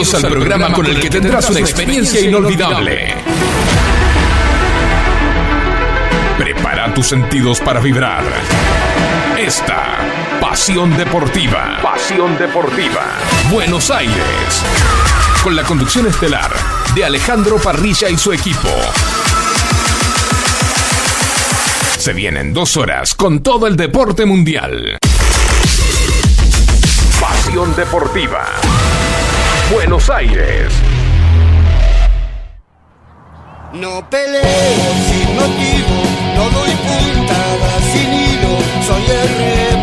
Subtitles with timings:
[0.00, 3.14] Bienvenidos al programa con el que tendrás una experiencia inolvidable.
[6.38, 8.24] Prepara tus sentidos para vibrar.
[9.38, 9.98] Esta
[10.40, 11.80] Pasión Deportiva.
[11.82, 13.02] Pasión Deportiva.
[13.50, 14.62] Buenos Aires.
[15.44, 16.50] Con la conducción estelar
[16.94, 18.70] de Alejandro Parrilla y su equipo.
[21.98, 24.96] Se vienen dos horas con todo el deporte mundial.
[27.20, 28.46] Pasión Deportiva.
[29.70, 30.72] Buenos Aires.
[33.72, 34.42] No peleo
[35.06, 35.96] sin motivo,
[36.34, 39.79] no doy puntada sin hilo, soy el remo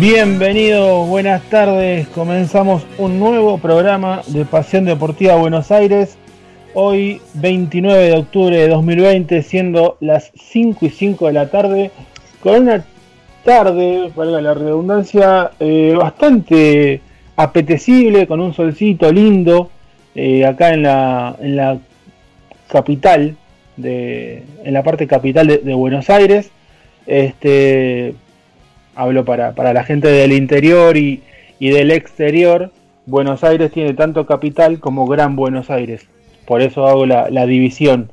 [0.00, 2.06] Bienvenidos, buenas tardes.
[2.08, 6.16] Comenzamos un nuevo programa de Pasión Deportiva Buenos Aires.
[6.72, 11.90] Hoy, 29 de octubre de 2020, siendo las 5 y 5 de la tarde,
[12.40, 12.84] con una
[13.44, 17.00] tarde, valga la redundancia, eh, bastante
[17.34, 19.68] apetecible, con un solcito lindo,
[20.14, 21.78] eh, acá en la, en la
[22.68, 23.36] capital,
[23.76, 26.52] de, en la parte capital de, de Buenos Aires.
[27.04, 28.14] Este,
[28.98, 31.22] hablo para, para la gente del interior y,
[31.60, 32.72] y del exterior,
[33.06, 36.08] Buenos Aires tiene tanto capital como Gran Buenos Aires.
[36.44, 38.10] Por eso hago la, la división.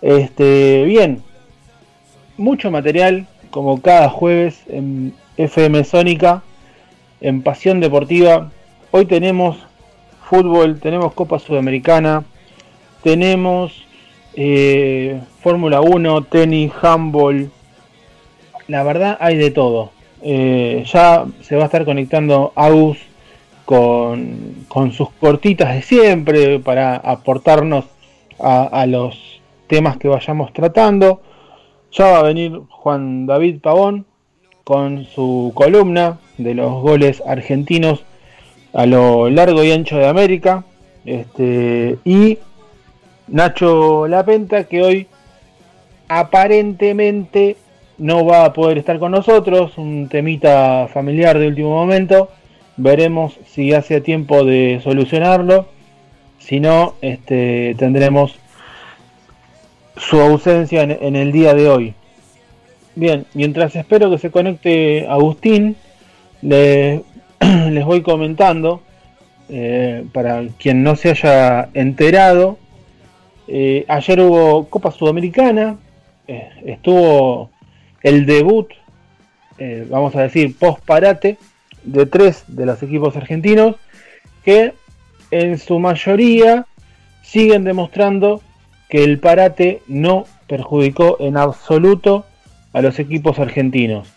[0.00, 1.22] Este, bien,
[2.36, 6.44] mucho material, como cada jueves en FM Sónica,
[7.20, 8.52] en Pasión Deportiva.
[8.92, 9.58] Hoy tenemos
[10.22, 12.22] fútbol, tenemos Copa Sudamericana,
[13.02, 13.84] tenemos
[14.34, 17.50] eh, Fórmula 1, tenis, handball.
[18.68, 19.97] La verdad hay de todo.
[20.22, 22.98] Eh, ya se va a estar conectando Agus
[23.64, 27.84] con, con sus cortitas de siempre para aportarnos
[28.40, 31.20] a, los temas que vayamos tratando.
[31.92, 34.06] Ya va a venir Juan David Pavón
[34.64, 38.04] con su columna de los goles argentinos
[38.72, 40.64] a lo largo y ancho de América.
[41.04, 42.38] Este, y
[43.28, 45.06] Nacho Lapenta que hoy
[46.08, 47.56] aparentemente
[47.98, 52.30] no va a poder estar con nosotros, un temita familiar de último momento.
[52.76, 55.66] Veremos si hace tiempo de solucionarlo.
[56.38, 58.38] Si no, este, tendremos
[59.96, 61.94] su ausencia en, el día de hoy.
[62.94, 65.76] Bien, mientras espero que se conecte Agustín,
[66.40, 67.02] le-
[67.70, 68.80] les voy comentando,
[69.48, 72.58] eh, para quien no se haya enterado,
[73.48, 75.78] eh, ayer hubo Copa Sudamericana,
[76.28, 77.50] eh, estuvo
[78.02, 78.68] el debut,
[79.58, 81.38] eh, vamos a decir, post parate,
[81.84, 83.76] de tres de los equipos argentinos,
[84.44, 84.74] que
[85.30, 86.66] en su mayoría
[87.22, 88.42] siguen demostrando
[88.88, 92.24] que el parate no perjudicó en absoluto
[92.72, 94.08] a los equipos argentinos.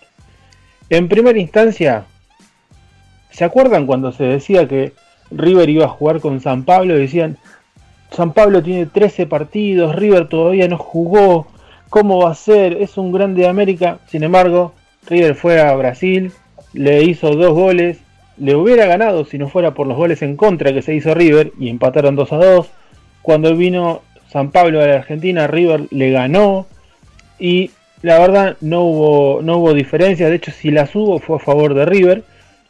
[0.89, 2.05] En primera instancia,
[3.31, 4.93] ¿se acuerdan cuando se decía que
[5.29, 6.95] River iba a jugar con San Pablo?
[6.95, 7.37] Decían,
[8.11, 11.47] San Pablo tiene 13 partidos, River todavía no jugó,
[11.91, 12.81] ¿cómo va a ser?
[12.81, 13.99] Es un grande de América.
[14.07, 14.73] Sin embargo,
[15.07, 16.31] River fue a Brasil,
[16.73, 17.99] le hizo dos goles,
[18.37, 21.51] le hubiera ganado si no fuera por los goles en contra que se hizo River
[21.59, 22.69] y empataron 2 a 2.
[23.21, 26.65] Cuando vino San Pablo a la Argentina, River le ganó
[27.37, 27.71] y
[28.01, 31.73] la verdad no hubo, no hubo diferencia, de hecho si las hubo fue a favor
[31.73, 32.23] de River.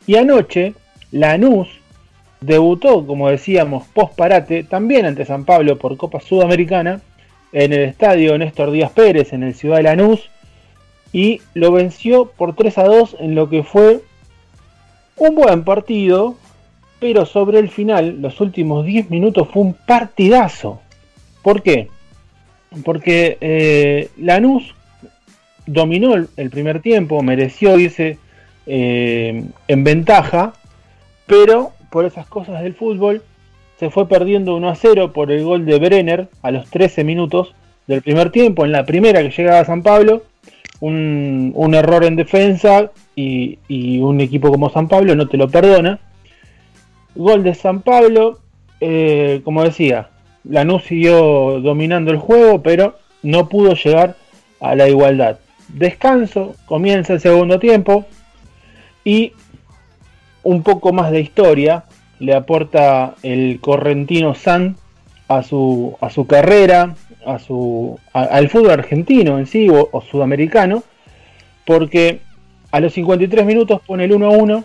[0.07, 0.73] Y anoche
[1.11, 1.67] Lanús
[2.41, 7.01] debutó, como decíamos, post parate, también ante San Pablo por Copa Sudamericana,
[7.51, 10.29] en el estadio Néstor Díaz Pérez, en el Ciudad de Lanús,
[11.13, 14.01] y lo venció por 3 a 2 en lo que fue
[15.17, 16.35] un buen partido,
[16.99, 20.81] pero sobre el final, los últimos 10 minutos fue un partidazo.
[21.41, 21.89] ¿Por qué?
[22.85, 24.73] Porque eh, Lanús
[25.65, 28.17] dominó el, primer tiempo, mereció irse
[28.65, 30.53] eh, en ventaja,
[31.25, 33.21] pero por esas cosas del fútbol
[33.81, 37.55] se fue perdiendo 1 a 0 por el gol de Brenner a los 13 minutos
[37.87, 40.21] del primer tiempo, en la primera que llegaba a San Pablo,
[40.81, 43.57] un, error en defensa y,
[43.99, 45.99] un equipo como San Pablo no te lo perdona.
[47.15, 48.37] Gol de San Pablo,
[48.79, 50.09] eh, como decía,
[50.43, 54.15] Lanús siguió dominando el juego, pero no pudo llegar
[54.59, 55.39] a la igualdad.
[55.69, 58.05] Descanso, comienza el segundo tiempo
[59.03, 59.33] y
[60.43, 61.85] un poco más de historia
[62.21, 64.75] le aporta el correntino San
[65.27, 66.95] a su, a su carrera,
[67.25, 70.83] a su, al fútbol argentino en sí o, sudamericano,
[71.65, 72.19] porque
[72.71, 74.63] a los 53 minutos pone el 1 a 1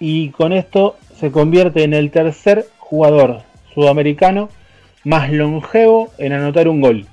[0.00, 3.42] y con esto se convierte en el tercer jugador
[3.74, 4.48] sudamericano
[5.04, 7.06] más longevo en anotar un gol.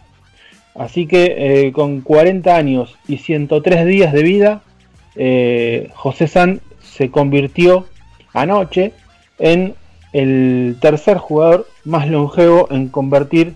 [0.75, 1.35] Así que
[1.67, 4.61] eh, con 40 años y 103 días de vida,
[5.15, 7.85] eh, José San se convirtió
[8.33, 8.93] anoche
[9.39, 9.75] en
[10.13, 13.53] el tercer jugador más longevo en convertir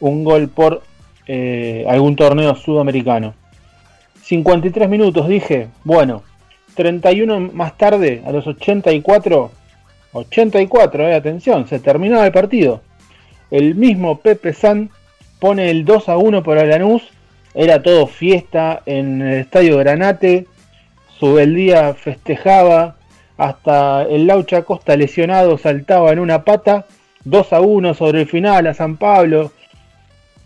[0.00, 0.82] un gol por
[1.26, 3.34] eh, algún torneo sudamericano.
[4.22, 6.22] 53 minutos, dije, bueno,
[6.74, 9.50] 31 más tarde, a los 84,
[10.12, 12.80] 84, eh, atención, se terminaba el partido.
[13.50, 14.90] El mismo Pepe San
[15.40, 17.02] pone el 2 a 1 para Lanús.
[17.54, 20.46] Era todo fiesta en el estadio Granate.
[21.20, 22.96] día festejaba.
[23.40, 26.84] Hasta el Laucha Costa lesionado saltaba en una pata.
[27.24, 29.50] 2 a 1 sobre el final a San Pablo.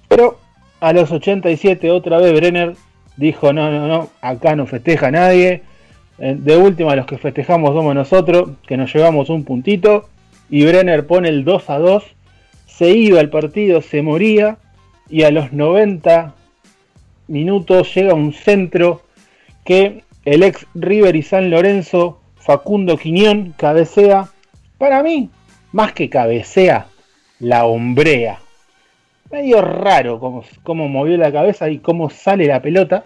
[0.06, 0.38] Pero
[0.78, 2.76] a los 87 otra vez Brenner
[3.16, 5.62] dijo no, no, no, acá no festeja nadie.
[6.18, 10.08] De última los que festejamos somos nosotros, que nos llevamos un puntito.
[10.48, 12.04] Y Brenner pone el 2 a 2.
[12.68, 14.58] Se iba el partido, se moría.
[15.08, 16.32] Y a los 90
[17.26, 19.02] minutos llega un centro
[19.64, 24.28] que el ex River y San Lorenzo, Facundo Quiñón, cabecea.
[24.76, 25.30] Para mí,
[25.72, 26.88] más que cabecea,
[27.38, 28.38] la hombrea.
[29.30, 33.04] Medio raro cómo, cómo movió la cabeza y cómo sale la pelota.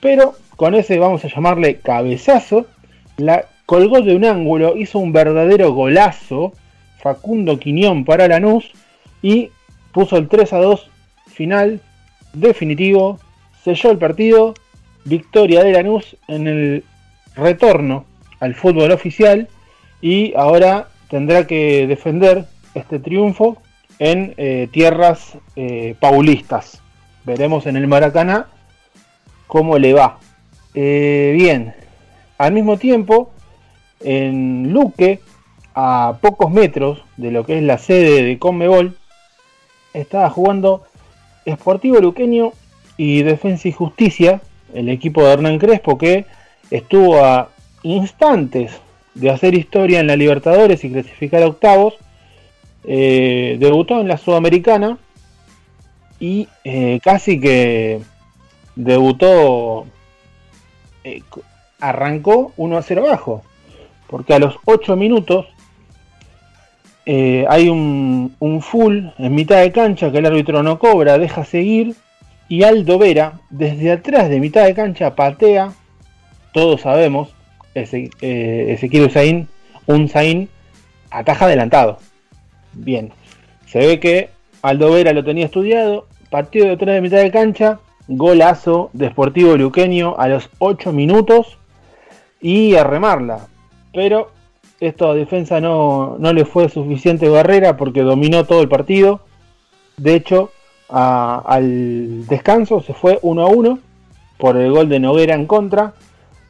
[0.00, 2.66] Pero con ese vamos a llamarle cabezazo.
[3.18, 6.52] La colgó de un ángulo, hizo un verdadero golazo.
[6.98, 8.72] Facundo Quiñón para Lanús
[9.22, 9.50] y
[9.92, 10.90] puso el 3 a 2
[11.28, 11.80] final
[12.32, 13.20] definitivo.
[13.62, 14.54] Selló el partido.
[15.04, 16.84] Victoria de Lanús en el
[17.36, 18.06] retorno
[18.40, 19.48] al fútbol oficial.
[20.00, 23.58] Y ahora tendrá que defender este triunfo
[23.98, 26.82] en eh, tierras eh, paulistas.
[27.24, 28.46] Veremos en el Maracaná
[29.46, 30.18] cómo le va.
[30.74, 31.74] Eh, bien,
[32.38, 33.30] al mismo tiempo,
[34.00, 35.20] en Luque,
[35.74, 38.96] a pocos metros de lo que es la sede de Conmebol,
[39.94, 40.84] estaba jugando
[41.46, 42.52] Sportivo Luqueño
[42.96, 44.40] y Defensa y Justicia,
[44.74, 46.26] el equipo de Hernán Crespo que
[46.70, 47.50] estuvo a
[47.94, 48.72] instantes
[49.14, 51.94] de hacer historia en la Libertadores y clasificar a octavos,
[52.84, 54.98] eh, debutó en la Sudamericana
[56.20, 58.00] y eh, casi que
[58.74, 59.86] debutó,
[61.04, 61.22] eh,
[61.80, 63.42] arrancó 1 a 0 abajo,
[64.08, 65.46] porque a los 8 minutos
[67.08, 71.94] hay un, un, full en mitad de cancha que el árbitro no cobra, deja seguir
[72.48, 75.72] y Aldo Vera desde atrás de mitad de cancha patea,
[76.52, 77.35] todos sabemos,
[77.82, 79.10] ese, eh, Ezequiel
[79.86, 80.48] Usain,
[81.10, 81.98] ataja adelantado.
[82.72, 83.12] Bien,
[83.66, 84.30] se ve que
[84.62, 89.56] Aldo Vera lo tenía estudiado, partido de atrás de mitad de cancha, golazo de Sportivo
[89.56, 91.58] Luqueño a los 8 minutos
[92.40, 93.48] y a remarla.
[93.92, 94.30] Pero
[94.80, 99.20] esto a defensa no, le fue suficiente barrera porque dominó todo el partido.
[99.96, 100.50] De hecho,
[100.88, 103.78] al descanso se fue 1 a 1
[104.38, 105.94] por el gol de Noguera en contra.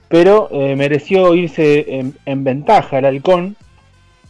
[0.08, 3.56] Pero eh, mereció irse en, ventaja el halcón.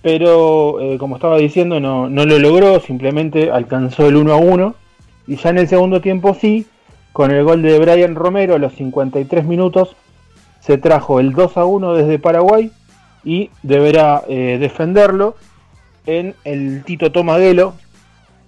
[0.03, 2.81] Pero eh, como estaba diciendo, no, no lo logró.
[2.81, 4.75] Simplemente alcanzó el 1 a 1.
[5.27, 6.67] Y ya en el segundo tiempo sí
[7.17, 9.97] con el gol de Brian Romero a los 53 minutos
[10.61, 12.71] se trajo el 2 a 1 desde Paraguay
[13.25, 15.35] y deberá eh, defenderlo
[16.05, 17.73] en el Tito Tomaguelo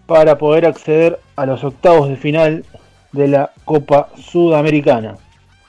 [0.04, 2.66] para poder acceder a los octavos de final
[3.12, 5.16] de la Copa Sudamericana.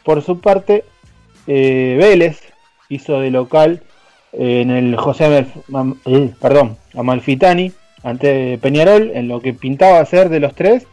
[0.04, 0.84] Por su parte,
[1.52, 2.42] eh, Vélez
[2.90, 3.82] hizo de local
[4.34, 5.48] eh, en el José
[6.40, 7.72] perdón, Amalfitani
[8.04, 10.86] ante Peñarol en lo que pintaba ser de los tres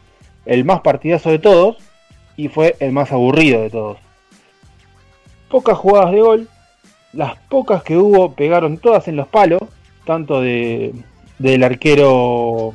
[0.46, 1.76] el más partidazo de todos
[2.38, 3.98] y fue el más aburrido de todos.
[5.50, 6.48] Pocas jugadas de gol,
[7.12, 9.60] las pocas que hubo pegaron todas en los palos,
[10.06, 10.94] tanto de,
[11.38, 12.72] del arquero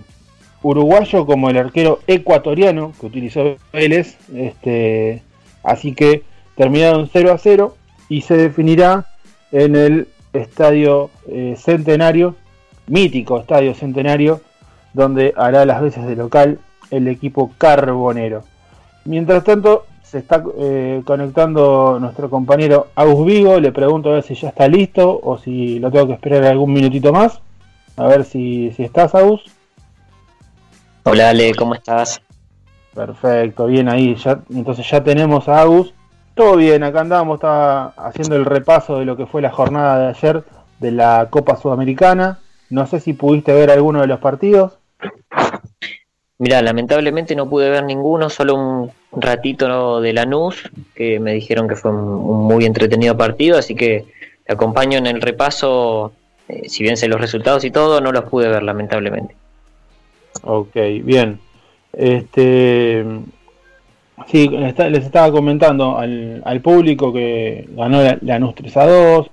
[0.62, 4.18] uruguayo como el arquero ecuatoriano que utilizó Vélez.
[4.36, 5.24] Este,
[5.64, 6.24] así que
[6.62, 7.76] terminaron 0 a 0
[8.08, 9.08] y se definirá
[9.52, 12.36] en el estadio eh, centenario,
[12.86, 14.42] mítico estadio centenario,
[14.94, 16.60] donde hará las veces de local
[16.92, 18.44] el equipo carbonero.
[19.06, 23.60] Mientras tanto, se está eh, conectando nuestro compañero Agus Vigo.
[23.60, 26.74] Le pregunto a ver si ya está listo o si lo tengo que esperar algún
[26.74, 27.42] minutito más.
[27.98, 29.42] A ver si, si estás, Agus.
[31.06, 32.22] Hola Ale, ¿cómo estás?
[32.94, 34.14] Perfecto, bien ahí.
[34.14, 35.96] Ya, entonces ya tenemos a Agus.
[36.42, 40.08] Todo bien, acá andamos, estaba haciendo el repaso de lo que fue la jornada de
[40.08, 40.44] ayer
[40.80, 42.40] de la Copa Sudamericana.
[42.72, 44.80] No sé si pudiste ver alguno de los partidos.
[46.40, 50.64] Mira, lamentablemente no pude ver ninguno, solo un ratito de Lanús,
[50.96, 54.08] que me dijeron que fue un, muy entretenido partido, así que
[54.44, 56.12] te acompaño en el repaso,
[56.48, 59.36] eh, si bien sé los resultados y todo, no los pude ver lamentablemente.
[60.42, 61.40] Ok, bien.
[61.94, 63.06] Este,
[64.28, 69.32] sí, les estaba comentando al, público que ganó la, Lanús 3 a 2,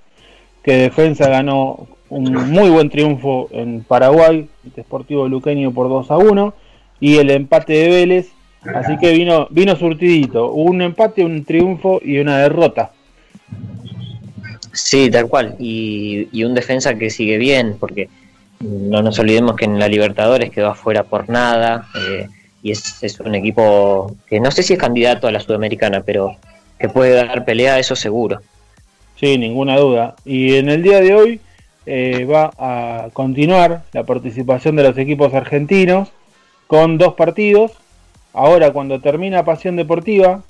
[0.62, 6.18] que Defensa ganó un muy buen triunfo en Paraguay, el Deportivo Luqueño por 2 a
[6.18, 6.54] 1,
[7.00, 8.28] y el empate de Vélez,
[8.75, 12.92] así que vino, vino surtidito, un empate, un triunfo y una derrota.
[14.73, 18.09] Sí, tal cual, y, y un defensa que sigue bien, porque
[18.61, 22.28] no nos olvidemos que en la Libertadores quedó afuera por nada eh,
[22.62, 26.36] y es, un equipo que no sé si es candidato a la Sudamericana, pero
[26.78, 28.40] que puede dar pelea, eso seguro.
[29.16, 30.14] Sí, ninguna duda.
[30.24, 31.40] Y en el día de hoy
[31.86, 36.10] eh, va a continuar la participación de los equipos argentinos
[36.66, 37.72] con dos partidos.
[38.32, 40.42] Ahora cuando termina Pasión Deportiva,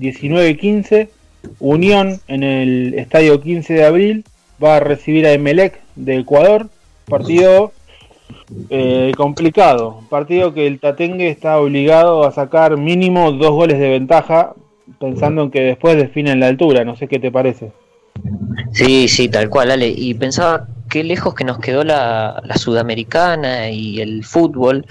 [0.00, 1.08] 19-15,
[1.60, 4.24] Unión en el Estadio 15 de abril
[4.62, 6.68] va a recibir a Emelec de Ecuador
[7.06, 7.72] Partido
[8.70, 10.00] eh, complicado.
[10.08, 14.54] Partido que el Tatengue está obligado a sacar mínimo dos goles de ventaja,
[15.00, 16.84] pensando en que después definen la altura.
[16.84, 17.72] No sé qué te parece.
[18.72, 19.88] Sí, sí, tal cual, Ale.
[19.88, 24.86] Y pensaba qué lejos que nos quedó la, sudamericana y el fútbol,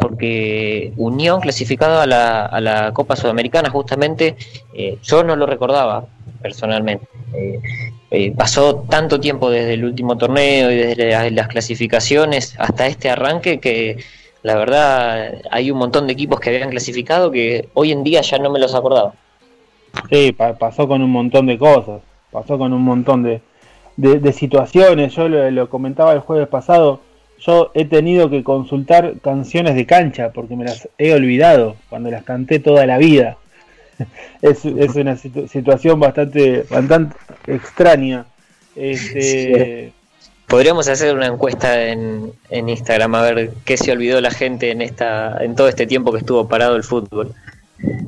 [0.00, 4.36] porque Unión clasificado a la, a la Copa Sudamericana justamente,
[4.74, 6.06] eh, yo no lo recordaba
[6.42, 7.06] personalmente.
[7.34, 7.60] Eh,
[8.10, 13.58] eh, pasó tanto tiempo desde el último torneo y desde las, clasificaciones hasta este arranque
[13.58, 14.04] que
[14.42, 18.38] la verdad hay un montón de equipos que habían clasificado que hoy en día ya
[18.38, 19.14] no me los acordaba.
[20.10, 23.40] Sí, pasó con un montón de cosas, pasó con un montón de,
[23.96, 25.14] de, situaciones.
[25.14, 27.00] Yo lo, comentaba el jueves pasado,
[27.38, 32.24] yo he tenido que consultar canciones de cancha porque me las he olvidado cuando las
[32.24, 33.36] canté toda la vida.
[34.42, 37.16] es, es una situación bastante, bastante
[37.46, 38.26] extraña.
[38.74, 39.92] Este,
[40.46, 44.82] Podríamos hacer una encuesta en, en, Instagram a ver qué se olvidó la gente en
[44.82, 47.32] esta en todo este tiempo que estuvo parado el fútbol.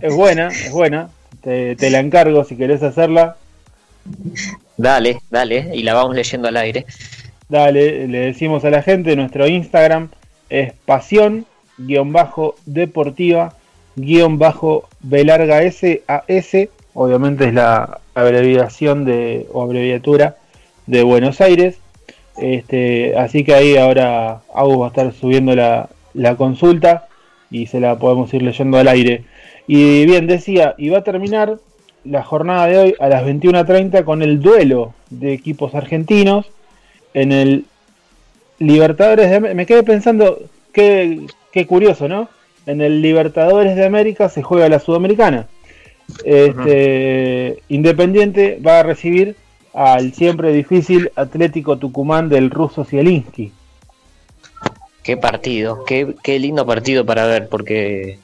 [0.02, 1.08] Es buena, es buena.
[1.40, 3.36] Te, te la encargo si querés hacerla.
[4.76, 6.84] Dale, dale, y la vamos leyendo al aire.
[7.48, 10.10] Dale, le decimos a la gente, nuestro Instagram
[10.50, 13.54] es pasión-deportiva
[13.96, 20.36] guion bajo B larga S A S, obviamente es la abreviación de o abreviatura
[20.86, 21.78] de Buenos Aires.
[22.36, 27.06] Este, así que ahí ahora Agus va a estar subiendo la, la consulta
[27.50, 29.24] y se la podemos ir leyendo al aire.
[29.66, 31.58] Y bien, decía, y va a terminar
[32.04, 36.46] la jornada de hoy a las 21.30 con el duelo de equipos argentinos
[37.14, 37.64] en el
[38.58, 40.38] Libertadores de Me quedé pensando,
[40.72, 42.28] qué, qué curioso, ¿no?
[42.66, 45.47] En el Libertadores de América se juega la Sudamericana.
[46.25, 49.37] Este, Independiente va a recibir
[49.73, 53.52] al siempre difícil Atlético Tucumán del ruso Zielinski.
[55.02, 58.18] Qué partido, qué, qué lindo partido para ver, porque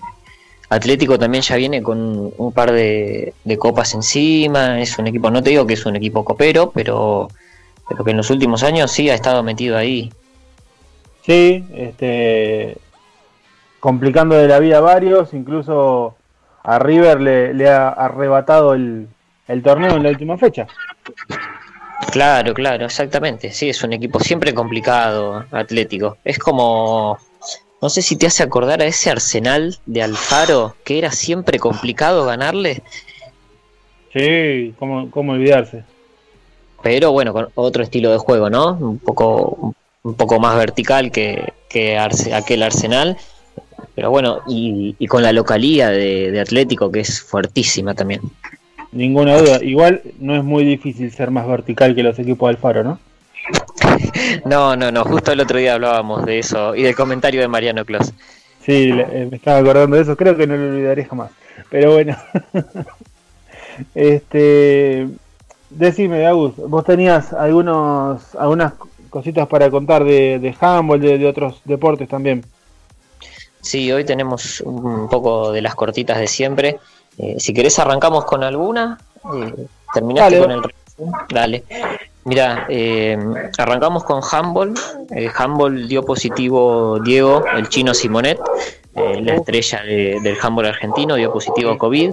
[0.70, 5.50] Atlético también ya viene con un par de, copas encima, es un equipo, no te
[5.50, 7.28] digo que es un equipo copero, pero,
[7.88, 10.12] pero que en los últimos años sí ha estado metido ahí.
[11.26, 12.78] Sí, este,
[13.80, 16.14] complicando de la vida a varios, incluso
[16.62, 19.08] a River le, ha arrebatado el,
[19.64, 20.66] torneo en la última fecha.
[22.12, 23.50] Claro, claro, exactamente.
[23.50, 26.18] Sí, es un equipo siempre complicado, Atlético.
[26.24, 27.18] Es como,
[27.80, 32.26] no sé si te hace acordar a ese Arsenal de Alfaro, que era siempre complicado
[32.26, 32.82] ganarle.
[34.12, 35.84] Sí, cómo, cómo olvidarse.
[36.82, 38.72] Pero bueno, con otro estilo de juego, ¿no?
[38.72, 43.18] Un poco, un poco más vertical que, que aquel Arsenal
[43.94, 48.20] pero bueno, y, con la localía de, Atlético que es fuertísima también.
[48.92, 49.62] Ninguna duda.
[49.62, 52.98] Igual no es muy difícil ser más vertical que los equipos del Faro, ¿no?
[54.44, 57.84] no, no, no, justo el otro día hablábamos de eso y del comentario de Mariano
[57.84, 58.12] Clos.
[58.60, 61.30] Sí, eh, me estaba acordando de eso, creo que no lo olvidaré jamás.
[61.70, 62.16] Pero bueno.
[63.94, 65.08] este
[65.70, 68.74] decime, Agus, vos tenías algunos algunas
[69.08, 72.44] cositas para contar de, de handball, de, otros deportes también.
[73.60, 76.78] Sí, hoy tenemos un poco de las cortitas de siempre.
[77.18, 78.98] Eh, si querés arrancamos con alguna.
[79.34, 80.60] Eh, terminaste con el...
[81.28, 81.64] Dale.
[82.24, 83.18] Mira, eh,
[83.58, 84.74] arrancamos con handball.
[85.10, 88.38] El handball dio positivo Diego, el chino Simonet,
[88.94, 92.12] la estrella del handball argentino, dio positivo COVID.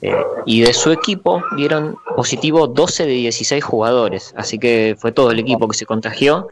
[0.00, 0.14] Eh,
[0.46, 5.40] y de su equipo dieron positivo 12 de 16 jugadores, así que fue todo el
[5.40, 6.48] equipo que se contagió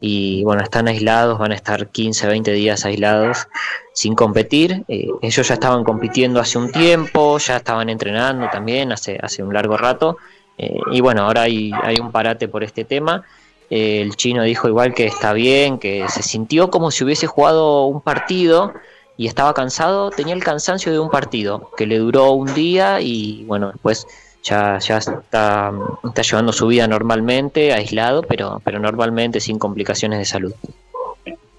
[0.00, 3.48] y bueno, están aislados, van a estar 15, 20 días aislados
[3.94, 4.84] sin competir.
[4.88, 9.54] Eh, ellos ya estaban compitiendo hace un tiempo, ya estaban entrenando también hace, hace un
[9.54, 10.18] largo rato
[10.58, 13.24] eh, y bueno, ahora hay, hay un parate por este tema.
[13.70, 18.02] el chino dijo igual que está bien, que se sintió como si hubiese jugado un
[18.02, 18.74] partido
[19.20, 23.44] y estaba cansado, tenía el cansancio de un partido que le duró un día y
[23.44, 24.06] bueno, después
[24.42, 25.72] ya, ya está,
[26.02, 30.54] está llevando su vida normalmente, aislado, pero, pero normalmente sin complicaciones de salud.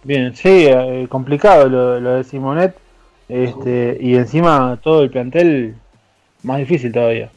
[0.03, 2.75] Bien, sí, eh, complicado lo, de Simonet
[3.29, 5.75] este, y encima todo el plantel
[6.41, 7.29] más difícil todavía.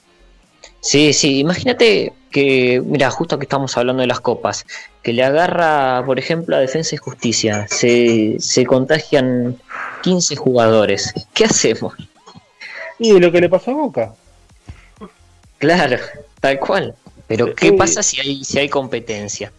[0.81, 4.65] Sí, sí, imagínate que, mira, justo que estamos hablando de las copas,
[5.03, 9.59] que le agarra, por ejemplo, a Defensa y Justicia, se, se contagian
[10.05, 11.15] 15 jugadores.
[11.33, 11.95] ¿Qué hacemos?
[12.99, 14.15] Y lo que le pasó a Boca.
[15.59, 15.97] Claro,
[16.41, 16.95] tal cual.
[17.27, 19.51] Pero ¿qué pasa si hay, si hay competencia?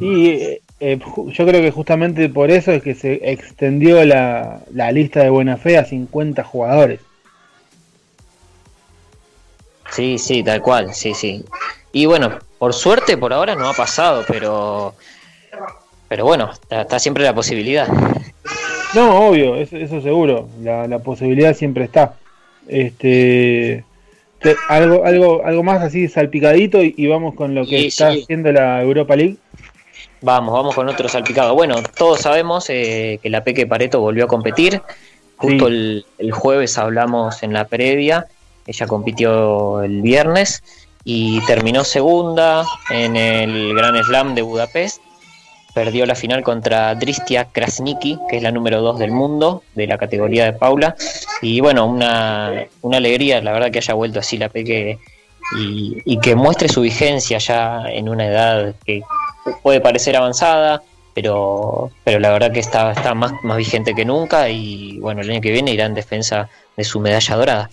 [0.00, 4.90] Y eh, eh, yo creo que justamente por eso es que se extendió la, la
[4.90, 7.00] lista de buena fe a 50 jugadores.
[9.90, 11.44] Sí, sí, tal cual, sí, sí.
[11.92, 14.94] Y bueno, por suerte por ahora no ha pasado, pero
[16.08, 17.86] pero bueno, está siempre la posibilidad.
[18.94, 20.48] No, obvio, eso, seguro.
[20.62, 22.14] La, posibilidad siempre está.
[22.66, 23.84] Este,
[24.68, 29.16] algo, algo, algo más así salpicadito y, vamos con lo que está haciendo la Europa
[29.16, 29.36] League.
[30.22, 31.54] Vamos, vamos con otro salpicado.
[31.54, 34.82] Bueno, todos sabemos eh, que la Peque Pareto volvió a competir.
[35.36, 38.26] Justo el, el, jueves hablamos en la previa.
[38.66, 40.62] Ella compitió el viernes
[41.04, 45.00] y terminó segunda en el Gran Slam de Budapest
[45.74, 49.98] perdió la final contra Dristia Krasniki, que es la número 2 del mundo de la
[49.98, 50.96] categoría de Paula.
[51.42, 54.98] Y bueno, una, una alegría, la verdad, que haya vuelto así la Peque
[55.58, 59.02] y, y, que muestre su vigencia ya en una edad que
[59.62, 60.82] puede parecer avanzada,
[61.14, 65.30] pero, pero la verdad que está, está más, más vigente que nunca y bueno, el
[65.30, 67.70] año que viene irá en defensa de su medalla dorada.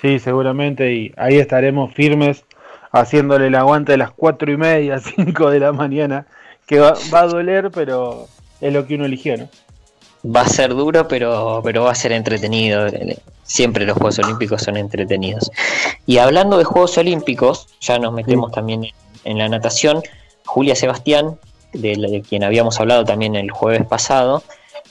[0.00, 2.44] Sí, seguramente, y ahí estaremos firmes
[2.92, 6.26] haciéndole el aguante de las cuatro y media, 5 de la mañana
[6.66, 8.28] que va, a doler, pero
[8.60, 9.48] es lo que uno eligió, ¿no?
[10.24, 12.86] Va a ser duro, pero, pero va a ser entretenido.
[13.42, 15.50] Siempre los Juegos Olímpicos son entretenidos.
[16.06, 18.86] Y hablando de Juegos Olímpicos, ya nos metemos también
[19.24, 20.02] en, la natación.
[20.46, 21.38] Julia Sebastián,
[21.74, 24.42] de, quien habíamos hablado también el jueves pasado,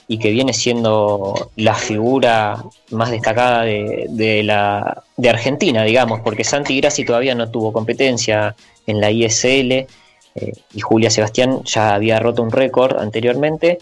[0.08, 6.44] y que viene siendo la figura más destacada de, de, la, de Argentina, digamos, porque
[6.44, 8.56] Santi Grassi todavía no tuvo competencia
[8.86, 9.88] en la ISL
[10.36, 13.80] eh, y Julia Sebastián ya había roto un récord anteriormente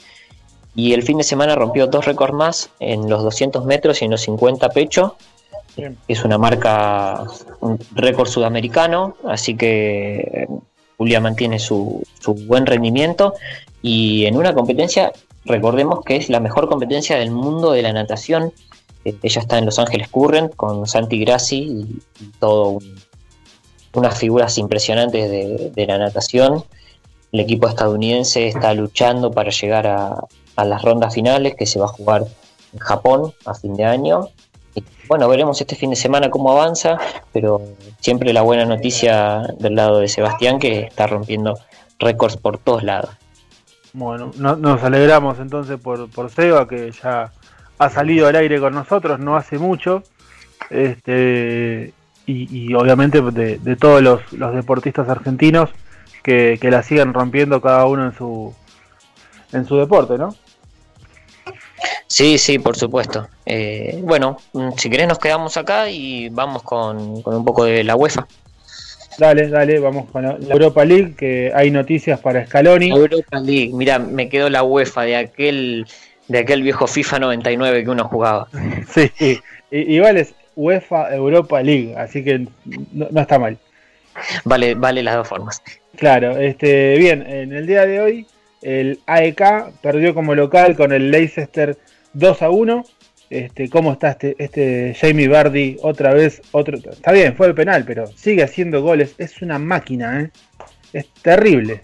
[0.76, 4.12] y el fin de semana rompió dos récords más en los 200 metros y en
[4.12, 5.16] los 50 pecho.
[6.08, 7.24] Es una marca,
[7.62, 10.48] un récord sudamericano, así que eh,
[10.98, 13.34] Julia mantiene su, su buen rendimiento
[13.82, 15.12] y en una competencia,
[15.46, 18.54] recordemos que es la mejor competencia del mundo de la natación.
[19.06, 22.96] Eh, ella está en Los Ángeles Current con Santi Grassi y todo un,
[23.94, 26.64] unas figuras impresionantes de, la natación.
[27.32, 30.18] El equipo estadounidense está luchando para llegar a,
[30.64, 32.24] las rondas finales que se va a jugar
[32.74, 34.28] en Japón a fin de año.
[35.08, 36.98] Bueno, veremos este fin de semana cómo avanza,
[37.34, 37.62] pero
[38.00, 41.58] siempre la buena noticia del lado de Sebastián que está rompiendo
[42.00, 43.10] récords por todos lados.
[43.94, 47.32] Bueno, nos alegramos entonces por, por Seba, que ya
[47.80, 50.04] ha salido al aire con nosotros no hace mucho.
[50.70, 51.94] Este,
[52.32, 55.70] y, obviamente de, todos los, deportistas argentinos
[56.24, 58.54] que, la siguen rompiendo cada uno en su,
[59.52, 60.36] en su deporte, ¿no?
[62.08, 63.30] Sí, sí, por supuesto.
[63.46, 67.96] Eh, bueno, mm, si querés nos quedamos acá y vamos con, un poco de la
[67.96, 68.28] UEFA.
[69.18, 72.90] Dale, dale, vamos con la Europa League, que hay noticias para Scaloni.
[72.90, 75.86] Europa League, mira, me quedó la UEFA de aquel
[76.28, 78.48] de aquel viejo FIFA 99 que uno jugaba.
[78.88, 79.40] Sí,
[79.70, 82.48] igual es UEFA Europa League, así que
[82.92, 83.58] no, está mal.
[84.46, 85.62] vale, vale las dos formas.
[85.98, 88.28] Claro, este, bien, en el día de hoy
[88.62, 91.78] el AEK perdió como local con el Leicester
[92.14, 92.86] 2 a 1.
[93.30, 95.78] Este, ¿Cómo está este, este Jamie Bardi?
[95.82, 96.78] Otra vez, otro.
[96.78, 99.16] Está bien, fue el penal, pero sigue haciendo goles.
[99.18, 100.32] Es una máquina, ¿eh?
[100.94, 101.82] Es terrible.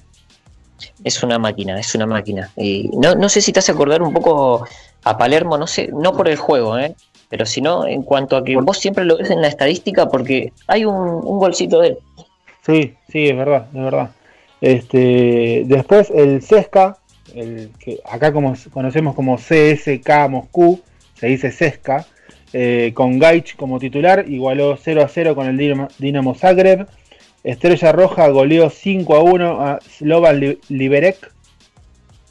[1.03, 2.51] Es una máquina, es una máquina.
[2.57, 4.67] Y no, no sé si te hace acordar un poco
[5.03, 6.95] a Palermo, no sé, no por el juego, ¿eh?
[7.29, 10.53] Pero si no, en cuanto a que vos siempre lo ves en la estadística porque
[10.67, 11.97] hay un, un golcito de él.
[12.65, 14.11] Sí, sí, es verdad, es verdad.
[14.61, 16.97] Este, después el Cesca,
[17.35, 20.81] el que acá como conocemos como CSK Moscú,
[21.13, 22.05] se dice Cesca,
[22.53, 26.87] eh, con Gaich como titular, igualó 0 a 0 con el Dinamo, Zagreb.
[27.43, 31.31] Estrella Roja goleó 5 a 1 a Slovan Liberec.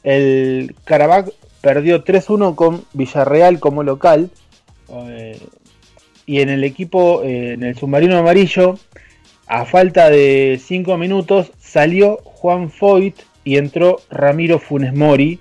[0.03, 1.29] El Karabakh
[1.61, 4.29] perdió 3-1 con Villarreal como local.
[4.89, 5.39] Eh,
[6.25, 8.77] y en el equipo, eh, en el submarino amarillo,
[9.47, 15.39] a falta de 5 minutos, salió Juan Foyt y entró Ramiro Funes Mori.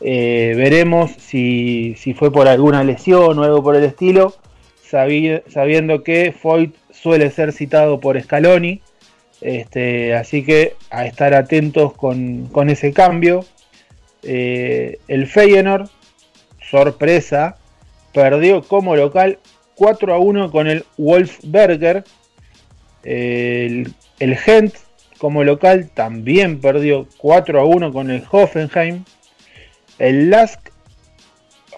[0.00, 4.34] Eh, veremos si, fue por alguna lesión o algo por el estilo,
[4.82, 8.80] sabiendo que Foyt suele ser citado por Scaloni.
[9.40, 13.44] Este, así que a estar atentos con, ese cambio.
[14.22, 15.88] el Feyenoord,
[16.60, 17.57] sorpresa,
[18.18, 19.38] perdió como local
[19.76, 22.02] 4 a 1 con el Wolfsberger.
[23.04, 24.74] El, el Gent
[25.18, 29.04] como local también perdió 4 a 1 con el Hoffenheim.
[30.00, 30.58] El Lask.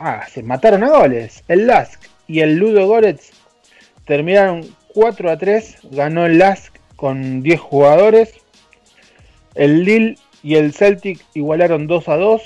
[0.01, 1.45] Ah, se mataron a goles.
[1.47, 3.33] El Lask y el Ludo Goretz
[4.07, 5.77] terminaron 4 a 3.
[5.91, 8.33] Ganó el Lask con 10 jugadores.
[9.55, 12.43] El Lille y el Celtic igualaron 2 a 2.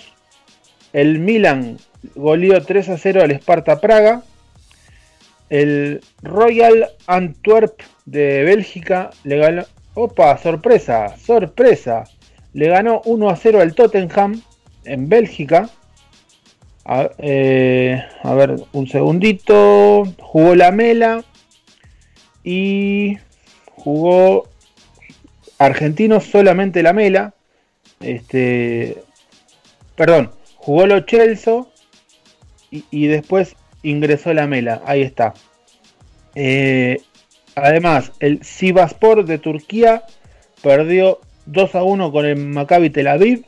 [0.93, 1.79] El Milan
[2.15, 4.23] goleó 3 a 0 al Sparta Praga.
[5.51, 9.65] El Royal Antwerp de Bélgica le ganó.
[9.95, 12.05] Opa, sorpresa, sorpresa.
[12.53, 14.43] Le ganó 1 a 0 al Tottenham
[14.85, 15.69] en Bélgica.
[16.85, 20.05] A, eh, ver, un segundito.
[20.21, 21.25] Jugó la Mela.
[22.43, 23.19] Y
[23.71, 24.49] jugó
[25.59, 27.35] Argentino solamente la Mela.
[28.01, 29.03] Este.
[29.97, 31.65] Perdón, jugó lo Chelsea
[32.91, 34.83] y, después ingresó la Mela.
[34.87, 35.35] Ahí está.
[36.35, 36.99] Eh,
[37.55, 40.03] además, el Sivaspor de Turquía
[40.63, 43.45] perdió 2 a 1 con el Maccabi Tel Aviv.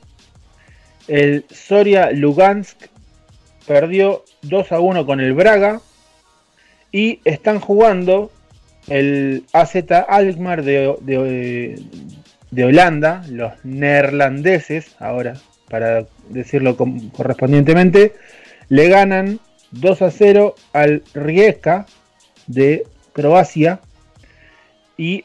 [1.08, 2.76] El Soria Lugansk
[3.66, 5.80] perdió 2 a 1 con el Braga.
[6.92, 8.30] Y están jugando
[8.88, 9.74] el AZ
[10.08, 10.94] Alkmaar de,
[12.50, 15.34] de, Holanda, los neerlandeses, ahora
[15.68, 18.14] para decirlo correspondientemente,
[18.68, 19.40] le ganan
[19.72, 21.86] 2 a 0 al Rijeka
[22.46, 23.80] de Croacia.
[24.96, 25.24] Y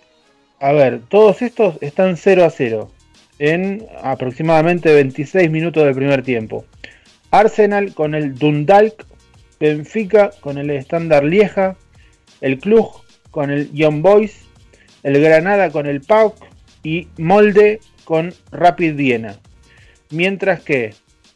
[0.59, 2.91] a ver, todos estos están 0 a 0
[3.39, 6.65] en aproximadamente 26 minutos del primer tiempo.
[7.31, 9.05] Arsenal con el Dundalk,
[9.59, 11.77] Benfica con el Standard Lieja,
[12.41, 12.89] el Club
[13.31, 14.45] con el Young Boys,
[15.03, 16.35] el Granada con el PAOK
[16.83, 19.39] y Molde con Rapid Viena.
[20.09, 20.93] Mientras que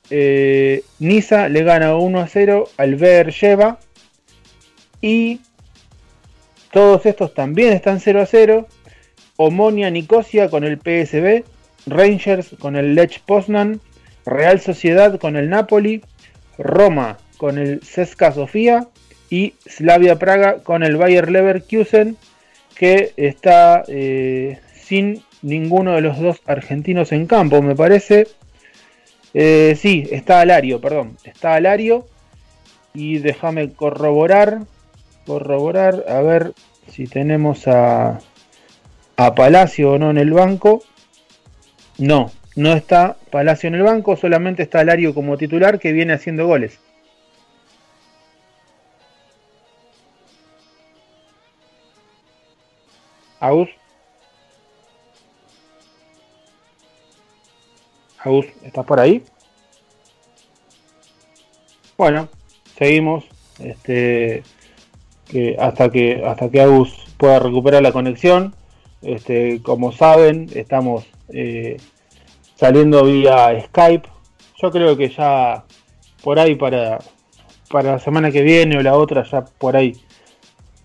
[0.10, 3.80] eh, Niza le gana 1 a 0 al Sheva.
[5.02, 5.42] Y
[6.72, 8.68] todos estos también están 0 a 0.
[9.38, 11.44] Omonia Nicosia con el PSB.
[11.88, 13.82] Rangers con el Lech Poznan.
[14.26, 16.02] Real Sociedad con el Napoli.
[16.58, 18.88] Roma con el Ceska Sofía.
[19.30, 22.18] Y Slavia Praga con el Bayer Leverkusen.
[22.76, 28.28] Que está eh, sin ninguno de los dos argentinos en campo, me parece.
[29.38, 31.18] Eh, sí, está Alario, perdón.
[31.26, 32.08] Está Alario.
[32.94, 34.62] Y déjame corroborar.
[35.26, 36.06] Corroborar.
[36.08, 36.54] A ver
[36.88, 38.20] si tenemos a,
[39.18, 40.84] a Palacio o no en el banco.
[41.98, 44.16] No, no está Palacio en el banco.
[44.16, 46.80] Solamente está Alario como titular que viene haciendo goles.
[58.26, 59.24] Agus, ¿estás por ahí?
[61.96, 62.28] Bueno,
[62.78, 63.24] seguimos.
[63.60, 64.44] Este,
[65.60, 68.56] hasta que hasta que Agus pueda recuperar la conexión.
[69.04, 71.78] Este, como saben, estamos eh,
[72.56, 74.10] saliendo vía Skype.
[74.60, 75.64] Yo creo que ya
[76.24, 76.98] por ahí para,
[77.70, 79.94] para la semana que viene o la otra, ya por ahí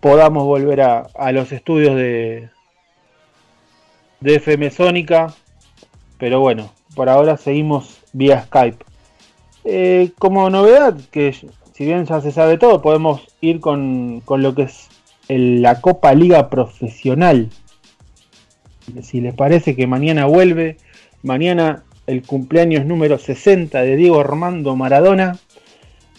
[0.01, 2.51] podamos volver a, a los estudios de,
[4.21, 5.35] de FM Sónica.
[6.19, 8.85] Pero bueno, por ahora seguimos vía Skype.
[9.65, 14.63] Eh, como novedad, que si bien ya se sabe todo, podemos ir con, lo que
[14.63, 14.89] es
[15.29, 17.51] la Copa Liga Profesional
[19.03, 20.77] si les parece que mañana vuelve,
[21.23, 25.39] mañana el cumpleaños número 60 de Diego Armando Maradona,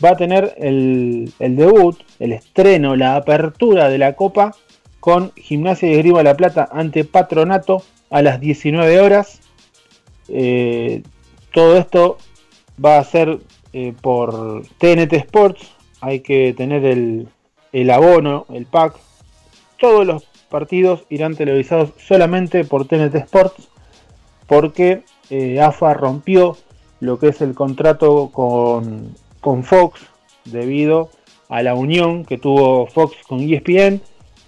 [0.03, 4.55] va a tener el, debut, el estreno, la apertura de la Copa
[4.99, 9.41] con Gimnasia de Grima La Plata ante Patronato a las 19 horas.
[10.31, 11.03] Eh,
[11.53, 12.17] todo esto
[12.83, 13.39] va a ser
[13.73, 15.71] eh, por TNT Sports.
[15.99, 17.27] Hay que tener el,
[17.71, 18.95] el abono, el pack.
[19.79, 23.69] Todos los partidos irán televisados solamente por TNT Sports
[24.47, 26.57] porque eh, AFA rompió
[26.99, 30.01] lo que es el contrato con, con Fox
[30.43, 31.09] debido
[31.47, 34.01] a la unión que tuvo Fox con ESPN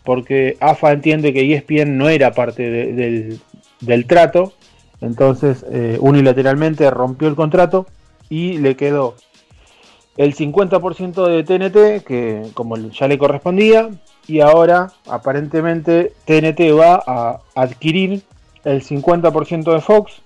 [0.04, 3.40] porque AFA entiende que ESPN no era parte del,
[3.80, 4.54] del, trato
[5.04, 7.86] entonces eh, unilateralmente rompió el contrato
[8.30, 9.16] y le quedó
[10.16, 13.90] el 50% de TNT, que como ya le correspondía,
[14.28, 18.22] y ahora aparentemente TNT va a adquirir
[18.64, 20.22] el 50% de Fox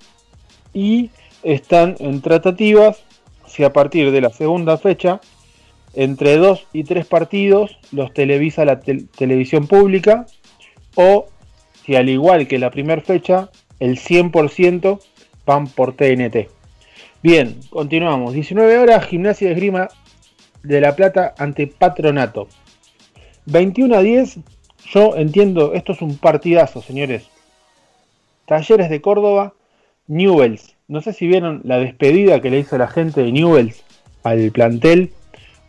[0.73, 1.09] y
[1.41, 3.03] están en tratativas
[3.47, 5.19] si a partir de la segunda fecha
[5.93, 10.27] entre dos y tres partidos los televisa la televisión pública
[10.95, 11.25] o
[11.85, 14.99] si al igual que la primera fecha el 100%
[15.45, 16.49] van por TNT.
[17.23, 18.33] Bien, continuamos.
[18.33, 19.87] 19 horas, Gimnasia de Esgrima
[20.63, 22.47] de La Plata ante Patronato.
[23.45, 24.39] 21 a 10,
[24.91, 27.27] yo entiendo, esto es un partidazo, señores.
[28.45, 29.53] Talleres de Córdoba,
[30.07, 30.75] Newells.
[30.87, 33.83] No sé si vieron la despedida que le hizo la gente de Newells
[34.23, 35.11] al plantel.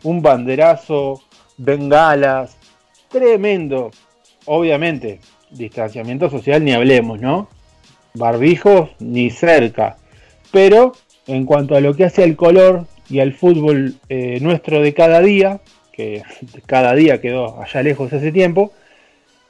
[0.03, 1.21] Un banderazo,
[1.57, 2.57] bengalas,
[3.09, 3.91] tremendo.
[4.45, 5.19] Obviamente,
[5.51, 7.49] distanciamiento social ni hablemos, ¿no?
[8.19, 9.97] Barbijos ni cerca.
[10.51, 10.91] Pero
[11.25, 15.21] en cuanto a lo que hace al color y al fútbol eh, nuestro de cada
[15.21, 16.21] día, que
[16.67, 18.71] cada día quedó allá lejos hace tiempo,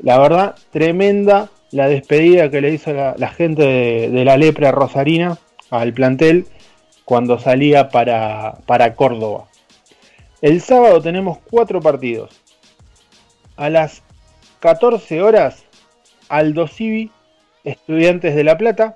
[0.01, 3.63] la verdad, tremenda la despedida que le hizo la, gente
[4.09, 5.37] de, la lepra rosarina
[5.69, 6.45] al plantel
[7.03, 9.49] cuando salía para, para Córdoba.
[10.41, 12.41] El sábado tenemos cuatro partidos.
[13.57, 14.03] A las
[14.61, 15.65] 14 horas,
[16.29, 17.11] Aldo Civi,
[17.63, 18.95] Estudiantes de La Plata,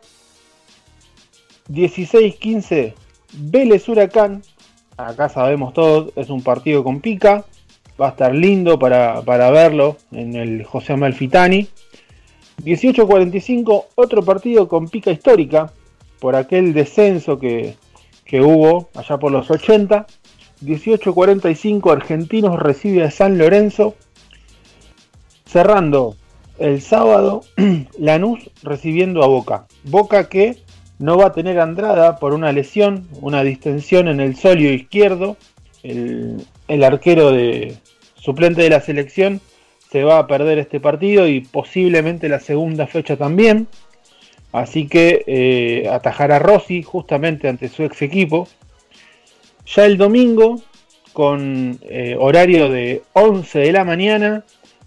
[1.69, 2.93] 16-15
[3.33, 4.43] Vélez Huracán.
[4.97, 7.45] Acá sabemos todos, es un partido con pica.
[7.99, 11.67] Va a estar lindo para, verlo en el José Amalfitani.
[12.63, 15.71] 18-45, otro partido con pica histórica
[16.19, 17.75] por aquel descenso que,
[18.25, 20.05] que hubo allá por los 80.
[20.61, 23.95] 18-45, Argentinos recibe a San Lorenzo.
[25.45, 26.15] Cerrando
[26.63, 27.43] el sábado,
[27.99, 29.67] Lanús recibiendo a Boca.
[29.83, 30.57] Boca que
[30.97, 35.35] no va a tener Andrada por una lesión, una distensión en el solio izquierdo.
[35.83, 37.75] El, arquero de
[38.15, 39.41] suplente de la selección
[39.91, 43.67] se va a perder este partido y posiblemente la segunda fecha también.
[44.53, 48.47] Así que eh, atajará Rossi justamente ante su ex equipo.
[49.65, 50.61] Ya el domingo,
[51.11, 54.45] con eh, horario de 11 de la mañana,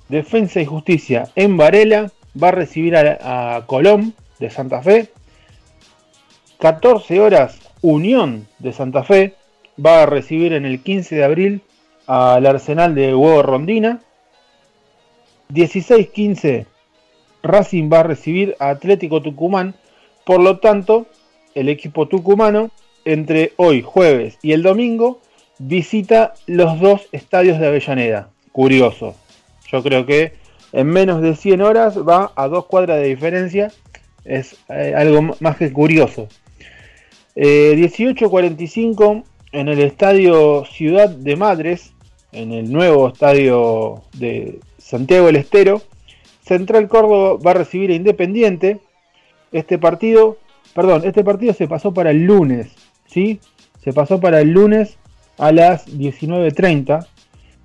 [0.09, 5.11] Defensa y Justicia en Varela va a recibir a Colón de Santa Fe
[6.59, 9.35] 14 horas, Unión de Santa Fe
[9.85, 11.61] va a recibir en el 15 de abril
[12.07, 14.01] al Arsenal de Huevo Rondina.
[15.51, 16.67] 16-15,
[17.43, 19.75] Racing va a recibir a Atlético Tucumán.
[20.25, 21.07] Por lo tanto,
[21.55, 22.71] el equipo tucumano
[23.05, 25.21] entre hoy, jueves y el domingo
[25.59, 28.31] visita los dos estadios de Avellaneda.
[28.51, 29.15] Curioso.
[29.71, 30.33] Yo creo que
[30.73, 33.73] en menos de 100 horas va a dos cuadras de diferencia.
[34.25, 36.29] Es eh, algo más que curioso.
[37.37, 41.93] 18.45 eh, en el estadio Ciudad de Madres,
[42.33, 45.83] en el nuevo estadio de Santiago del Estero.
[46.43, 48.79] Central Córdoba va a recibir a Independiente.
[49.53, 50.39] Este partido,
[50.75, 52.69] perdón, este partido se pasó para el lunes,
[53.07, 53.41] ¿sí?
[53.83, 54.99] Se pasó para el lunes
[55.39, 57.07] a las 19.30.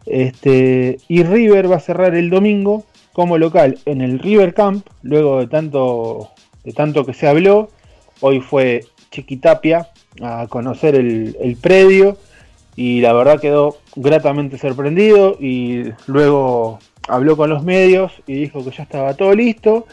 [0.05, 5.39] Este, y River va a cerrar el domingo como local en el River Camp, luego
[5.39, 6.29] de tanto,
[6.63, 7.69] de tanto que se habló.
[8.21, 9.89] Hoy fue Chiquitapia
[10.21, 12.17] a conocer el, predio
[12.75, 18.71] y la verdad quedó gratamente sorprendido y luego habló con los medios y dijo que
[18.71, 19.85] ya estaba todo listo,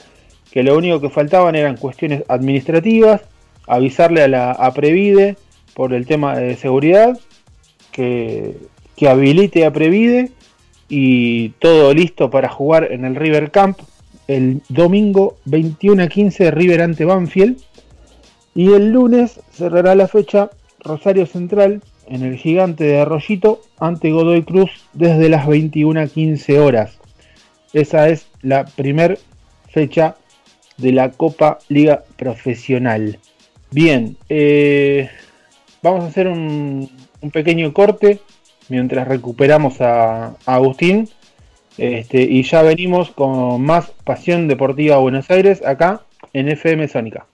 [0.51, 3.23] que lo único que faltaban eran cuestiones administrativas,
[3.67, 5.37] avisarle a la a Previde
[5.75, 7.19] por el tema de seguridad,
[7.93, 8.57] que,
[8.99, 10.33] que habilite a Previde
[10.89, 13.79] y todo listo para jugar en el River Camp
[14.27, 17.59] el domingo 21 a 15 River ante Banfield
[18.55, 24.43] y el lunes cerrará la fecha Rosario Central en el gigante de Arroyito ante Godoy
[24.43, 26.99] Cruz desde las 21 a 15 horas.
[27.73, 29.19] Esa es la primer
[29.71, 30.17] fecha
[30.77, 33.19] de la Copa Liga Profesional.
[33.71, 35.11] Bien, eh,
[35.83, 36.91] vamos a hacer un,
[37.33, 38.21] pequeño corte
[38.69, 41.09] mientras recuperamos a, Agustín.
[41.77, 46.03] Este, y ya venimos con más Pasión Deportiva Buenos Aires acá
[46.33, 47.27] en FM Sónica.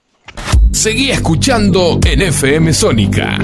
[0.71, 3.37] Seguí escuchando en FM Sónica.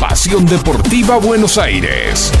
[0.00, 2.32] Pasión Deportiva Buenos Aires.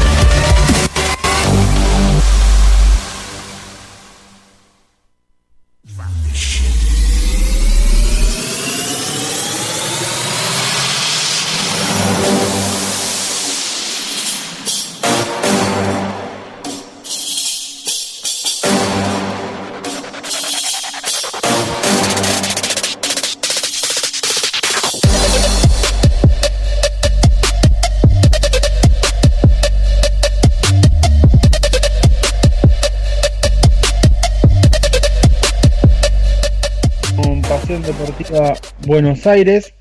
[38.86, 39.74] Buenos Aires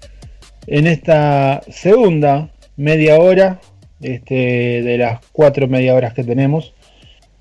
[0.67, 3.61] en esta segunda media hora
[4.01, 6.73] este, de las cuatro media horas que tenemos.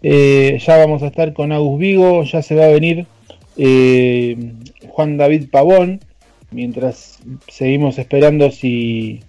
[0.03, 3.07] Eh, ya vamos a estar con Agus Vigo, ya se va a venir
[3.57, 4.37] eh,
[4.89, 5.99] Juan David Pavón,
[6.53, 7.19] mientras
[7.49, 9.21] seguimos esperando si,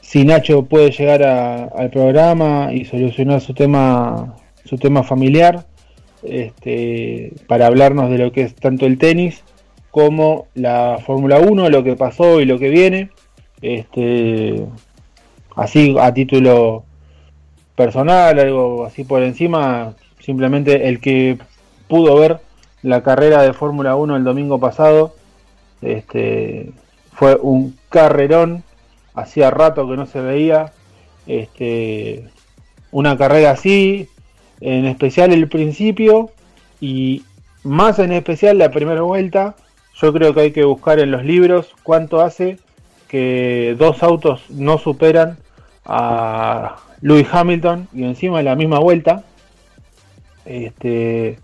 [0.00, 5.66] si Nacho puede llegar al programa y solucionar su tema, su tema familiar,
[6.22, 9.42] este, para hablarnos de lo que es tanto el tenis
[9.96, 13.08] como la Fórmula 1, lo que pasó y lo que viene.
[13.62, 14.62] Este,
[15.54, 16.84] así a título
[17.74, 21.38] personal, algo así por encima, simplemente el que
[21.88, 22.40] pudo ver
[22.82, 25.14] la carrera de Fórmula 1 el domingo pasado,
[25.80, 26.72] este,
[27.14, 28.64] fue un carrerón,
[29.14, 30.74] hacía rato que no se veía,
[31.26, 32.28] este,
[32.90, 34.10] una carrera así,
[34.60, 36.32] en especial el principio
[36.82, 37.24] y
[37.62, 39.56] más en especial la primera vuelta,
[40.00, 42.58] yo creo que hay que buscar en los libros cuánto hace
[43.08, 45.38] que dos autos no superan
[45.84, 49.24] a Lewis Hamilton y encima de la misma vuelta.
[50.44, 51.38] Este,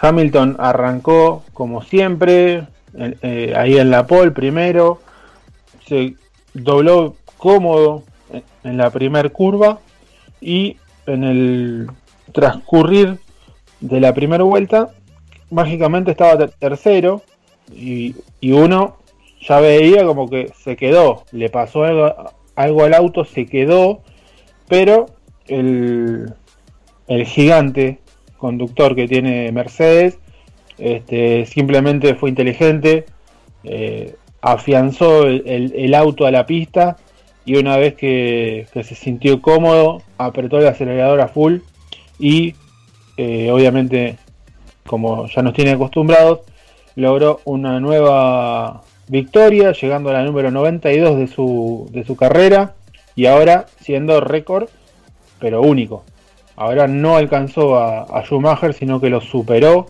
[0.00, 5.00] Hamilton arrancó como siempre, eh, ahí en la pole primero,
[5.86, 6.14] se
[6.54, 8.04] dobló cómodo
[8.64, 9.80] en la primera curva
[10.40, 10.76] y
[11.06, 11.90] en el
[12.32, 13.18] transcurrir
[13.80, 14.90] de la primera vuelta,
[15.50, 17.22] mágicamente estaba tercero
[17.72, 18.96] y, uno
[19.40, 24.02] ya veía como que se quedó, le pasó algo, al auto, se quedó,
[24.68, 25.06] pero
[25.46, 26.32] el,
[27.06, 27.98] el gigante
[28.38, 30.18] conductor que tiene Mercedes
[30.78, 33.06] este, simplemente fue inteligente,
[33.64, 36.96] eh, afianzó el, auto a la pista
[37.44, 41.58] y una vez que, se sintió cómodo, apretó el acelerador a full
[42.18, 42.54] y
[43.16, 44.16] eh, obviamente,
[44.86, 46.40] como ya nos tiene acostumbrados,
[46.96, 52.74] logró una nueva victoria, llegando a la número 92 de su, de su carrera
[53.14, 54.68] y ahora siendo récord,
[55.38, 56.04] pero único.
[56.56, 59.86] Ahora no alcanzó a, Schumacher, sino que lo superó.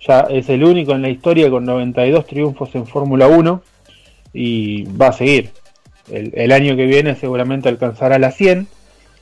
[0.00, 3.62] Ya es el único en la historia con 92 triunfos en Fórmula 1
[4.32, 5.50] y va a seguir.
[6.10, 8.68] El, el, año que viene seguramente alcanzará la 100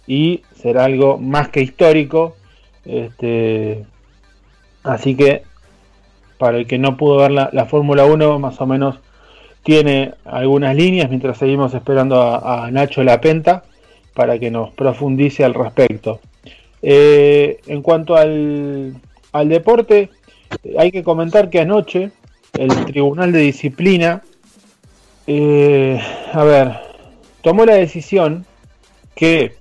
[0.06, 2.36] y será algo más que histórico.
[2.84, 3.84] Este,
[4.82, 5.44] así que
[6.42, 8.96] para el que no pudo ver la, Fórmula 1, más o menos
[9.62, 13.62] tiene algunas líneas mientras seguimos esperando a, Nacho Lapenta
[14.12, 16.18] para que nos profundice al respecto.
[16.82, 19.00] Eh, en cuanto al,
[19.44, 20.10] deporte,
[20.76, 22.10] hay que comentar que anoche
[22.54, 24.24] el Tribunal de Disciplina,
[25.28, 26.00] eh,
[26.32, 26.72] a ver,
[27.42, 28.46] tomó la decisión
[29.14, 29.54] que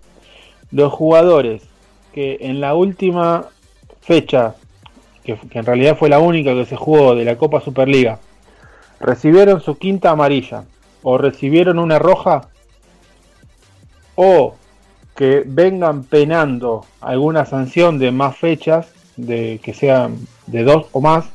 [0.72, 1.62] los jugadores
[2.12, 3.50] que en la última
[4.02, 4.56] fecha
[5.24, 8.20] que, en realidad fue la única que se jugó de la Copa Superliga,
[9.00, 10.66] recibieron su quinta amarilla
[11.04, 12.50] o recibieron una roja
[14.16, 14.56] o
[15.16, 20.18] que vengan penando alguna sanción de más fechas, de que sean
[20.48, 21.30] de dos o más,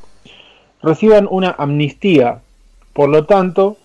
[0.81, 2.41] reciban una amnistía.
[2.93, 3.77] Por lo tanto,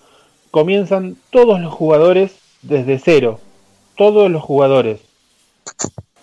[0.51, 3.41] comienzan todos los jugadores desde cero.
[3.97, 5.01] Todos los jugadores.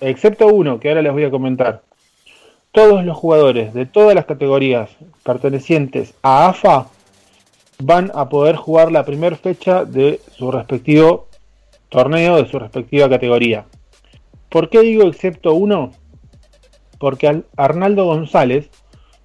[0.02, 1.84] Excepto uno, que ahora les voy a comentar
[2.72, 4.90] todos los jugadores de todas las categorías
[5.24, 6.88] pertenecientes a AFA
[7.82, 11.28] van a poder jugar la primera fecha de su respectivo
[11.90, 13.66] torneo, de su respectiva categoría.
[14.50, 15.92] ¿Por qué digo excepto uno?
[17.00, 18.70] Porque Arnaldo González,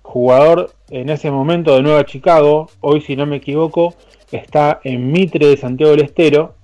[0.03, 3.95] jugador en ese momento de Nueva Chicago, hoy si no me equivoco
[4.33, 6.55] está en Mitre de Santiago del Estero,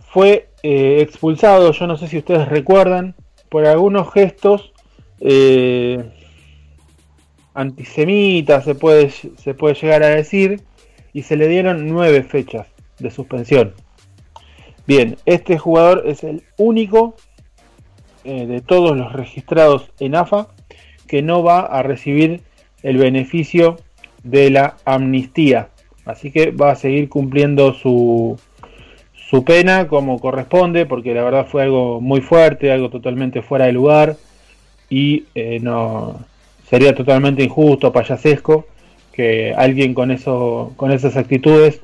[0.00, 3.14] fue eh, expulsado, yo no sé si ustedes recuerdan,
[3.48, 4.73] por algunos gestos
[5.20, 6.02] eh,
[7.54, 10.60] antisemita, se puede, se puede llegar a decir,
[11.12, 12.66] y se le dieron nueve fechas
[12.98, 13.72] de suspensión.
[14.86, 17.14] Bien, este jugador es el único
[18.24, 20.48] eh, de todos los registrados en AFA
[21.06, 22.42] que no va a recibir
[22.82, 23.78] el beneficio
[24.22, 25.68] de la amnistía.
[26.04, 28.38] Así que va a seguir cumpliendo su,
[29.14, 33.72] su pena como corresponde, porque la verdad fue algo muy fuerte, algo totalmente fuera de
[33.72, 34.16] lugar
[34.88, 36.20] y eh, no
[36.68, 38.66] sería totalmente injusto, payasesco
[39.12, 41.80] que alguien con eso, con esas actitudes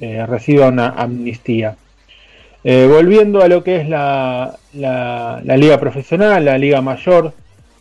[0.00, 1.76] eh, reciba una amnistía.
[2.64, 7.32] Eh, volviendo a lo que es la, la, liga profesional, la liga mayor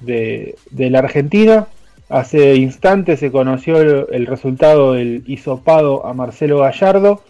[0.01, 1.67] de, de, la Argentina,
[2.09, 7.23] hace instantes se conoció el, resultado del hisopado a Marcelo Gallardo,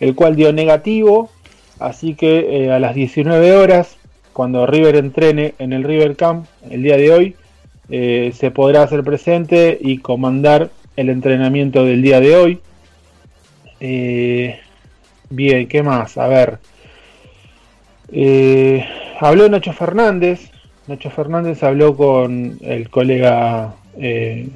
[0.00, 1.30] el cual dio negativo,
[1.78, 3.96] así que a las 19 horas,
[4.40, 7.36] cuando River entrene en el River Camp el día de hoy,
[7.90, 12.58] eh, se podrá hacer presente y comandar el entrenamiento del día de hoy.
[13.80, 14.58] Eh,
[15.28, 16.16] bien, ¿qué más?
[16.16, 16.58] A ver.
[19.20, 20.50] habló Nacho Fernández.
[20.86, 23.74] Nacho Fernández habló con el colega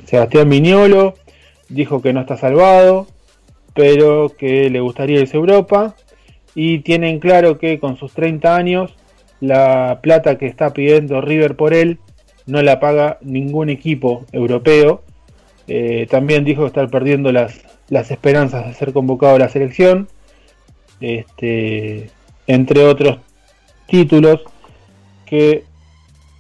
[0.07, 1.17] Sebastián Miñolo.
[1.69, 3.07] Dijo que no está salvado
[3.75, 5.95] pero que le gustaría irse a Europa
[6.55, 8.95] y tienen claro que con sus 30 años
[9.47, 11.99] la plata que está pidiendo River por él
[12.47, 15.03] no la paga ningún equipo europeo.
[15.67, 17.61] Eh, también dijo estar perdiendo las,
[18.11, 20.09] esperanzas de ser convocado a la selección,
[21.01, 22.11] este,
[22.47, 23.19] entre otros
[23.87, 24.43] títulos
[25.27, 25.65] que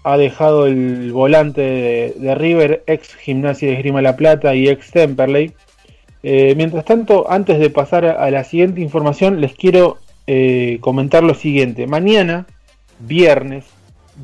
[0.02, 5.52] ha dejado el volante de, River, ex Gimnasia de Esgrima La Plata y ex Temperley,
[6.22, 11.34] eh, mientras tanto, antes de pasar a la siguiente información, les quiero eh, comentar lo
[11.34, 11.86] siguiente.
[11.86, 12.46] Mañana,
[13.00, 13.64] viernes,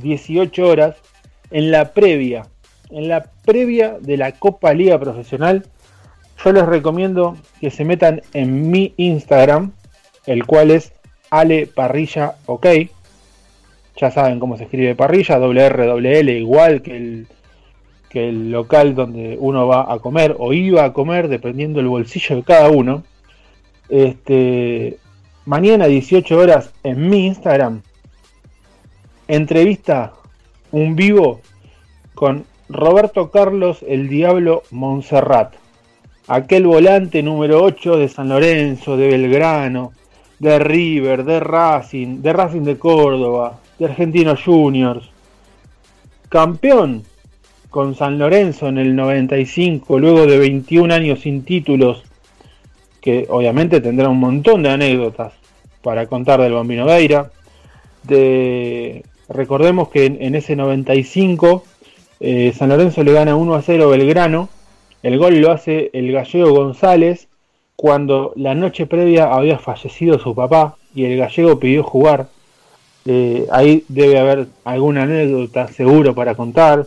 [0.01, 0.97] 18 horas,
[1.51, 2.47] en la previa,
[2.91, 5.65] en la previa de la Copa Liga Profesional,
[6.43, 9.73] yo les recomiendo que se metan en mi Instagram,
[10.27, 10.93] el cual es
[11.31, 12.67] Ale Parrilla OK.
[14.01, 17.27] Ya saben cómo se escribe parrilla, doble R, doble L, igual que el
[18.11, 22.37] que el local donde uno va a comer o iba a comer, dependiendo del bolsillo
[22.37, 23.05] de cada uno.
[23.89, 24.99] Este,
[25.47, 27.83] mañana 18 horas en mi Instagram,
[29.31, 30.13] entrevista
[30.73, 31.41] un vivo
[32.15, 35.55] con Roberto Carlos el Diablo Monserrat,
[36.27, 39.93] aquel volante número 8 de San Lorenzo, de Belgrano,
[40.39, 45.09] de River, de Racing, de Racing de Córdoba, de Argentinos Juniors,
[46.29, 47.05] campeón
[47.71, 52.03] con San Lorenzo en el 95, luego de 21 años sin títulos,
[53.01, 55.33] que obviamente tendrá un montón de anécdotas
[55.83, 57.31] para contar del Bambino Veira.
[58.03, 61.65] De, recordemos que en, ese 95
[62.21, 64.49] eh, San Lorenzo le gana 1 a 0 Belgrano.
[65.03, 67.29] El gol lo hace el gallego González
[67.77, 72.29] cuando la noche previa había fallecido su papá y el gallego pidió jugar.
[73.07, 76.87] Eh, ahí debe haber alguna anécdota seguro para contar.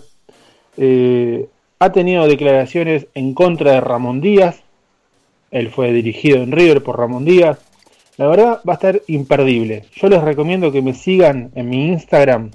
[0.78, 1.48] Eh,
[1.80, 4.62] ha tenido declaraciones en contra de Ramón Díaz.
[5.50, 7.60] Él fue dirigido en River por Ramón Díaz.
[8.18, 9.86] La verdad va a estar imperdible.
[9.95, 12.51] Yo les recomiendo que me sigan en mi Instagram,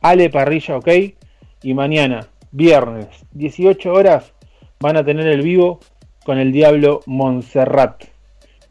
[0.00, 0.88] Ale Parrilla OK.
[1.62, 4.32] Y mañana, viernes, 18 horas,
[4.80, 5.78] van a tener el vivo
[6.24, 8.04] con el Diablo Montserrat.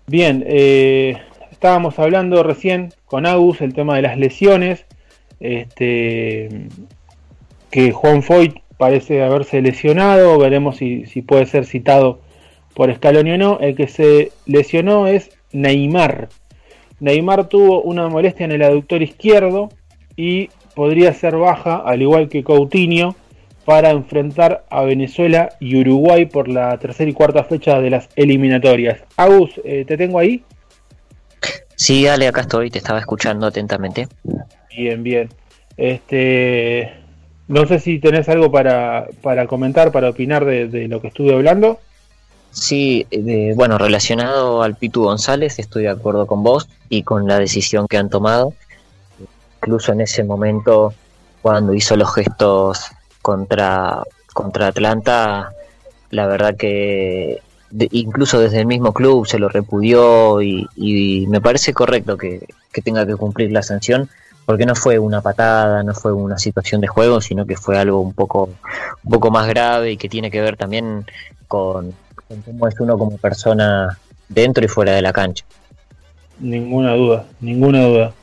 [0.07, 1.17] Bien, eh,
[1.51, 4.85] estábamos hablando recién con Agus el tema de las lesiones.
[5.39, 6.67] Este,
[7.71, 12.19] que Juan Foyt parece haberse lesionado, veremos si, puede ser citado
[12.75, 13.59] por Scaloni o no.
[13.59, 16.29] El que se lesionó es Neymar.
[16.99, 19.69] Neymar tuvo una molestia en el aductor izquierdo
[20.15, 23.15] y podría ser baja, al igual que Coutinho,
[23.65, 29.01] para enfrentar a Venezuela y Uruguay por la tercera y cuarta fecha de las eliminatorias.
[29.17, 30.43] Agus, eh, ¿te tengo ahí?
[31.75, 34.07] Sí, dale, acá estoy, te estaba escuchando atentamente.
[34.75, 35.29] Bien, bien.
[35.77, 36.91] Este,
[37.47, 39.07] no sé si tenés algo para,
[39.47, 41.79] comentar, para opinar de, lo que estuve hablando.
[42.51, 43.07] Sí,
[43.55, 47.97] bueno, relacionado al Pitu González, estoy de acuerdo con vos y con la decisión que
[47.97, 48.53] han tomado.
[49.57, 50.93] Incluso en ese momento,
[51.41, 52.91] cuando hizo los gestos
[53.21, 55.53] contra, contra Atlanta,
[56.09, 57.41] la verdad que
[57.91, 63.05] incluso desde el mismo club se lo repudió y, me parece correcto que, que tenga
[63.05, 64.09] que cumplir la sanción
[64.45, 68.01] porque no fue una patada, no fue una situación de juego, sino que fue algo
[68.01, 68.49] un poco,
[69.03, 71.05] un poco más grave y que tiene que ver también
[71.47, 71.93] con,
[72.45, 73.97] cómo es uno como persona
[74.29, 75.45] dentro y fuera de la cancha.
[76.39, 78.13] Ninguna duda, ninguna duda.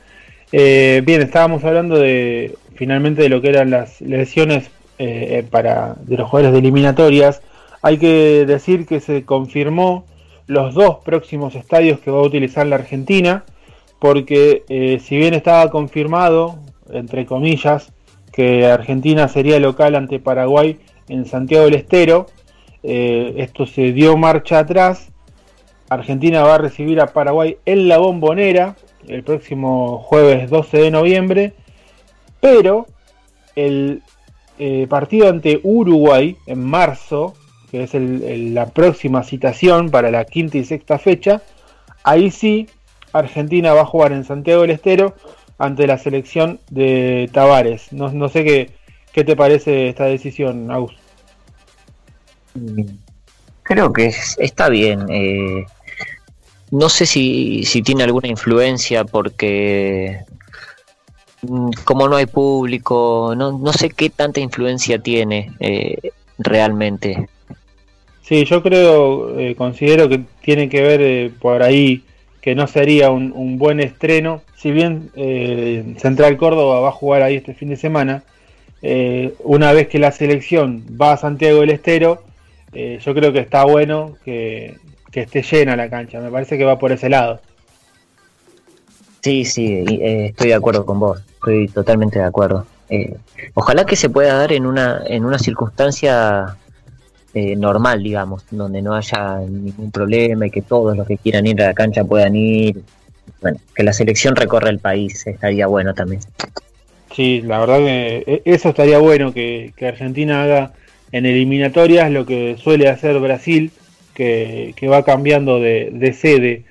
[0.52, 6.16] Eh, bien, estábamos hablando de finalmente de lo que eran las lesiones eh, para de
[6.16, 7.42] los jugadores de eliminatorias,
[7.82, 10.04] hay que decir que se confirmó
[10.46, 13.44] los dos próximos estadios que va a utilizar la Argentina,
[14.00, 16.58] porque eh, si bien estaba confirmado,
[16.90, 17.92] entre comillas,
[18.32, 20.78] que Argentina sería local ante Paraguay
[21.08, 22.26] en Santiago del Estero,
[22.82, 25.08] eh, esto se dio marcha atrás.
[25.88, 28.76] Argentina va a recibir a Paraguay en la bombonera
[29.06, 31.54] el próximo jueves 12 de noviembre,
[32.40, 32.86] pero
[33.56, 34.02] el
[34.58, 37.34] eh, partido ante Uruguay en marzo,
[37.70, 41.42] que es la próxima citación para la quinta y sexta fecha,
[42.04, 42.68] ahí sí
[43.12, 45.14] Argentina va a jugar en Santiago del Estero
[45.58, 47.92] ante la selección de Tavares.
[47.92, 48.70] No, sé qué,
[49.12, 50.97] qué te parece esta decisión, Agus.
[53.68, 55.04] Creo que está bien.
[55.10, 55.66] Eh,
[56.70, 60.20] no sé si, si tiene alguna influencia porque
[61.42, 65.98] mm, como no hay público, no, no sé qué tanta influencia tiene eh,
[66.38, 67.28] realmente.
[68.22, 72.04] Sí, yo creo, eh, considero que tiene que ver por ahí
[72.40, 74.40] que no sería un, un buen estreno.
[74.56, 75.10] Si bien
[75.98, 78.22] Central Córdoba va a jugar ahí este fin de semana,
[79.40, 82.22] una vez que la selección va a Santiago del Estero,
[82.72, 84.76] eh, yo creo que está bueno que,
[85.12, 86.20] esté llena la cancha.
[86.20, 87.40] Me parece que va por ese lado.
[89.20, 91.20] Sí, sí, eh, estoy de acuerdo con vos.
[91.34, 92.66] Estoy totalmente de acuerdo.
[92.88, 93.16] Eh,
[93.54, 96.56] ojalá que se pueda dar en una, en una circunstancia
[97.56, 101.66] normal, digamos, donde no haya ningún problema y que todos los que quieran ir a
[101.66, 102.82] la cancha puedan ir.
[103.40, 106.20] Bueno, que la selección recorra el país estaría bueno también.
[107.14, 110.72] Sí, la verdad que eso estaría bueno, que, que Argentina haga
[111.12, 113.70] en eliminatorias lo que suele hacer Brasil,
[114.14, 116.64] que, va cambiando de, sede.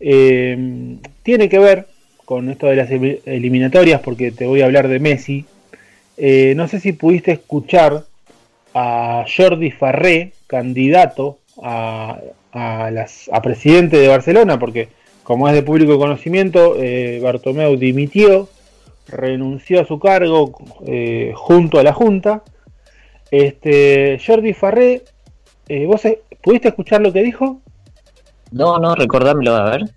[0.00, 1.86] Eh, tiene que ver
[2.24, 5.44] con esto de las eliminatorias, porque te voy a hablar de Messi.
[6.16, 8.04] Eh, no sé si pudiste escuchar
[8.72, 12.20] a Jordi Farré, candidato a,
[13.42, 14.88] presidente de Barcelona, porque
[15.22, 18.48] como es de público conocimiento, eh, Bartomeu dimitió,
[19.08, 20.52] renunció a su cargo
[21.34, 22.42] junto a la Junta
[23.42, 25.02] este, Jordi Farré,
[25.68, 27.60] eh, ¿vos eh, pudiste escuchar lo que dijo?
[28.52, 29.90] No, no, recordámelo, a ver.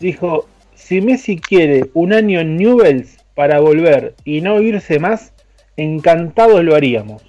[0.00, 5.32] Dijo, si Messi quiere un año en Newells para volver y no irse más,
[5.76, 7.22] encantados lo haríamos.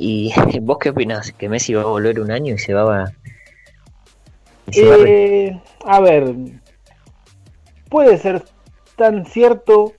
[0.00, 1.30] ¿y vos qué opinás?
[1.30, 3.12] ¿Que Messi va a volver un año y se va a...
[4.72, 6.34] Eh, a ver,
[7.88, 8.42] puede ser
[8.96, 9.92] tan cierto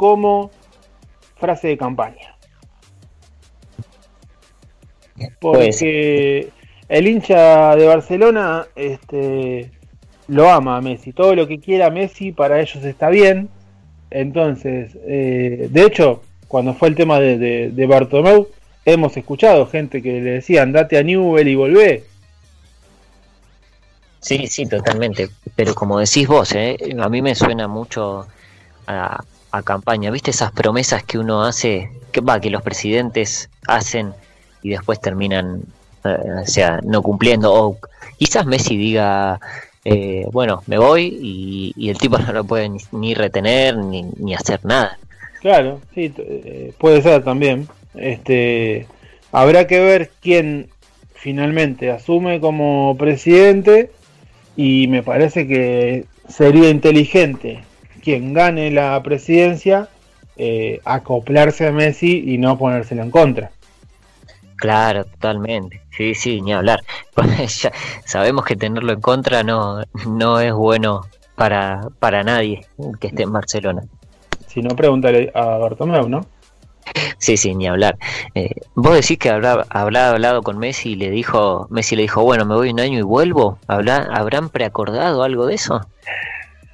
[0.00, 0.50] como
[1.36, 2.34] frase de campaña.
[5.38, 6.48] Porque
[6.88, 9.70] el hincha de Barcelona este,
[10.26, 11.12] lo ama a Messi.
[11.12, 13.50] Todo lo que quiera Messi para ellos está bien.
[14.10, 18.48] Entonces, eh, de hecho, cuando fue el tema de, de, Bartomeu,
[18.86, 22.04] hemos escuchado gente que le decía andate a Newell y volvé.
[24.20, 25.28] Sí, sí, totalmente.
[25.54, 26.78] Pero como decís vos, ¿eh?
[26.98, 28.26] a mí me suena mucho
[28.86, 30.10] a, a campaña.
[30.10, 34.12] ¿Viste esas promesas que uno hace, que va, que los presidentes hacen
[34.62, 35.62] y después terminan,
[36.04, 37.52] eh, o sea, no cumpliendo?
[37.52, 37.78] O
[38.18, 39.40] quizás Messi diga,
[39.84, 44.64] eh, bueno, me voy y, el tipo no lo puede ni, retener ni, ni, hacer
[44.64, 44.98] nada.
[45.40, 47.68] Claro, sí, eh, puede ser también.
[47.94, 48.86] Este,
[49.32, 50.68] habrá que ver quién
[51.14, 53.90] finalmente asume como presidente
[54.56, 57.62] y me parece que sería inteligente
[58.00, 59.88] quien gane la presidencia
[60.36, 63.50] eh, acoplarse a Messi y no ponérselo en contra.
[64.56, 65.82] Claro, totalmente.
[65.90, 66.80] Sí, sí, ni hablar.
[67.46, 67.72] ya
[68.04, 71.02] sabemos que tenerlo en contra no, no es bueno
[71.34, 72.66] para, para nadie
[73.00, 73.82] que esté en Barcelona.
[74.46, 76.26] Si no, pregúntale a Bartomeu, ¿no?
[77.18, 77.98] Sí, sí, ni hablar.
[78.34, 82.22] Eh, ¿Vos decís que habrá, habrá hablado con Messi y le dijo, Messi le dijo,
[82.22, 83.58] bueno, me voy un año y vuelvo?
[83.68, 85.86] ¿Habrá, ¿Habrán preacordado algo de eso?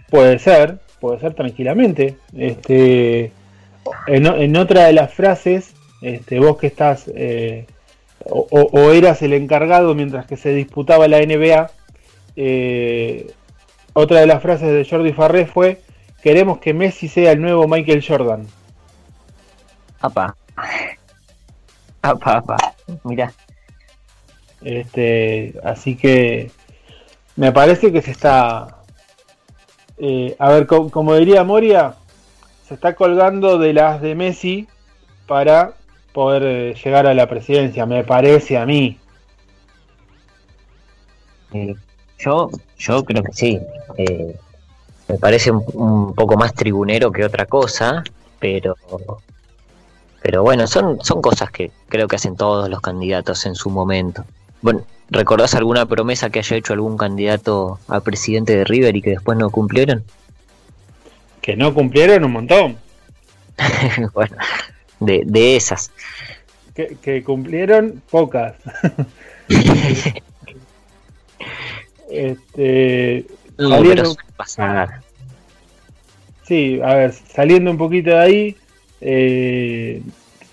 [0.08, 2.16] Puede ser, puede ser tranquilamente.
[2.36, 3.32] Este,
[4.06, 7.66] en, otra de las frases, este, vos que estás eh,
[8.28, 11.70] o, eras el encargado mientras que se disputaba la NBA,
[12.36, 13.32] eh,
[13.92, 15.80] otra de las frases de Jordi Farré fue,
[16.22, 18.46] queremos que Messi sea el nuevo Michael Jordan.
[20.00, 20.36] Apa.
[22.02, 22.56] Apa, apa.
[23.04, 23.32] Mira.
[24.62, 26.50] Este, así que
[27.36, 28.75] me parece que se está
[29.98, 31.94] eh, a ver, como diría Moria,
[32.66, 34.68] se está colgando de las de Messi
[35.26, 35.74] para
[36.12, 38.98] poder eh, llegar a la presidencia, me parece a mí.
[41.52, 41.74] Eh,
[42.18, 43.60] yo, yo creo que sí.
[45.08, 48.02] me parece un, poco más tribunero que otra cosa,
[48.38, 48.76] pero
[50.22, 54.24] pero bueno, son, son cosas que creo que hacen todos los candidatos en su momento.
[54.66, 59.10] Bueno, ¿recordás alguna promesa que haya hecho algún candidato a presidente de River y que
[59.10, 60.02] después no cumplieron?
[61.40, 62.76] Que no cumplieron un montón.
[64.12, 64.36] bueno,
[64.98, 65.92] de, de esas.
[66.74, 68.56] Que, cumplieron pocas.
[72.10, 73.24] este,
[76.42, 78.56] Sí, a ver, saliendo un poquito de ahí,
[79.00, 80.02] eh,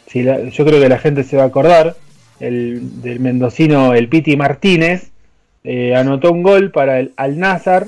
[0.05, 1.95] si yo creo que la gente se va a acordar
[2.39, 5.11] el, del mendocino el Piti Martínez,
[5.63, 7.87] eh, anotó un gol para el Al Nazar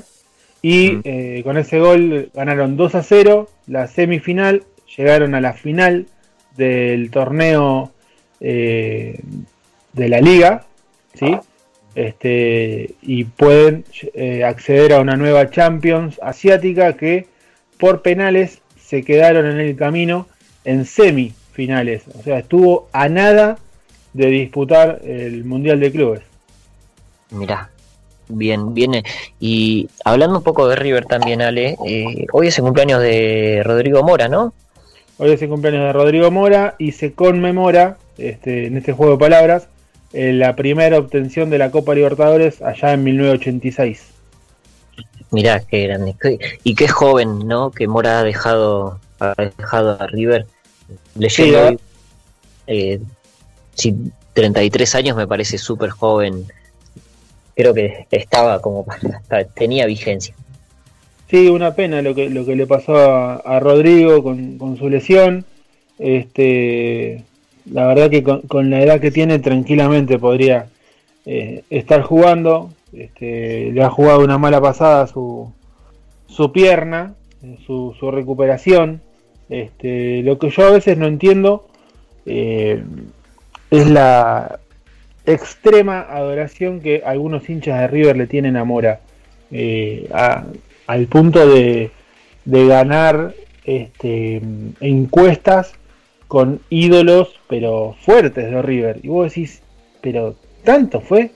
[0.62, 4.64] y eh, con ese gol ganaron 2 a 0 la semifinal,
[4.96, 6.06] llegaron a la final
[6.56, 7.92] del torneo
[8.38, 9.18] de
[9.94, 10.64] la liga,
[11.14, 11.36] ¿sí?
[11.94, 13.84] Este, y pueden
[14.44, 17.26] acceder a una nueva Champions asiática que
[17.78, 20.28] por penales se quedaron en el camino
[20.64, 22.04] en semifinales.
[22.18, 23.58] O sea, estuvo a nada
[24.16, 26.22] de disputar el Mundial de Clubes.
[27.30, 27.70] Mirá,
[28.28, 29.04] bien, viene.
[29.38, 34.02] Y hablando un poco de River también, Ale, eh, hoy es el cumpleaños de Rodrigo
[34.02, 34.54] Mora, ¿no?
[35.18, 39.18] Hoy es el cumpleaños de Rodrigo Mora y se conmemora, este, en este juego de
[39.18, 39.68] palabras,
[40.12, 44.12] eh, la primera obtención de la Copa Libertadores allá en 1986.
[45.30, 46.14] Mirá, qué grande.
[46.62, 47.70] Y qué joven, ¿no?
[47.70, 50.46] Que Mora ha dejado, ha dejado a River
[51.16, 51.80] Leyendo
[52.66, 53.00] eh,
[54.32, 56.44] 33 años me parece súper joven.
[57.54, 58.86] Creo que estaba como
[59.54, 60.34] tenía vigencia.
[61.28, 65.44] Sí, una pena lo que, lo que le pasó a, Rodrigo con, su lesión.
[65.98, 67.24] Este,
[67.70, 70.66] la verdad que con, la edad que tiene tranquilamente podría
[71.24, 72.70] eh, estar jugando.
[72.92, 75.52] Este, le ha jugado una mala pasada su,
[76.28, 77.14] su pierna,
[77.66, 79.00] su, su recuperación.
[79.48, 81.68] Este, lo que yo a veces no entiendo
[82.26, 82.82] eh,
[83.70, 84.60] es la
[85.24, 89.00] extrema adoración que algunos hinchas de River le tienen a Mora,
[89.50, 90.08] eh,
[90.86, 91.90] al punto de,
[92.44, 94.40] ganar este,
[94.80, 95.72] encuestas
[96.28, 99.00] con ídolos, pero fuertes de River.
[99.02, 99.62] Y vos decís,
[100.00, 101.32] pero tanto fue.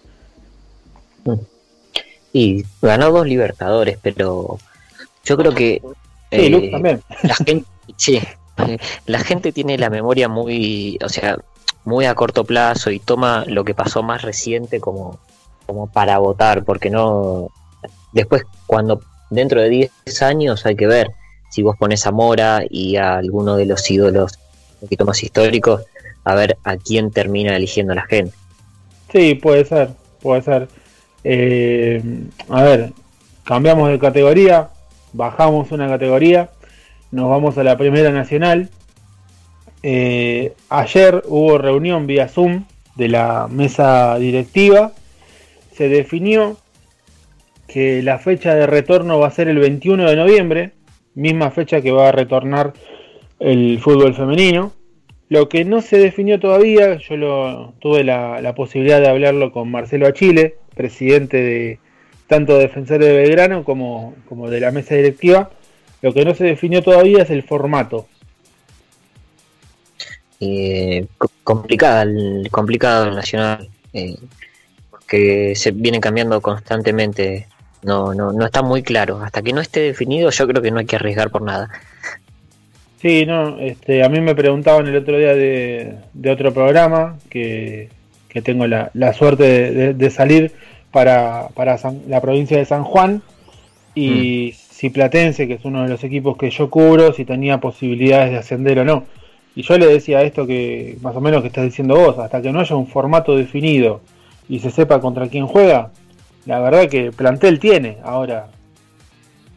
[2.33, 4.59] Y ganó dos Libertadores, pero
[5.25, 5.83] yo creo que
[6.31, 7.03] sí, también.
[7.23, 7.65] la gente
[7.97, 8.21] Sí,
[9.07, 11.39] la gente tiene la memoria muy, o sea,
[11.85, 15.19] muy a corto plazo y toma lo que pasó más reciente como,
[15.67, 17.49] como para votar, porque no.
[18.13, 19.01] Después, cuando
[19.31, 21.13] dentro de 10 años hay que ver
[21.51, 24.39] si vos pones a Mora y a alguno de los ídolos
[24.75, 25.85] un poquito más históricos,
[26.25, 28.35] a ver a quién termina eligiendo la gente.
[29.13, 30.69] Sí, puede ser, puede ser.
[31.25, 32.03] Eh,
[32.49, 32.93] a ver,
[33.45, 34.71] cambiamos de categoría,
[35.13, 36.51] bajamos una categoría
[37.11, 38.71] nos vamos a la Primera Nacional.
[39.83, 42.65] Eh, ayer hubo reunión vía Zoom
[42.97, 44.93] de la mesa directiva.
[45.73, 46.59] Se definió
[47.67, 50.73] que la fecha de retorno va a ser el 21 de noviembre,
[51.15, 52.73] misma fecha que va a retornar
[53.39, 54.73] el fútbol femenino.
[55.29, 60.09] Lo que no se definió todavía, yo lo, tuve la, posibilidad de hablarlo con Marcelo
[60.09, 61.79] Achille, presidente de
[62.27, 64.15] tanto Defensores de Belgrano como
[64.51, 65.51] de la mesa directiva,
[66.03, 68.09] lo que no se definió todavía es el formato.
[70.41, 71.07] Eh,
[71.45, 72.07] complicada,
[72.51, 74.17] complicado el nacional, eh,
[74.91, 77.47] porque se viene cambiando constantemente.
[77.83, 79.21] No, no, no está muy claro.
[79.23, 81.71] Hasta que no esté definido, yo creo que no hay que arriesgar por nada.
[83.01, 85.97] Sí, no, este, a mí me preguntaban el otro día de,
[86.31, 87.89] otro programa que,
[88.45, 90.53] tengo la, suerte de, salir
[90.93, 93.23] para, para la provincia de San Juan
[93.95, 97.59] y mm si Platense, que es uno de los equipos que yo cubro, si tenía
[97.59, 99.05] posibilidades de ascender o no.
[99.55, 102.53] Y yo le decía esto que más o menos que estás diciendo vos, hasta que
[102.53, 104.01] no haya un formato definido
[104.49, 105.91] y se sepa contra quién juega,
[106.47, 107.99] la verdad que plantel tiene.
[108.03, 108.49] Ahora,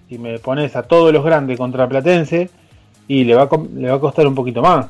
[0.10, 2.50] si me pones a todos los grandes contra Platense,
[3.08, 4.88] y le va a, le va a costar un poquito más.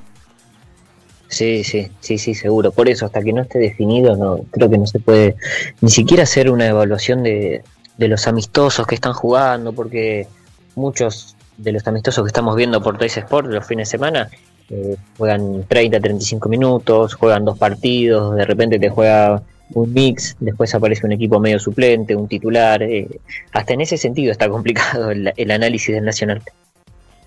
[1.28, 2.72] Sí, sí, sí, sí, seguro.
[2.72, 5.36] Por eso, hasta que no esté definido, no creo que no se puede
[5.82, 7.64] ni siquiera hacer una evaluación de,
[7.98, 10.28] de los amistosos que están jugando, porque
[10.76, 14.30] muchos de los amistosos que estamos viendo por Toys Sport los fines de semana
[14.70, 19.44] eh, juegan 30, 35 minutos, juegan dos partidos, de repente te juega
[19.74, 22.84] un mix, después aparece un equipo medio suplente, un titular.
[22.84, 23.08] Eh,
[23.52, 26.42] hasta en ese sentido está complicado el, análisis del Nacional.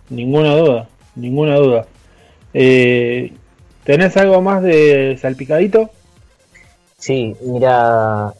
[0.08, 1.86] Ninguna duda, ninguna duda.
[2.54, 3.32] Eh,
[3.84, 5.90] ¿Tenés algo más de salpicadito?
[6.98, 8.32] Sí, mira,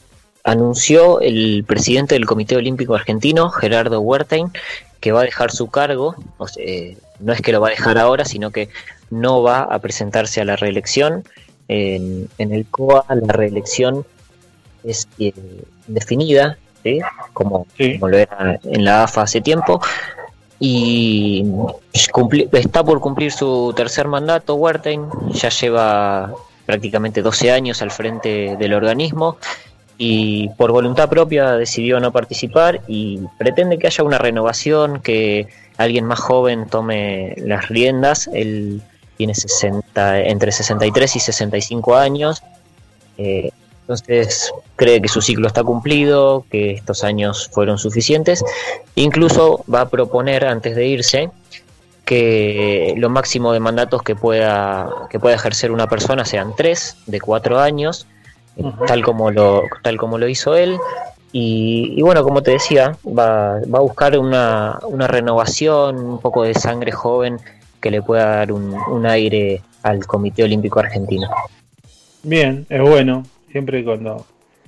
[0.43, 4.47] anunció el presidente del Comité Olímpico Argentino, Gerardo Huertain,
[4.99, 6.15] que va a dejar su cargo,
[6.57, 8.69] eh, no es que lo va a dejar ahora, sino que
[9.09, 11.23] no va a presentarse a la reelección.
[11.67, 14.05] En, el COA la reelección
[14.83, 15.33] es eh,
[15.87, 16.57] definida,
[17.33, 19.81] como, como, lo era en la AFA hace tiempo,
[20.59, 21.45] y
[22.53, 26.33] está por cumplir su tercer mandato, Wertheim, ya lleva
[26.65, 29.37] prácticamente 12 años al frente del organismo
[29.97, 36.05] y por voluntad propia decidió no participar y pretende que haya una renovación, que alguien
[36.05, 38.29] más joven tome las riendas.
[38.31, 38.81] Él
[39.17, 42.43] tiene 60, entre 63 y 65 años.
[43.17, 48.43] Eh, entonces cree que su ciclo está cumplido, que estos años fueron suficientes.
[48.95, 51.29] Incluso va a proponer antes de irse
[52.05, 57.19] que lo máximo de mandatos que pueda, que pueda ejercer una persona sean tres de
[57.19, 58.07] cuatro años,
[58.87, 60.77] tal, como lo, tal como lo hizo él.
[61.31, 66.55] Y, bueno, como te decía, va, va a buscar una, una, renovación, un poco de
[66.55, 67.37] sangre joven
[67.79, 71.29] que le pueda dar un, un aire al Comité Olímpico Argentino.
[72.23, 74.25] Bien, es bueno siempre cuando,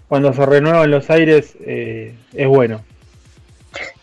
[0.07, 2.81] cuando se renuevan los aires eh, es bueno.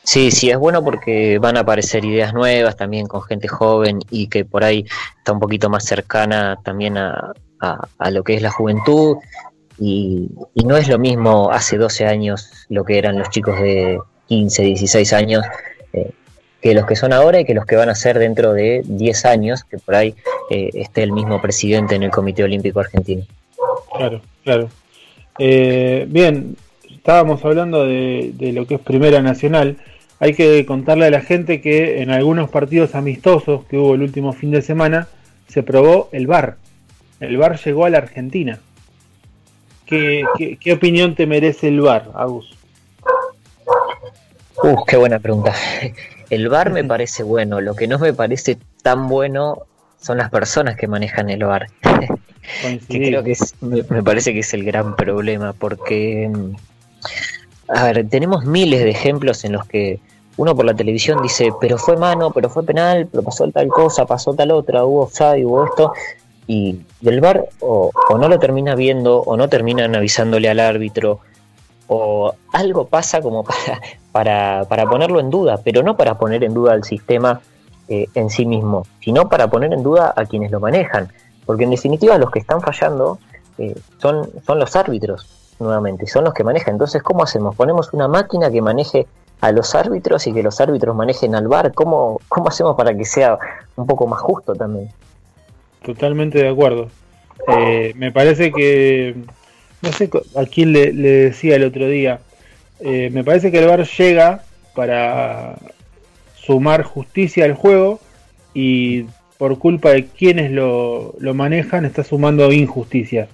[0.03, 4.29] Sí, sí, es bueno porque van a aparecer ideas nuevas también con gente joven y
[4.29, 4.87] que por ahí
[5.19, 9.17] está un poquito más cercana también a, a, lo que es la juventud.
[9.79, 10.29] Y,
[10.65, 13.99] no es lo mismo hace 12 años lo que eran los chicos de
[14.29, 15.45] 15, 16 años
[15.93, 16.11] eh,
[16.61, 19.25] que los que son ahora y que los que van a ser dentro de 10
[19.27, 20.15] años, que por ahí
[20.51, 23.25] eh, esté el mismo presidente en el Comité Olímpico Argentino.
[23.97, 24.69] Claro, claro.
[25.39, 26.57] Eh, bien,
[26.91, 29.77] estábamos hablando de, lo que es Primera Nacional.
[30.19, 34.33] Hay que contarle a la gente que en algunos partidos amistosos que hubo el último
[34.33, 35.09] fin de semana
[35.47, 36.57] se probó el VAR.
[37.21, 38.59] El VAR llegó a la Argentina.
[39.87, 40.25] ¿Qué,
[40.61, 42.57] qué, opinión te merece el VAR, Agus?
[44.63, 45.55] Uh, qué buena pregunta.
[46.29, 47.61] El VAR me parece bueno.
[47.61, 49.63] Lo que no me parece tan bueno
[50.01, 51.69] son las personas que manejan el VAR.
[52.89, 56.57] que creo que me, parece que es el gran problema, porque, mm,
[57.69, 60.01] a ver, tenemos miles de ejemplos en los que
[60.37, 64.05] uno por la televisión dice, pero fue mano, pero fue penal, pero pasó tal cosa,
[64.05, 65.93] pasó tal otra, hubo offside, hubo esto,
[66.47, 71.21] y del bar o, no lo termina viendo, o no terminan avisándole al árbitro,
[71.89, 73.81] o algo pasa como para,
[74.13, 77.41] para, para ponerlo en duda, pero no para poner en duda el sistema
[77.89, 81.13] eh, en sí mismo, sino para poner en duda a quienes lo manejan.
[81.45, 83.19] Porque en definitiva los que están fallando
[83.59, 86.75] eh, son, son los árbitros, nuevamente, son los que manejan.
[86.75, 87.55] Entonces, ¿cómo hacemos?
[87.55, 89.07] Ponemos una máquina que maneje
[89.41, 91.73] a los árbitros y que los árbitros manejen al bar.
[91.75, 93.39] ¿Cómo, cómo hacemos para que sea
[93.77, 94.91] un poco más justo también?
[95.87, 96.91] Totalmente de acuerdo.
[97.47, 99.15] Eh, me parece que,
[99.83, 102.19] no sé a quién le, decía el otro día,
[102.81, 104.43] eh, me parece que el bar llega
[104.75, 105.57] para
[106.35, 108.01] sumar justicia al juego
[108.53, 109.05] y
[109.39, 113.29] por culpa de quienes lo, manejan, está sumando injusticia.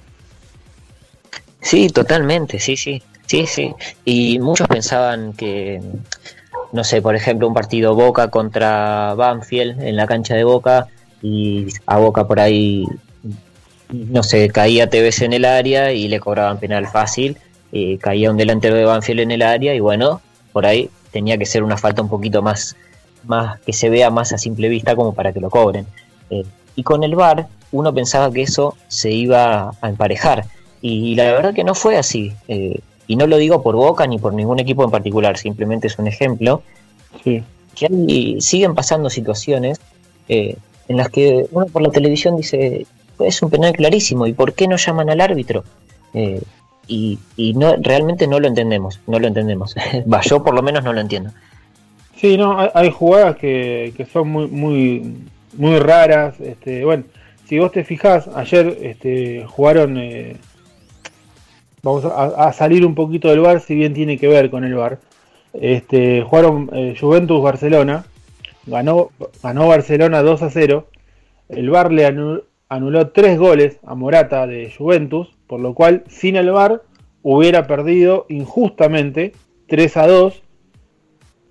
[1.63, 3.73] Sí, totalmente, sí, sí, sí, sí.
[4.05, 5.81] Y muchos pensaban que,
[6.73, 10.89] no sé, por ejemplo, un partido Boca contra Banfield en la cancha de Boca
[11.23, 12.85] y a Boca por ahí,
[13.91, 17.37] no sé, caía TVS en el área y le cobraban penal fácil,
[17.71, 20.21] y caía un delantero de Banfield en el área y bueno,
[20.53, 22.77] por ahí tenía que ser una falta un poquito más
[23.25, 25.87] más que se vea más a simple vista como para que lo cobren.
[26.31, 26.45] Eh,
[26.77, 30.45] y con el VAR uno pensaba que eso se iba a emparejar
[30.81, 32.33] y la verdad que no fue así.
[32.49, 35.99] Eh, y no lo digo por Boca ni por ningún equipo en particular, simplemente es
[35.99, 36.63] un ejemplo.
[37.23, 37.43] Que
[38.41, 39.81] siguen pasando situaciones
[40.29, 40.57] eh,
[40.89, 42.87] en las que uno por la televisión dice,
[43.19, 45.65] es un penal clarísimo, ¿y por qué no llaman al árbitro?
[46.87, 49.75] y, y no realmente no lo entendemos, no lo entendemos.
[50.13, 51.31] Va, yo por lo menos no lo entiendo.
[52.17, 55.17] Sí, no, hay, jugadas que, que, son muy, muy,
[55.57, 56.39] muy raras.
[56.41, 57.05] Este, bueno,
[57.49, 60.37] si vos te fijás, ayer este, jugaron, eh,
[61.83, 65.01] vamos a, salir un poquito del bar, si bien tiene que ver con el bar.
[65.53, 68.05] Este, jugaron eh, Juventus Barcelona,
[68.67, 69.11] ganó,
[69.43, 70.89] ganó Barcelona 2 a 0.
[71.49, 72.07] El bar le
[72.69, 76.83] anuló tres goles a Morata de Juventus, por lo cual sin el bar
[77.23, 79.33] hubiera perdido injustamente
[79.69, 80.43] 3 a 2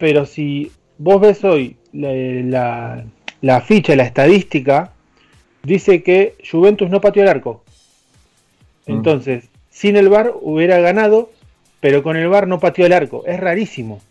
[0.02, 3.06] pero si vos ves hoy la,
[3.64, 4.94] ficha, la estadística,
[5.62, 7.64] dice que Juventus no pateó el arco.
[8.88, 8.94] Mm.
[8.94, 11.30] Entonces, sin el VAR hubiera ganado,
[11.82, 13.24] pero con el VAR no pateó el arco.
[13.28, 14.02] Es rarísimo.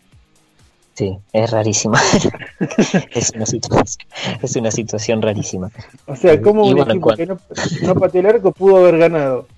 [1.01, 1.98] Sí, es rarísima.
[3.14, 4.07] es, una situación,
[4.42, 5.70] es una situación rarísima.
[6.05, 7.38] O sea, ¿cómo un equipo que no,
[7.80, 9.48] no, pateó el arco pudo haber ganado?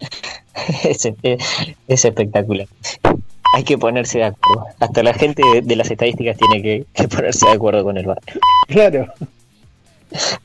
[0.82, 1.08] es,
[1.86, 2.66] es espectacular.
[3.54, 4.66] hay que ponerse de acuerdo.
[4.80, 8.18] Hasta la gente de, las estadísticas tiene que, ponerse de acuerdo con el bar.
[8.66, 9.06] Claro.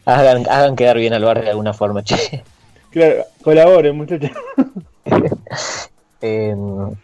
[0.05, 2.43] Hagan, hagan quedar bien al bar de alguna forma, che.
[2.91, 4.29] Claro, colaboren, muchachos.
[6.21, 6.95] Em,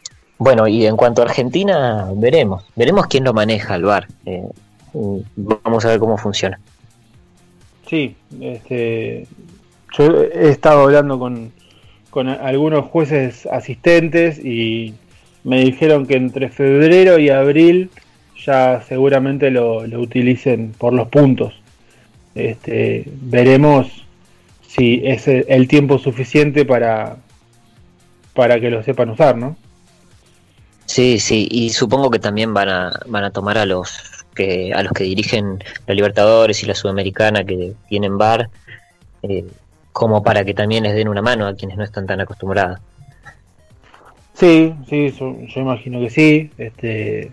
[0.43, 2.65] bueno, y en cuanto a Argentina, veremos.
[2.75, 4.07] Veremos quién lo maneja al bar.
[4.25, 4.43] Eh,
[5.35, 6.59] vamos a ver cómo funciona.
[7.87, 9.25] Sí, este,
[9.97, 11.53] yo he estado hablando con,
[12.09, 14.95] con algunos jueces asistentes y
[15.45, 17.89] me dijeron que entre febrero y abril
[18.45, 21.53] ya seguramente lo, lo utilicen por los puntos.
[22.35, 23.87] Este, veremos
[24.67, 27.15] si es el tiempo suficiente para,
[28.33, 29.55] para que lo sepan usar, ¿no?
[30.93, 33.99] Sí, sí, y supongo que también van a, van a tomar a los
[34.35, 38.51] que a los que dirigen la Libertadores y la Sudamericana que tienen bar
[39.23, 39.43] eh,
[39.91, 42.79] como para que también les den una mano a quienes no están tan acostumbrados.
[44.35, 46.51] Sí, sí, yo, imagino que sí.
[46.59, 47.31] Este,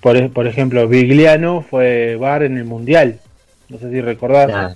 [0.00, 3.20] por, por ejemplo, Vigliano fue bar en el Mundial.
[3.68, 4.50] No sé si recordás.
[4.52, 4.74] Ah,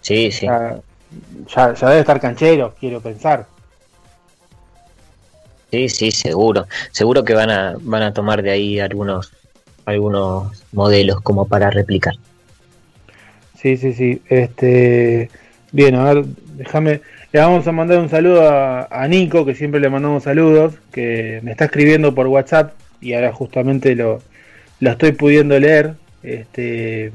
[0.00, 0.46] sí, sí.
[0.46, 0.80] Ya,
[1.54, 3.46] ya, debe estar canchero, quiero pensar.
[5.70, 6.66] Sí, sí, seguro.
[6.92, 9.32] Seguro que van a, van a tomar de ahí algunos,
[9.84, 12.14] algunos modelos como para replicar.
[13.60, 14.22] Sí, sí, sí.
[14.28, 15.30] Este,
[15.72, 16.24] bien, a ver,
[16.56, 17.00] déjame.
[17.32, 21.50] Le vamos a mandar un saludo a, Nico, que siempre le mandamos saludos, que me
[21.50, 24.22] está escribiendo por WhatsApp y ahora justamente lo,
[24.80, 25.94] lo estoy pudiendo leer.
[26.22, 27.12] Este,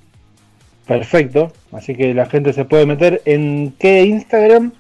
[0.86, 4.72] Perfecto, así que la gente se puede meter en qué Instagram?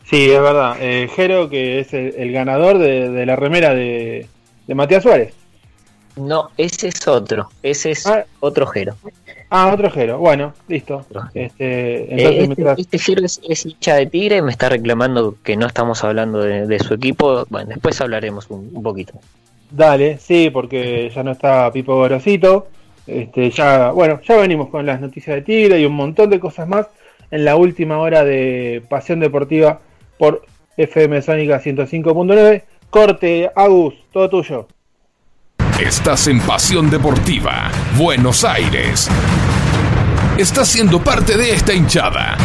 [0.04, 0.76] Sí, es verdad.
[0.80, 4.26] Eh, Jero, que es el, ganador de, la remera de,
[4.66, 5.32] de Matías Suárez.
[6.16, 7.48] No, ese es otro.
[7.62, 8.24] Ese es ah.
[8.40, 8.96] otro Jero.
[9.50, 10.18] Ah, otro Jero.
[10.18, 11.06] Bueno, listo.
[11.34, 16.02] Este, eh, este, este, Jero es, hincha de Tigre me está reclamando que no estamos
[16.02, 17.46] hablando de, su equipo.
[17.50, 19.14] Bueno, después hablaremos un, poquito.
[19.70, 22.68] Dale, sí, porque ya no está Pipo Gorosito.
[23.06, 26.66] Este, ya, bueno, ya venimos con las noticias de Tigre y un montón de cosas
[26.66, 26.86] más
[27.30, 29.80] en la última hora de Pasión Deportiva
[30.18, 30.42] por
[30.76, 32.62] FM Sónica 105.9.
[32.90, 34.68] Corte, Agus, todo tuyo.
[35.80, 37.68] Estás en Pasión Deportiva,
[37.98, 39.08] Buenos Aires.
[40.38, 42.38] Estás siendo parte de esta hinchada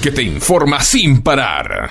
[0.00, 1.90] que te informa sin parar.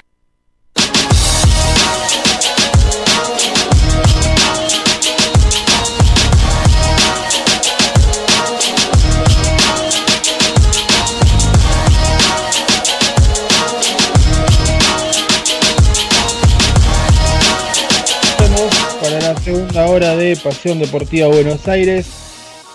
[19.88, 22.08] Hora de Pasión Deportiva Buenos Aires.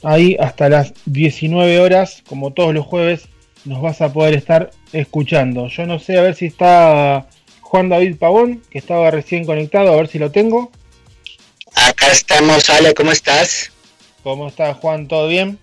[0.03, 3.29] Ahí hasta las 19 horas, como todos los jueves,
[3.65, 5.69] nos vas a poder estar escuchando.
[5.69, 7.27] Yo no sé a ver si está
[7.61, 10.71] Juan David Pavón, que estaba recién conectado, a ver si lo tengo.
[11.75, 13.73] Acá estamos, Ale, ¿cómo estás?
[14.23, 15.07] ¿Cómo está Juan?
[15.07, 15.59] ¿Todo bien?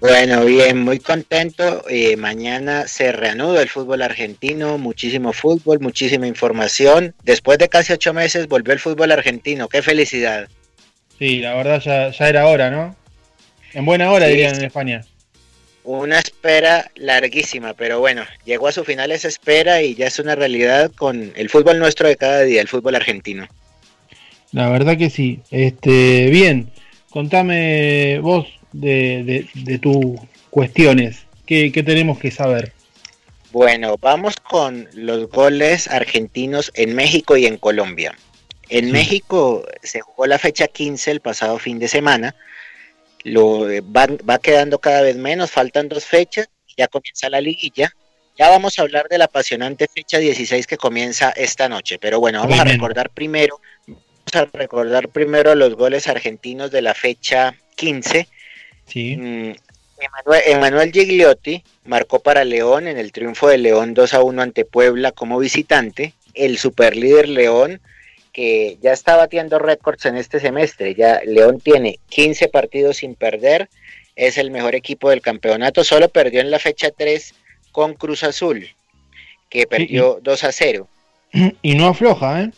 [0.00, 1.84] Bueno, bien, muy contento.
[1.88, 7.14] Eh, mañana se reanuda el fútbol argentino, muchísimo fútbol, muchísima información.
[7.22, 10.48] Después de casi ocho meses volvió el fútbol argentino, qué felicidad.
[11.18, 12.96] Sí, la verdad ya, ya era hora, ¿no?
[13.74, 15.04] En buena hora dirían en España.
[15.82, 20.34] Una espera larguísima, pero bueno, llegó a su final esa espera y ya es una
[20.34, 23.46] realidad con el fútbol nuestro de cada día, el fútbol argentino.
[24.52, 25.40] La verdad que sí.
[25.50, 26.70] Este, bien,
[27.10, 30.20] contame vos de, tus
[30.50, 31.26] cuestiones.
[31.44, 32.72] ¿Qué, tenemos que saber?
[33.50, 38.14] Bueno, vamos con los goles argentinos en México y en Colombia.
[38.68, 42.34] En México se jugó la fecha 15 el pasado fin de semana.
[43.24, 47.94] Lo, va, va quedando cada vez menos, faltan dos fechas, ya comienza la liguilla.
[48.36, 52.40] Ya vamos a hablar de la apasionante fecha 16 que comienza esta noche, pero bueno,
[52.40, 53.60] vamos a recordar primero
[54.32, 58.28] a recordar primero los goles argentinos de la fecha 15.
[58.86, 59.16] Sí.
[59.16, 59.52] Mm,
[60.46, 65.12] Emanuel, Gigliotti marcó para León en el triunfo de León 2 a 1 ante Puebla
[65.12, 66.14] como visitante.
[66.34, 67.80] El superlíder León,
[68.34, 70.94] que ya está batiendo récords en este semestre.
[70.94, 73.70] Ya León tiene 15 partidos sin perder.
[74.16, 75.84] Es el mejor equipo del campeonato.
[75.84, 77.32] Solo perdió en la fecha 3
[77.72, 78.68] con Cruz Azul,
[79.48, 80.88] que perdió 2 a 0.
[81.62, 82.50] Y no afloja, ¿eh?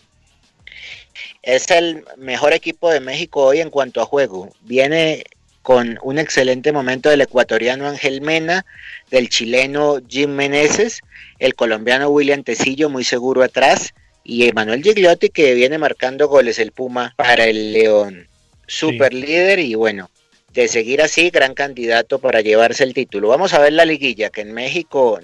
[1.43, 4.51] es el mejor equipo de México hoy en cuanto a juego.
[4.63, 5.25] Viene
[5.63, 8.67] con un excelente momento del ecuatoriano Ángel Mena,
[9.11, 11.01] del chileno Jim Meneses,
[11.39, 13.95] el colombiano William Tecillo muy seguro atrás
[14.27, 18.27] y Emanuel Gigliotti que viene marcando goles el Puma para el León.
[18.67, 20.11] Super líder y bueno,
[20.53, 23.29] de seguir así, gran candidato para llevarse el título.
[23.29, 25.21] Vamos a ver la liguilla, que en México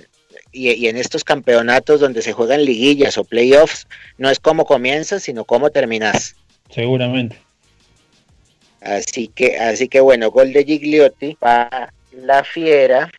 [0.53, 3.89] y, en estos campeonatos donde se juegan liguillas o playoffs,
[4.19, 6.37] no es cómo comienzas, sino cómo terminas.
[6.71, 7.37] Seguramente.
[8.81, 13.11] Así que, así que bueno, gol de Gigliotti para la Fiera.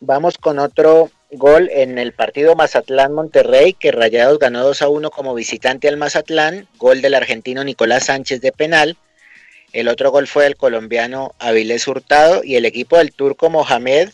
[0.00, 5.34] Vamos con otro gol en el partido Mazatlán-Monterrey, que Rayados ganó 2 a 1 como
[5.34, 6.68] visitante al Mazatlán.
[6.78, 8.96] Gol del argentino Nicolás Sánchez de penal.
[9.72, 14.10] El otro gol fue del colombiano Avilés Hurtado y el equipo del turco Mohamed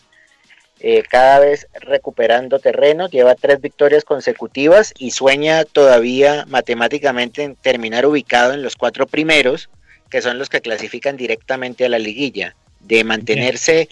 [0.81, 8.05] eh, cada vez recuperando terreno, lleva tres victorias consecutivas y sueña todavía matemáticamente en terminar
[8.05, 9.69] ubicado en los cuatro primeros,
[10.09, 12.55] que son los que clasifican directamente a la liguilla.
[12.79, 13.89] De mantenerse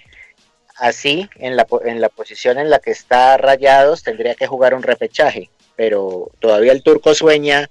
[0.77, 4.83] así en la, en la posición en la que está Rayados, tendría que jugar un
[4.83, 7.69] repechaje, pero todavía el turco sueña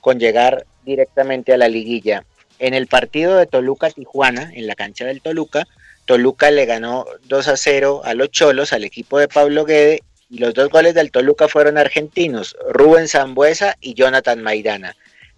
[0.00, 2.24] con llegar directamente a la liguilla.
[2.58, 5.66] En el partido de Toluca-Tijuana, en la cancha del Toluca,
[6.06, 10.38] Toluca le ganó 2 a 0 a los Cholos, al equipo de Pablo Guede, y
[10.38, 14.96] los dos goles del Toluca fueron argentinos, Rubén Zambuesa y Jonathan Maidana.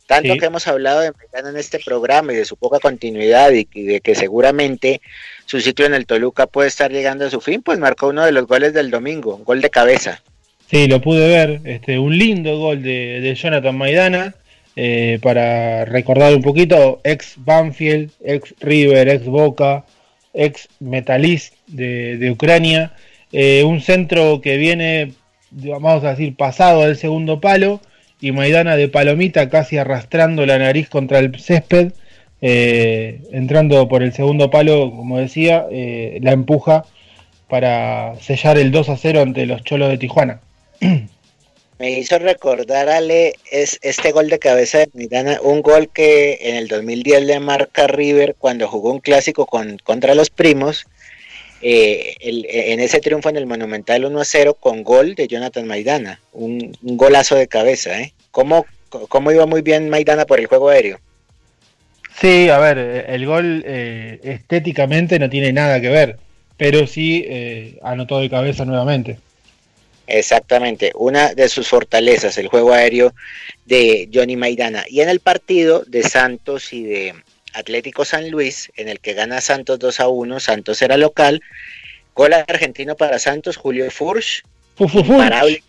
[0.09, 3.65] Tanto que hemos hablado de Maidana en este programa y de su poca continuidad y,
[3.65, 5.03] de que seguramente
[5.45, 8.33] su ciclo en el Toluca puede estar llegando a su fin, pues marcó uno de
[8.33, 10.23] los goles del domingo, un gol de cabeza.
[10.71, 14.35] Sí, lo pude ver, este, un lindo gol de, Jonathan Maidana,
[14.77, 19.85] eh, para recordar un poquito, ex Banfield, ex River, ex Boca,
[20.33, 22.95] ex Metalist de, Ucrania,
[23.31, 25.13] eh, un centro que viene,
[25.51, 27.83] vamos a decir, pasado al segundo palo,
[28.21, 31.93] y Maidana de palomita casi arrastrando la nariz contra el césped,
[32.41, 36.85] eh, entrando por el segundo palo, como decía, eh, la empuja
[37.49, 40.41] para sellar el 2 a 0 ante los Cholos de Tijuana.
[41.79, 46.57] Me hizo recordar, Ale, es este gol de cabeza de Maidana, un gol que en
[46.57, 50.87] el 2010 le marca River cuando jugó un clásico con, contra los primos.
[51.61, 56.21] Eh, en ese triunfo en el Monumental 1 a 0 con gol de Jonathan Maidana,
[56.33, 58.01] un, golazo de cabeza.
[58.01, 58.13] ¿eh?
[58.31, 61.01] ¿Cómo, ¿Cómo, iba muy bien Maidana por el juego aéreo?
[62.21, 62.79] Sí, a ver,
[63.09, 66.19] el gol eh, estéticamente no tiene nada que ver,
[66.57, 69.19] pero sí eh, anotó de cabeza nuevamente.
[70.09, 73.15] Exactamente, una de sus fortalezas, el juego aéreo
[73.67, 74.85] de Johnny Maidana.
[74.89, 77.15] Y en el partido de Santos y de
[77.55, 81.43] Atlético San Luis, en el que gana Santos 2 a 1, Santos era local,
[82.15, 84.43] gol argentino para Santos, Julio Furch,
[84.79, 85.63] imparable,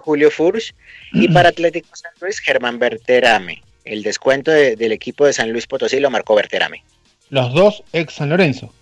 [0.00, 0.74] Julio Furch,
[1.12, 3.62] y para Atlético San Luis, Germán Berterame.
[3.84, 6.84] El descuento del equipo de San Luis Potosí lo marcó Berterame.
[7.30, 8.72] Los dos ex San Lorenzo.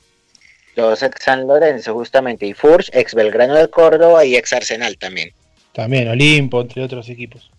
[0.76, 5.32] Los ex San Lorenzo, justamente, y Furch, ex Belgrano de Córdoba y ex Arsenal también.
[5.72, 7.50] También, Olimpo, entre otros equipos.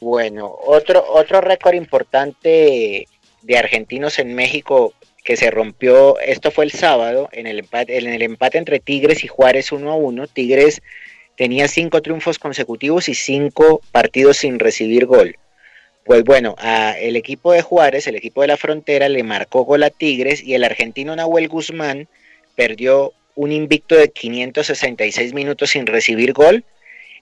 [0.00, 3.06] Bueno, otro, otro récord importante
[3.44, 8.06] de argentinos en México que se rompió, esto fue el sábado, en el empate, en
[8.08, 10.26] el empate entre Tigres y Juárez 1 a 1.
[10.28, 10.82] Tigres
[11.36, 15.36] tenía cinco triunfos consecutivos y cinco partidos sin recibir gol.
[16.04, 19.82] Pues bueno, a el equipo de Juárez, el equipo de la frontera, le marcó gol
[19.82, 22.08] a Tigres y el argentino Nahuel Guzmán
[22.54, 26.64] perdió un invicto de 566 minutos sin recibir gol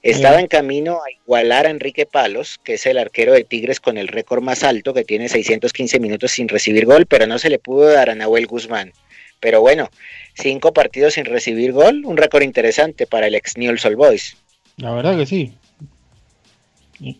[0.02, 3.98] estaba en camino a igualar a Enrique Palos, que es el arquero de Tigres con
[3.98, 7.58] el récord más alto, que tiene 615 minutos sin recibir gol, pero no se le
[7.58, 8.92] pudo dar a Nahuel Guzmán.
[9.38, 9.90] Pero bueno,
[10.34, 14.36] cinco partidos sin recibir gol, un récord interesante para el ex Newell's Old Boys.
[14.76, 15.52] La verdad que sí.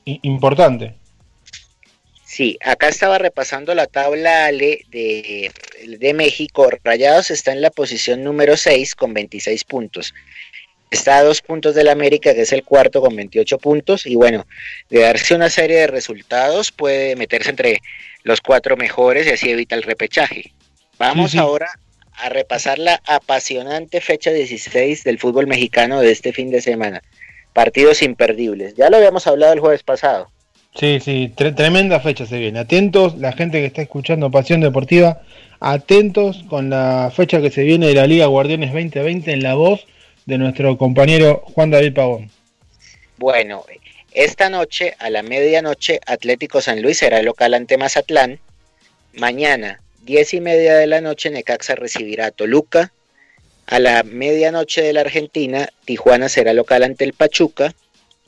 [0.04, 0.94] importante.
[2.24, 5.52] Sí, acá estaba repasando la tabla Ale de,
[5.86, 6.70] de México.
[6.82, 10.14] Rayados está en la posición número 6 con 26 puntos.
[10.92, 14.06] Está a dos puntos del América, que es el cuarto con 28 puntos.
[14.06, 14.46] Y bueno,
[14.90, 17.80] de darse una serie de resultados, puede meterse entre
[18.24, 20.52] los cuatro mejores y así evita el repechaje.
[20.98, 21.70] Vamos ahora
[22.12, 27.02] a repasar la apasionante fecha 16 del fútbol mexicano de este fin de semana.
[27.54, 28.74] Partidos imperdibles.
[28.74, 30.28] Ya lo habíamos hablado el jueves pasado.
[30.74, 32.58] Sí, sí, tremenda fecha se viene.
[32.58, 35.22] Atentos, la gente que está escuchando Pasión Deportiva,
[35.58, 39.86] atentos con la fecha que se viene de la Liga Guardianes 2020 en la voz
[40.26, 42.30] de nuestro compañero Juan David Pavón.
[43.18, 43.64] Bueno,
[44.12, 48.40] esta noche a la medianoche Atlético San Luis será local ante Mazatlán.
[49.14, 52.92] Mañana, diez y media de la noche, Necaxa recibirá a Toluca.
[53.66, 57.72] A la medianoche de la Argentina, Tijuana será local ante el Pachuca.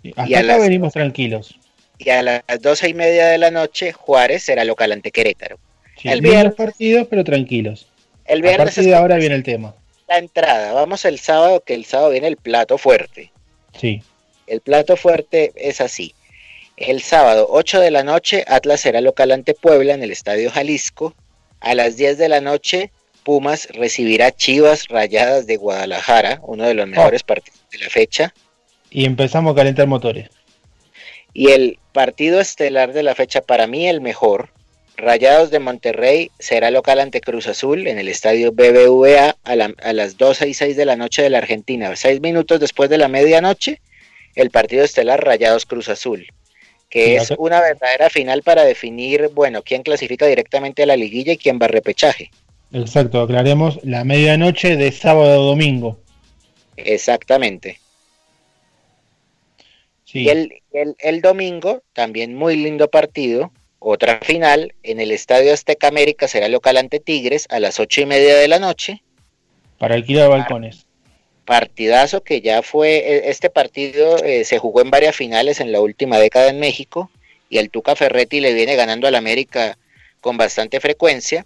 [0.02, 1.58] y a acá venimos tranquilos.
[1.98, 5.58] Y a las doce y media de la noche, Juárez será local ante Querétaro.
[6.02, 7.88] el viernes partidos, pero tranquilos.
[8.24, 8.78] El viernes.
[8.94, 9.74] ahora viene el tema
[10.08, 10.72] la entrada.
[10.72, 13.32] Vamos el sábado, que el sábado viene el plato fuerte.
[13.78, 14.02] Sí.
[14.46, 16.14] El plato fuerte es así.
[16.76, 21.14] El sábado, 8 de la noche, Atlas será local ante Puebla en el Estadio Jalisco.
[21.60, 22.90] A las 10 de la noche,
[23.22, 27.26] Pumas recibirá Chivas Rayadas de Guadalajara, uno de los mejores oh.
[27.26, 28.34] partidos de la fecha.
[28.90, 30.28] Y empezamos a calentar motores.
[31.32, 34.50] Y el partido estelar de la fecha, para mí el mejor,
[34.96, 40.48] Rayados de Monterrey será local ante Cruz Azul en el estadio BBVA a, las 12
[40.48, 41.94] y 6 de la noche de la Argentina.
[41.96, 43.80] Seis minutos después de la medianoche,
[44.36, 46.26] el partido estelar Rayados Cruz Azul,
[46.88, 51.38] que es una verdadera final para definir, bueno, quién clasifica directamente a la liguilla y
[51.38, 52.30] quién va a repechaje.
[52.72, 55.98] Exacto, aclaremos la medianoche de sábado domingo.
[56.76, 57.80] Exactamente.
[60.12, 63.50] Y el, el domingo, también muy lindo partido,
[63.86, 68.06] otra final en el Estadio Azteca América será local ante Tigres a las ocho y
[68.06, 69.02] media de la noche.
[69.78, 70.86] Para alquilar balcones.
[71.44, 75.82] Partidazo que ya fue, e, este partido eh, se jugó en varias finales en la
[75.82, 77.10] última década en México
[77.50, 79.76] y el Tuca Ferretti le viene ganando al América
[80.22, 81.44] con bastante frecuencia.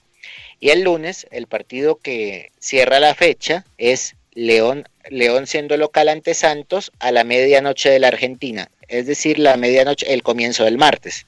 [0.60, 6.34] Y el lunes, el partido que cierra la fecha es León, León siendo local ante
[6.34, 11.26] Santos a la medianoche de la Argentina, es decir, la medianoche, el comienzo del martes.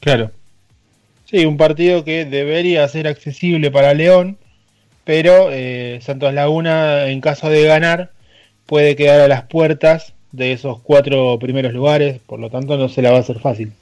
[0.00, 0.30] Claro.
[1.32, 4.36] Sí, un partido que debería ser accesible para León,
[5.04, 8.10] pero eh, Santos Laguna, en caso de ganar,
[8.66, 13.00] puede quedar a las puertas de esos cuatro primeros lugares, por lo tanto no se
[13.00, 13.72] la va a hacer fácil.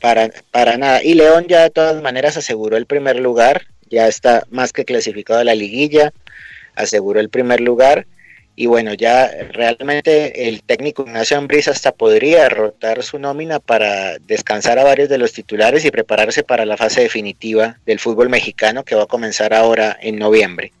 [0.00, 1.04] Para, para nada.
[1.04, 5.38] Y León ya de todas maneras aseguró el primer lugar, ya está más que clasificado
[5.38, 6.12] a la liguilla,
[6.74, 8.06] aseguró el primer lugar
[8.60, 14.78] y bueno, ya realmente el técnico Ignacio Ambriz hasta podría rotar su nómina para descansar
[14.78, 18.94] a varios de los titulares y prepararse para la fase definitiva del fútbol mexicano que
[18.94, 20.72] va a comenzar ahora en noviembre.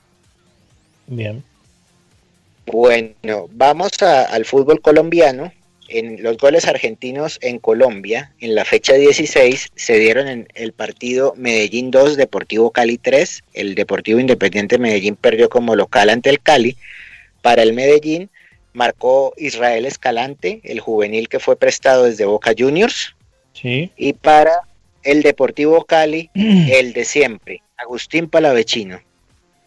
[1.06, 1.42] Bien.
[2.66, 5.50] Bueno, vamos al fútbol colombiano.
[5.88, 11.32] En los goles argentinos en Colombia, en la fecha 16, se dieron en el partido
[11.38, 13.42] Medellín 2, Deportivo Cali 3.
[13.54, 16.76] El Deportivo Independiente Medellín perdió como local ante el Cali.
[17.42, 18.30] Para el Medellín
[18.72, 23.14] marcó Israel Escalante, el juvenil que fue prestado desde Boca Juniors.
[23.52, 23.90] Sí.
[23.96, 24.52] Y para
[25.02, 29.00] el Deportivo Cali, el de siempre, Agustín Palavecino.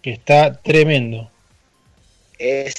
[0.02, 1.30] Que está tremendo.
[2.38, 2.76] Es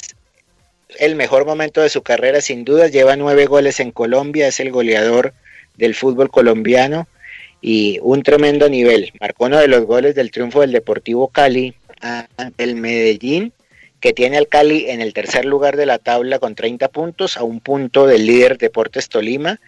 [0.98, 2.88] el mejor momento de su carrera, sin duda.
[2.88, 5.34] Lleva nueve goles en Colombia, es el goleador
[5.76, 7.08] del fútbol colombiano
[7.60, 9.12] y un tremendo nivel.
[9.20, 11.74] Marcó uno de los goles del triunfo del Deportivo Cali
[12.36, 13.52] ante el Medellín
[14.04, 17.42] que tiene al Cali en el tercer lugar de la tabla con 30 puntos, a
[17.42, 19.58] un punto del líder Deportes Tolima.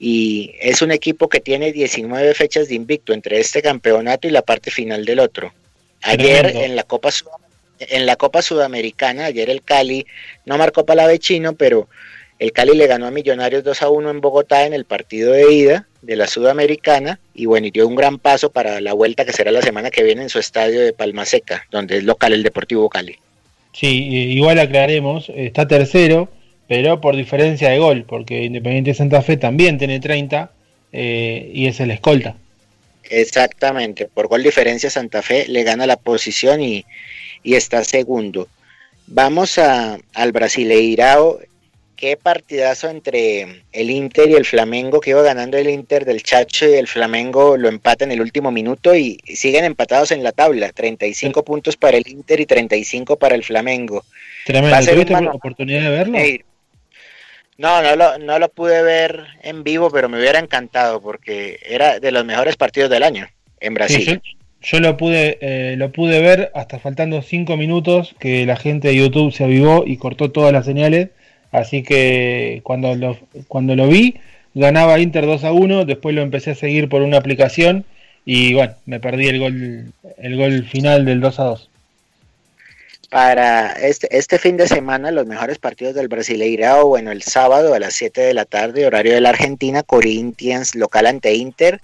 [0.00, 4.42] Y es un equipo que tiene 19 fechas de invicto entre este campeonato y la
[4.42, 5.54] parte final del otro.
[6.02, 7.10] Ayer en la Copa
[7.78, 10.04] en la Copa Sudamericana, ayer el Cali
[10.44, 11.88] no marcó para chino, pero
[12.40, 15.52] El Cali le ganó a Millonarios 2 a 1 en Bogotá en el partido de
[15.52, 19.32] ida de la Sudamericana y bueno, y dio un gran paso para la vuelta que
[19.32, 22.42] será la semana que viene en su estadio de Palma Seca, donde es local el
[22.42, 23.20] Deportivo Cali.
[23.78, 26.28] Sí, igual aclaremos, está tercero,
[26.66, 30.50] pero por diferencia de gol, porque Independiente Santa Fe también tiene 30
[30.92, 32.34] eh, y es el escolta.
[33.04, 36.84] Exactamente, por gol diferencia Santa Fe le gana la posición y,
[37.44, 38.48] y está segundo.
[39.06, 41.38] Vamos a, al Brasileirao
[41.98, 46.68] qué partidazo entre el Inter y el Flamengo, que iba ganando el Inter del Chacho
[46.68, 50.70] y el Flamengo lo empata en el último minuto y siguen empatados en la tabla,
[50.70, 54.04] 35 puntos para el Inter y 35 para el Flamengo.
[54.46, 56.18] Tremendo, ¿tuviste la oportunidad de verlo?
[57.58, 61.98] No, no lo, no lo pude ver en vivo, pero me hubiera encantado porque era
[61.98, 63.26] de los mejores partidos del año
[63.58, 64.22] en Brasil.
[64.62, 68.96] yo, lo pude eh, lo pude ver hasta faltando 5 minutos que la gente de
[68.96, 71.08] YouTube se avivó y cortó todas las señales
[71.52, 73.18] Así que cuando lo,
[73.48, 74.16] cuando lo vi,
[74.54, 77.84] ganaba Inter 2 a 1, después lo empecé a seguir por una aplicación
[78.24, 81.70] y bueno, me perdí el gol, el gol final del 2 a 2.
[83.10, 87.78] Para este, este fin de semana, los mejores partidos del Brasileirao, bueno, el sábado a
[87.78, 91.80] las 7 de la tarde, horario de la Argentina, Corinthians local ante Inter,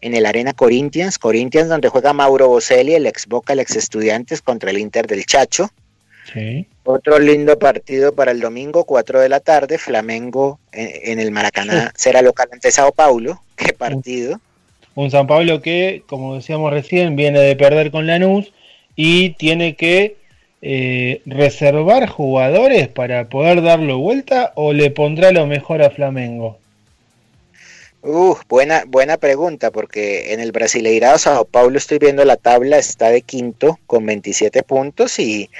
[0.00, 4.42] en el Arena Corinthians, Corinthians donde juega Mauro Boselli, el ex Boca, el ex Estudiantes
[4.42, 5.70] contra el Inter del Chacho.
[6.92, 12.20] Otro lindo partido para el domingo, 4 de la tarde, Flamengo en, el Maracaná será
[12.20, 13.40] local ante Sao Paulo.
[13.54, 14.40] Qué partido.
[14.96, 18.52] Un, San Paulo que, como decíamos recién, viene de perder con Lanús
[18.96, 20.16] y tiene que
[20.62, 26.58] eh, reservar jugadores para poder darlo vuelta o le pondrá lo mejor a Flamengo.
[28.02, 33.10] Uh, buena, buena pregunta, porque en el Brasileirado Sao Paulo estoy viendo la tabla, está
[33.10, 35.50] de quinto con 27 puntos y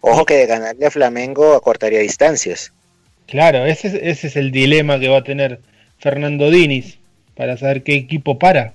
[0.00, 2.72] Ojo que de ganarle a Flamengo acortaría distancias.
[3.26, 5.60] Claro, ese, ese es el dilema que va a tener
[5.98, 6.98] Fernando Diniz
[7.36, 8.72] para saber qué equipo para.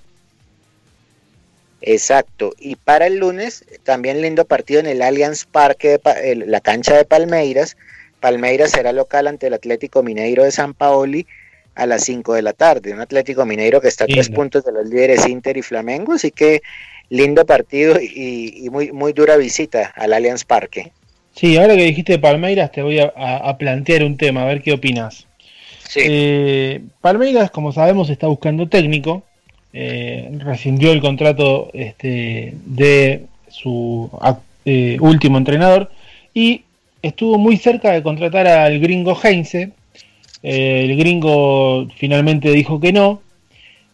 [1.82, 2.54] Exacto.
[2.60, 6.00] Y para el lunes, también lindo partido en el Allianz Parque,
[6.48, 7.78] la cancha de Palmeiras.
[8.20, 11.28] Palmeiras será local ante el Atlético Mineiro de San Paoli
[11.76, 12.94] a las 5 de la tarde.
[12.94, 16.14] Un Atlético Mineiro que está a tres puntos de los líderes Inter y Flamengo.
[16.14, 16.64] Así que
[17.10, 20.92] lindo partido y, y muy, muy dura visita al Allianz Parque.
[21.36, 25.28] Sí, ahora que dijiste Palmeiras, te voy a, plantear un tema, a ver qué opinas.
[25.96, 29.24] Eh, Palmeiras, como sabemos, está buscando técnico.
[29.74, 34.10] Eh, rescindió el contrato este, de su
[34.64, 35.92] eh, último entrenador
[36.34, 36.64] y
[37.02, 39.72] estuvo muy cerca de contratar al gringo Heinze.
[40.42, 43.22] el gringo finalmente dijo que no.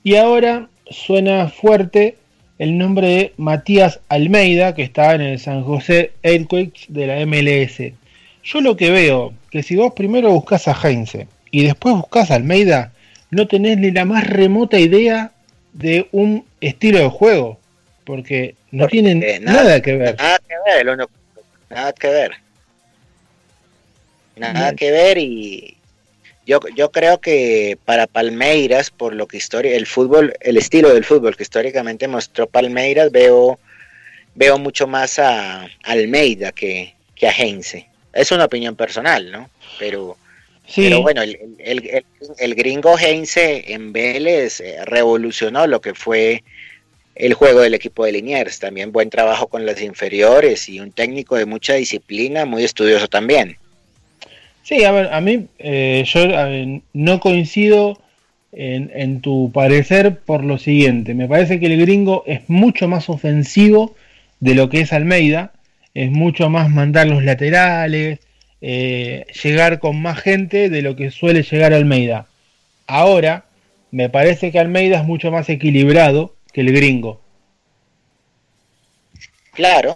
[0.03, 2.17] Y ahora suena fuerte
[2.61, 7.91] el nombre de Matías Almeida, que está en el San José Earthquakes de la MLS.
[8.43, 12.35] Yo lo que veo, que si vos primero buscas a Heinze y después buscas a
[12.35, 12.91] Almeida,
[13.31, 15.31] no tenés ni la más remota idea
[15.73, 17.59] de un estilo de juego,
[18.03, 20.15] porque no tienen nada, que ver.
[20.19, 20.85] Nada que ver,
[21.67, 22.31] nada que ver.
[24.35, 25.77] Nada que ver y,
[26.45, 31.03] yo, yo creo que para Palmeiras, por lo que historia, el fútbol, el estilo del
[31.03, 33.59] fútbol que históricamente mostró Palmeiras, veo,
[34.35, 37.87] veo mucho más a Almeida que, que a Heinze.
[38.13, 39.49] Es una opinión personal, ¿no?
[39.79, 40.17] Pero,
[40.75, 42.05] pero bueno, el, el,
[42.37, 46.43] el, gringo Heinze en Vélez eh, revolucionó lo que fue
[47.15, 48.59] el juego del equipo de Liniers.
[48.59, 53.57] También buen trabajo con las inferiores y un técnico de mucha disciplina, muy estudioso también.
[54.63, 56.21] Sí, a ver, a mí eh, yo
[56.93, 57.99] no coincido
[58.51, 61.13] en, tu parecer por lo siguiente.
[61.13, 63.95] Me parece que el gringo es mucho más ofensivo
[64.39, 65.53] de lo que es Almeida.
[65.93, 68.19] Es mucho más mandar los laterales,
[68.61, 72.27] eh, llegar con más gente de lo que suele llegar Almeida.
[72.87, 73.45] Ahora,
[73.91, 77.21] me parece que Almeida es mucho más equilibrado que el gringo.
[79.53, 79.95] Claro,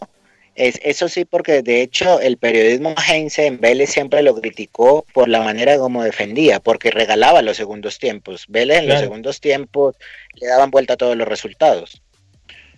[0.55, 5.27] es, eso sí, porque de hecho el periodismo Heinze en Vélez siempre lo criticó por
[5.27, 8.45] la manera como defendía, porque regalaba los segundos tiempos.
[8.47, 9.95] Vélez en los segundos tiempos
[10.35, 12.01] le daban vuelta a todos los resultados.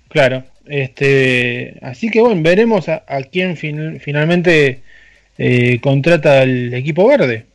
[0.10, 4.82] Claro, este, así que bueno, veremos a, quién finalmente
[5.38, 7.46] eh, contrata el equipo verde.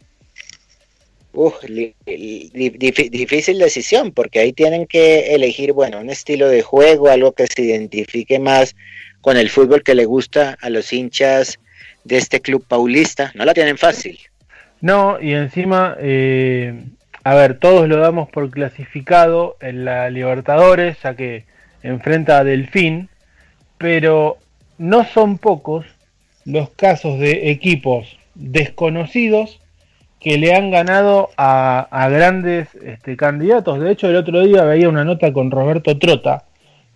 [1.34, 1.54] Uf,
[2.04, 7.62] difícil decisión, porque ahí tienen que elegir, bueno, un estilo de juego, algo que se
[7.62, 8.76] identifique más
[9.22, 11.58] con el fútbol que le gusta a los hinchas
[12.04, 13.32] de este club paulista.
[13.34, 14.18] No la tienen fácil.
[14.82, 16.84] No, y encima, eh,
[17.24, 21.44] a ver, todos lo damos por clasificado en la Libertadores, ya que
[21.82, 23.08] enfrenta a Delfín,
[23.78, 24.38] pero
[24.76, 25.86] no son pocos
[26.44, 29.60] los casos de equipos desconocidos
[30.18, 33.80] que le han ganado a, grandes este, candidatos.
[33.80, 36.44] De hecho, el otro día veía una nota con Roberto Trota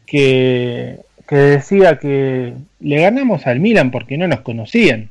[0.06, 1.00] que,
[1.34, 5.10] decía que le ganamos al Milan porque no nos conocían.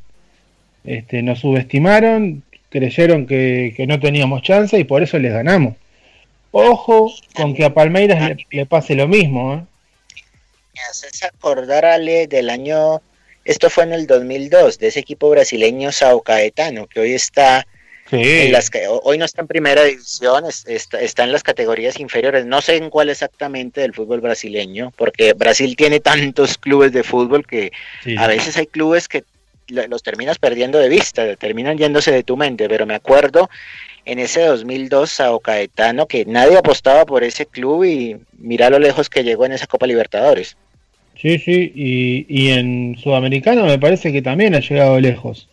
[0.86, 5.76] Este, nos subestimaron, creyeron que, no teníamos chance y por eso les ganamos.
[6.52, 9.56] Ojo con que a Palmeiras le, pase lo mismo.
[9.56, 9.62] ¿eh?
[10.74, 13.02] Me haces acordar, Ale, del año,
[13.44, 17.68] esto fue en el 2002, de ese equipo brasileño Sao Caetano, que hoy está
[18.12, 18.70] las,
[19.04, 22.46] hoy no está en primera división, está, en las categorías inferiores.
[22.46, 27.46] No sé en cuál exactamente del fútbol brasileño, porque Brasil tiene tantos clubes de fútbol
[27.46, 27.72] que
[28.18, 29.24] a veces hay clubes que
[29.68, 32.70] los terminas perdiendo de vista, terminan yéndose de tu mente.
[32.70, 33.50] Pero me acuerdo
[34.06, 39.10] en ese 2002 Sao Caetano que nadie apostaba por ese club y mira lo lejos
[39.10, 40.56] que llegó en esa Copa Libertadores.
[41.20, 45.48] Sí, sí, y, y en Sudamericano me parece que también ha llegado lejos.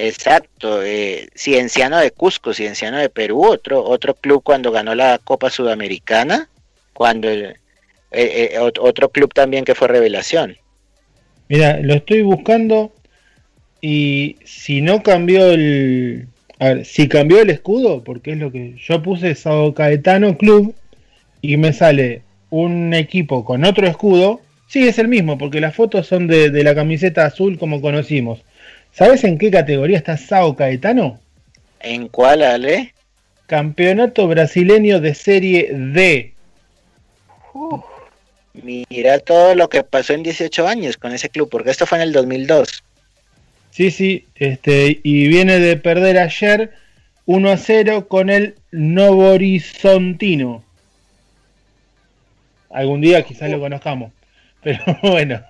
[0.00, 5.50] Exacto, eh, Cienciano de Cusco, Cienciano de Perú, otro, otro club cuando ganó la Copa
[5.50, 6.48] Sudamericana,
[6.92, 7.56] cuando el,
[8.12, 10.56] eh, eh, otro club también que fue revelación.
[11.48, 12.92] Mira, lo estoy buscando
[13.80, 16.28] y si no cambió el,
[16.60, 20.76] a ver, si cambió el escudo, porque es lo que yo puse Sao Caetano Club
[21.42, 26.06] y me sale un equipo con otro escudo, sí es el mismo, porque las fotos
[26.06, 28.44] son de, de la camiseta azul como conocimos
[28.98, 31.20] ¿Sabes en qué categoría está Sao Caetano?
[31.78, 32.94] ¿En cuál, Ale?
[33.46, 36.34] Campeonato brasileño de Serie D.
[38.54, 42.02] mira todo lo que pasó en 18 años con ese club, porque esto fue en
[42.02, 42.82] el 2002.
[43.70, 46.72] Sí, sí, este, y viene de perder ayer
[47.26, 50.64] 1 a 0 con el Novo Horizontino.
[52.68, 54.10] Algún día quizás lo conozcamos.
[54.62, 55.40] Pero bueno.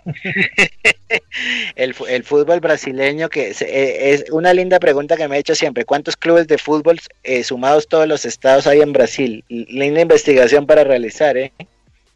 [1.76, 5.84] el, el, fútbol brasileño, que eh, es, una linda pregunta que me he hecho siempre.
[5.84, 9.44] ¿Cuántos clubes de fútbol eh, sumados todos los estados hay en Brasil?
[9.48, 11.52] Linda investigación para realizar, ¿eh?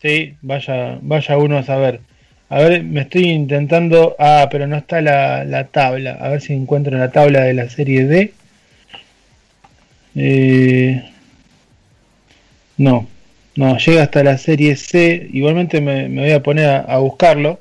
[0.01, 2.01] Sí, vaya, vaya uno a saber.
[2.49, 4.15] A ver, me estoy intentando.
[4.19, 6.19] Ah, pero no está la, la tabla.
[6.21, 8.33] A ver si encuentro la tabla de la serie D.
[10.15, 11.03] Eh,
[12.77, 13.09] no,
[13.55, 15.29] no, llega hasta la serie C.
[15.33, 17.61] Igualmente me, voy a poner a, buscarlo.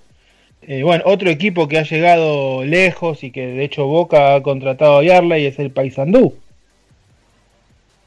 [0.61, 4.99] Eh, bueno, otro equipo que ha llegado lejos y que de hecho Boca ha contratado
[4.99, 6.37] a Yarley es el Paysandú.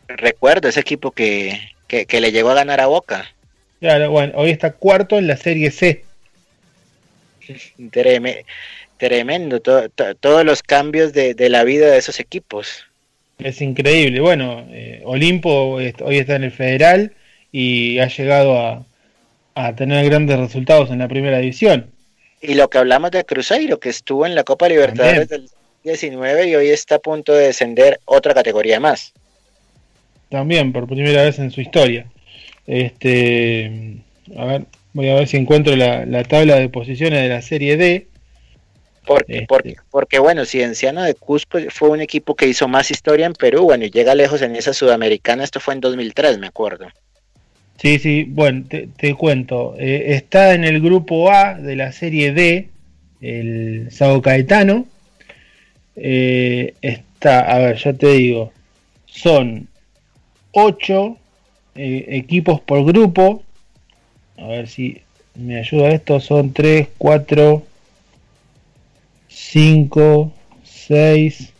[0.08, 1.58] Recuerdo ese equipo que,
[1.88, 3.30] le llegó a ganar a Boca.
[3.80, 6.04] Claro, bueno, hoy está cuarto en la serie C.
[8.96, 12.86] tremendo, todos los cambios de, la vida de esos equipos.
[13.38, 14.20] Es increíble.
[14.20, 17.12] Bueno, eh, Olimpo hoy está en el Federal
[17.56, 18.84] y ha llegado
[19.54, 21.86] a, tener grandes resultados en la primera división.
[22.42, 25.48] Y lo que hablamos de Cruzeiro, que estuvo en la Copa Libertadores del
[25.84, 29.12] 19 y hoy está a punto de descender otra categoría más.
[30.30, 32.06] También, por primera vez en su historia.
[32.66, 34.00] Este,
[34.36, 38.08] a ver, voy a ver si encuentro la, tabla de posiciones de la Serie D.
[39.06, 39.46] Porque, este.
[39.46, 43.62] porque, porque, bueno, Cienciano de Cusco fue un equipo que hizo más historia en Perú,
[43.62, 46.88] bueno, y llega lejos en esa sudamericana, esto fue en 2003, me acuerdo.
[47.78, 49.74] Sí, sí, bueno, te, cuento.
[49.78, 52.68] Eh, está en el grupo A de la serie D,
[53.20, 54.86] el Sao Caetano.
[55.96, 58.52] Eh, está, a ver, ya te digo,
[59.06, 59.68] son
[60.52, 61.18] ocho
[61.74, 63.42] eh, equipos por grupo.
[64.38, 65.02] A ver si
[65.34, 66.20] me ayuda esto.
[66.20, 67.62] Son 3, 4,
[69.28, 70.32] 5,
[70.64, 71.52] 6,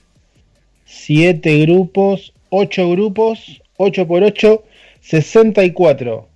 [0.87, 4.65] 7 grupos, 8 grupos, 8 por 8
[5.05, 6.29] 64.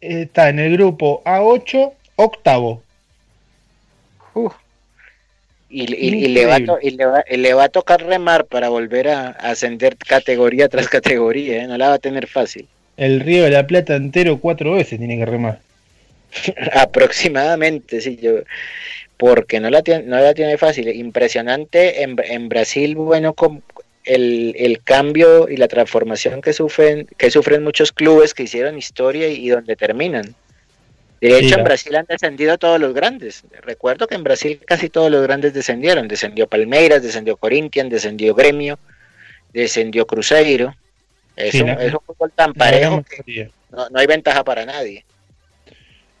[0.00, 2.82] Está en el grupo A8, octavo.
[5.70, 11.66] Y, le va a tocar remar para volver a, ascender categoría tras categoría, ¿eh?
[11.66, 12.66] no la va a tener fácil.
[12.96, 15.60] El Río de la Plata entero cuatro veces tiene que remar.
[16.72, 18.40] Aproximadamente, sí, yo,
[19.16, 20.88] porque no la tiene, no la tiene fácil.
[20.88, 23.62] Impresionante en, en Brasil, bueno, con,
[24.08, 29.48] el, cambio y la transformación que sufren, que sufren muchos clubes que hicieron historia y,
[29.48, 30.34] donde terminan.
[31.20, 33.44] De hecho, en Brasil han descendido todos los grandes.
[33.62, 36.06] Recuerdo que en Brasil casi todos los grandes descendieron.
[36.06, 38.78] Descendió Palmeiras, descendió Corinthians, descendió Gremio,
[39.52, 40.74] descendió Cruzeiro.
[41.34, 45.04] Es, un, fútbol tan parejo que no, hay ventaja para nadie.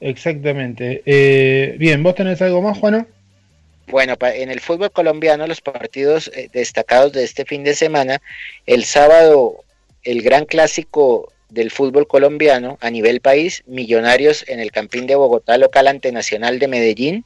[0.00, 1.02] Exactamente.
[1.06, 3.06] Eh, bien, ¿vos tenés algo más, Juano?
[3.90, 8.20] Bueno, en el fútbol colombiano, los partidos eh, destacados de este fin de semana,
[8.66, 9.64] el sábado,
[10.02, 15.56] el gran clásico del fútbol colombiano a nivel país, Millonarios en el Campín de Bogotá,
[15.56, 17.24] local ante Nacional de Medellín,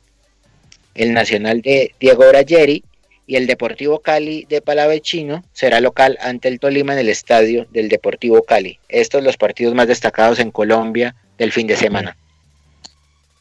[0.94, 2.84] el Nacional de Diego Orayeri,
[3.26, 7.89] y el Deportivo Cali de Palavecino será local ante el Tolima en el estadio del
[7.89, 8.78] Deportivo Cali.
[8.89, 12.16] Estos los partidos más destacados en Colombia del fin de semana.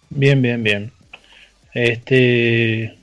[0.09, 0.91] Bien, bien, bien.
[1.73, 2.95] Este,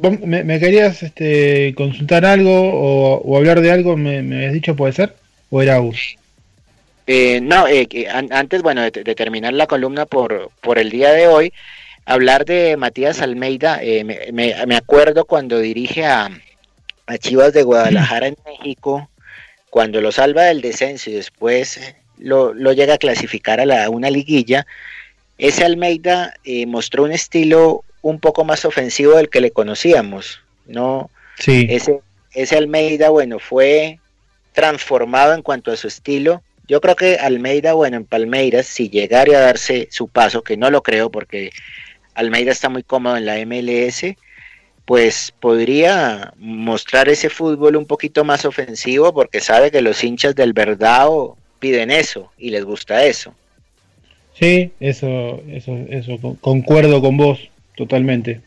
[0.00, 3.96] me, querías este, consultar algo o, hablar de algo?
[3.96, 5.14] ¿Me, habías dicho, puede ser?
[5.50, 6.16] ¿O era Gus?
[7.06, 7.86] Eh, no, eh,
[8.30, 11.52] antes, bueno, de, terminar la columna por, por el día de hoy,
[12.04, 16.30] hablar de Matías Almeida, eh, me, acuerdo cuando dirige a,
[17.06, 19.08] a Chivas de Guadalajara en México,
[19.70, 21.80] cuando lo salva del descenso y después
[22.18, 24.66] lo, lo llega a clasificar a, la, una liguilla,
[25.38, 31.10] ese Almeida eh, mostró un estilo un poco más ofensivo del que le conocíamos, ¿no?
[31.40, 31.66] Sí.
[31.68, 32.00] Ese,
[32.32, 33.98] ese Almeida, bueno, fue
[34.52, 36.40] transformado en cuanto a su estilo.
[36.68, 40.70] Yo creo que Almeida, bueno, en Palmeiras, si llegara a darse su paso, que no
[40.70, 41.50] lo creo porque
[42.14, 44.14] Almeida está muy cómodo en la MLS,
[44.84, 50.52] pues podría mostrar ese fútbol un poquito más ofensivo porque sabe que los hinchas del
[50.52, 53.34] Verdao piden eso y les gusta eso.
[54.34, 58.40] Sí, eso, eso, eso, concuerdo con vos totalmente.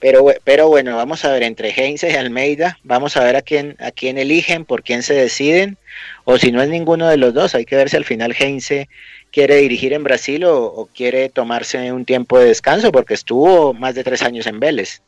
[0.00, 3.74] Pero, pero bueno, vamos a ver entre Heinze y Almeida, vamos a ver a quién,
[3.80, 5.76] a quién eligen, por quién se deciden,
[6.24, 8.88] o si no es ninguno de los dos, hay que ver si al final Heinze
[9.32, 14.04] quiere dirigir en Brasil o, quiere tomarse un tiempo de descanso, porque estuvo más de
[14.04, 15.02] tres años en Vélez.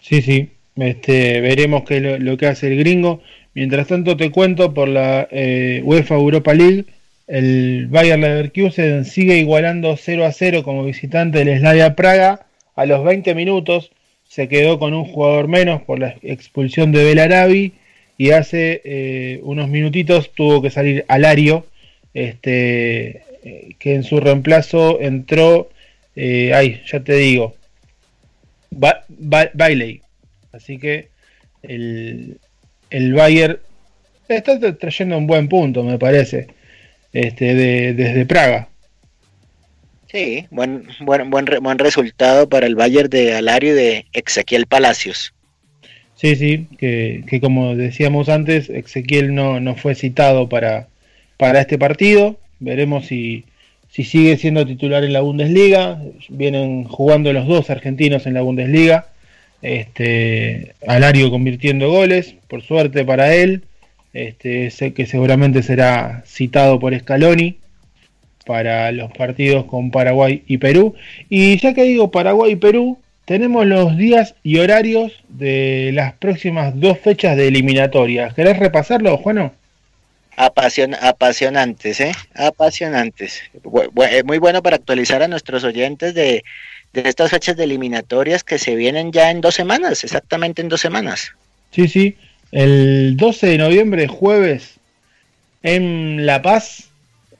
[0.00, 3.22] Sí, sí, este, veremos qué lo, lo que hace el gringo.
[3.54, 6.84] Mientras tanto te cuento por la eh, UEFA Europa League,
[7.26, 12.46] el Bayern Leverkusen sigue igualando 0 a 0 como visitante del Slavia Praga.
[12.74, 13.90] A los 20 minutos
[14.28, 17.72] se quedó con un jugador menos por la expulsión de Belarabi
[18.18, 21.66] y hace eh, unos minutitos tuvo que salir Alario,
[22.14, 25.70] este, eh, que en su reemplazo entró,
[26.16, 27.54] ay, ya te digo,
[28.70, 30.00] Bailey.
[30.52, 31.08] Así que
[31.62, 32.38] el,
[32.90, 33.58] el Bayern
[34.28, 36.48] está trayendo un buen punto, me parece,
[37.12, 38.68] este, de, desde Praga.
[40.10, 45.34] Sí, buen, buen, buen, buen resultado para el Bayern de Alario y de Ezequiel Palacios.
[46.14, 50.88] Sí, sí, que, como decíamos antes, Ezequiel no, no fue citado para,
[51.36, 52.38] para este partido.
[52.58, 53.44] Veremos si,
[53.90, 56.00] si sigue siendo titular en la Bundesliga.
[56.30, 59.08] Vienen jugando los dos argentinos en la Bundesliga.
[59.60, 63.64] Este, Alario convirtiendo goles, por suerte para él.
[64.16, 67.58] Este, sé que seguramente será citado por Scaloni
[68.46, 70.94] para los partidos con Paraguay y Perú.
[71.28, 76.80] Y ya que digo Paraguay y Perú, tenemos los días y horarios de las próximas
[76.80, 78.32] dos fechas de eliminatorias.
[78.32, 79.52] ¿Querés repasarlo, Juano?
[80.38, 82.12] apasionantes, ¿eh?
[82.34, 83.42] Apasionantes.
[84.10, 86.42] Es muy bueno para actualizar a nuestros oyentes de,
[86.94, 90.80] de estas fechas de eliminatorias que se vienen ya en dos semanas, exactamente en dos
[90.80, 91.32] semanas.
[91.70, 92.16] Sí, sí.
[92.52, 94.78] El 12 de noviembre, jueves,
[95.62, 96.90] en La Paz,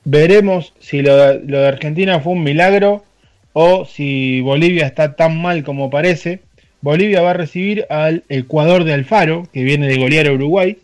[0.05, 3.05] veremos si lo, de Argentina fue un milagro
[3.53, 6.41] o si Bolivia está tan mal como parece.
[6.81, 10.77] Bolivia va a recibir al Ecuador de Alfaro, que viene de golear a Uruguay.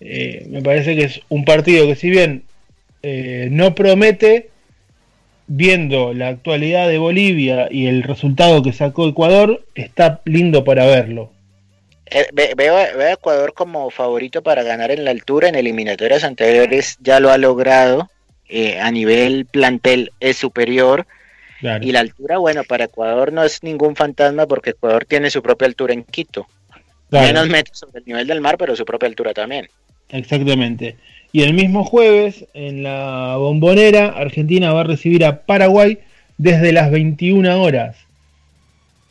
[0.00, 2.42] Eh, me parece que es un partido que si bien
[3.02, 4.50] eh, no promete,
[5.46, 11.30] viendo la actualidad de Bolivia y el resultado que sacó Ecuador, está lindo para verlo.
[12.14, 15.48] Eh, veo, a Ecuador como favorito para ganar en la altura.
[15.48, 18.10] En eliminatorias anteriores ya lo ha logrado.
[18.48, 21.06] Eh, a nivel plantel es superior.
[21.80, 25.68] Y la altura, bueno, para Ecuador no es ningún fantasma porque Ecuador tiene su propia
[25.68, 26.46] altura en Quito.
[27.10, 29.68] Menos metros sobre el nivel del mar, pero su propia altura también.
[30.08, 30.96] Exactamente.
[31.30, 35.98] Y el mismo jueves, en la bombonera, Argentina va a recibir a Paraguay
[36.36, 37.96] desde las 21 horas.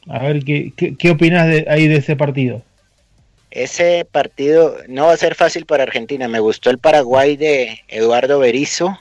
[0.07, 2.63] A ver, ¿qué, qué, opinás de, ahí de ese partido?
[3.51, 6.27] Ese partido no va a ser fácil para Argentina.
[6.27, 8.99] Me gustó el Paraguay de Eduardo Berizo.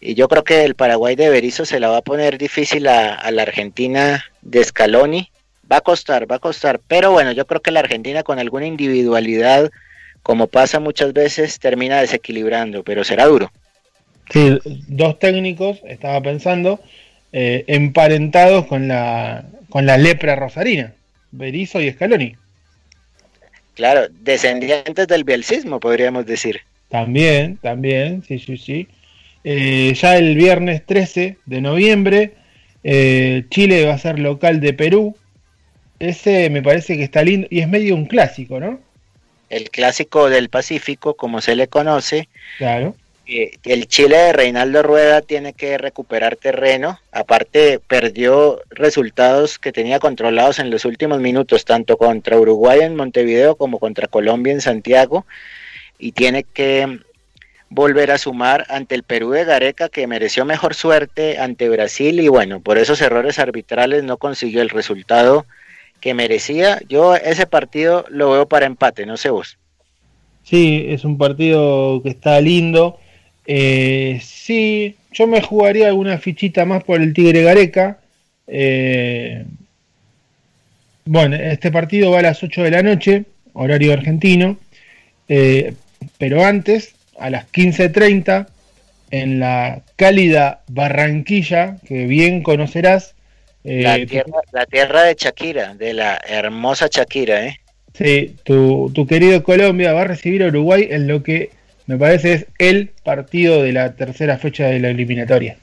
[0.00, 3.14] Y yo creo que el Paraguay de Berizo se la va a poner difícil a,
[3.14, 5.30] a la Argentina de Scaloni.
[5.70, 6.80] Va a costar, va a costar.
[6.88, 9.70] Pero bueno, yo creo que la Argentina con alguna individualidad
[10.28, 13.50] como pasa muchas veces, termina desequilibrando, pero será duro.
[14.30, 16.80] Sí, dos técnicos, estaba pensando,
[17.32, 20.92] eh, emparentados con la, con la lepra rosarina,
[21.30, 22.36] Berizzo y Scaloni.
[23.78, 26.62] Claro, descendientes del bielcismo, podríamos decir.
[26.88, 28.88] También, también, sí, sí, sí.
[29.44, 32.34] Eh, ya el viernes 13 de noviembre,
[32.82, 35.16] eh, Chile va a ser local de Perú.
[36.00, 38.80] Ese me parece que está lindo y es medio un clásico, ¿no?
[39.50, 42.28] el clásico del Pacífico, como se le conoce.
[42.58, 42.94] Claro.
[43.28, 46.98] El Chile de Reinaldo Rueda tiene que recuperar terreno.
[47.12, 53.56] Aparte, perdió resultados que tenía controlados en los últimos minutos, tanto contra Uruguay en Montevideo
[53.56, 55.26] como contra Colombia en Santiago.
[55.98, 57.00] Y tiene que
[57.68, 62.20] volver a sumar ante el Perú de Gareca, que mereció mejor suerte ante Brasil.
[62.20, 65.44] Y bueno, por esos errores arbitrales no consiguió el resultado
[66.00, 66.80] que merecía.
[66.88, 69.58] Yo ese partido lo veo para empate, no sé vos.
[70.44, 72.98] Sí, es un partido que está lindo.
[73.50, 77.98] Eh, sí, yo me jugaría alguna fichita más por el Tigre Gareca.
[78.46, 79.46] Eh,
[81.06, 84.58] bueno, este partido va a las 8 de la noche, horario argentino.
[85.28, 85.72] Eh,
[86.18, 88.48] pero antes, a las 15.30,
[89.10, 93.14] en la cálida Barranquilla, que bien conocerás,
[93.64, 97.60] la, tierra, la tierra de Shakira, de la hermosa Shakira, ¿eh?
[97.94, 101.50] Sí, tu, tu querido Colombia va a recibir a Uruguay en lo que
[101.88, 105.56] me parece es el partido de la tercera fecha de la eliminatoria.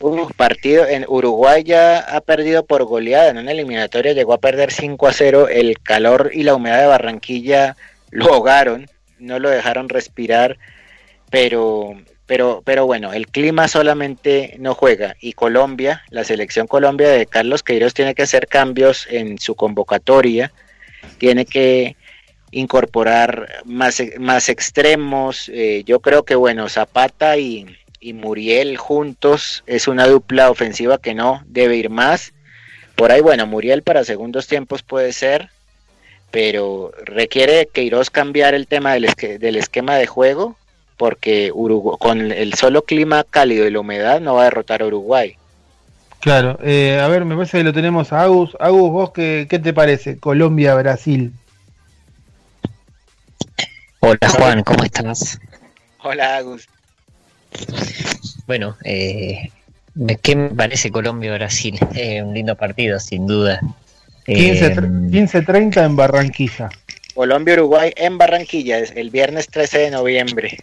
[0.00, 4.72] Un partido en Uruguay ya ha perdido por goleada en una eliminatoria, llegó a perder
[4.72, 7.76] 5 a 0, el calor y la humedad de Barranquilla
[8.10, 8.88] lo ahogaron,
[9.18, 10.56] no lo dejaron respirar,
[11.30, 11.94] pero
[12.24, 17.62] pero, pero bueno, el clima solamente no juega y Colombia, la selección Colombia de Carlos
[17.62, 20.52] Queiroz tiene que hacer cambios en su convocatoria,
[21.18, 21.96] tiene que
[22.50, 25.50] incorporar más, más extremos.
[25.52, 27.66] Eh, yo creo que bueno, Zapata y,
[28.14, 32.32] Muriel juntos es una dupla ofensiva que no debe ir más.
[32.94, 35.50] Por ahí, bueno, Muriel para segundos tiempos puede ser,
[36.30, 39.08] pero requiere Queiroz cambiar el tema del,
[39.40, 40.56] del esquema de juego
[40.98, 41.52] porque
[41.98, 45.36] con el solo clima cálido y la humedad no va a derrotar a Uruguay.
[46.20, 48.56] Claro, eh, a ver, me parece que lo tenemos a Agus.
[48.58, 50.18] Agus, ¿vos qué, qué te parece?
[50.18, 51.32] Colombia-Brasil.
[54.00, 55.40] Hola Juan, ¿cómo estás?
[56.02, 56.68] Hola Agus.
[58.46, 59.50] Bueno, eh,
[60.22, 61.78] ¿qué me parece Colombia-Brasil?
[61.94, 63.60] Eh, un lindo partido, sin duda.
[64.26, 66.70] 15-30 eh, en Barranquilla.
[67.14, 70.58] Colombia-Uruguay en Barranquilla, el viernes 13 de noviembre.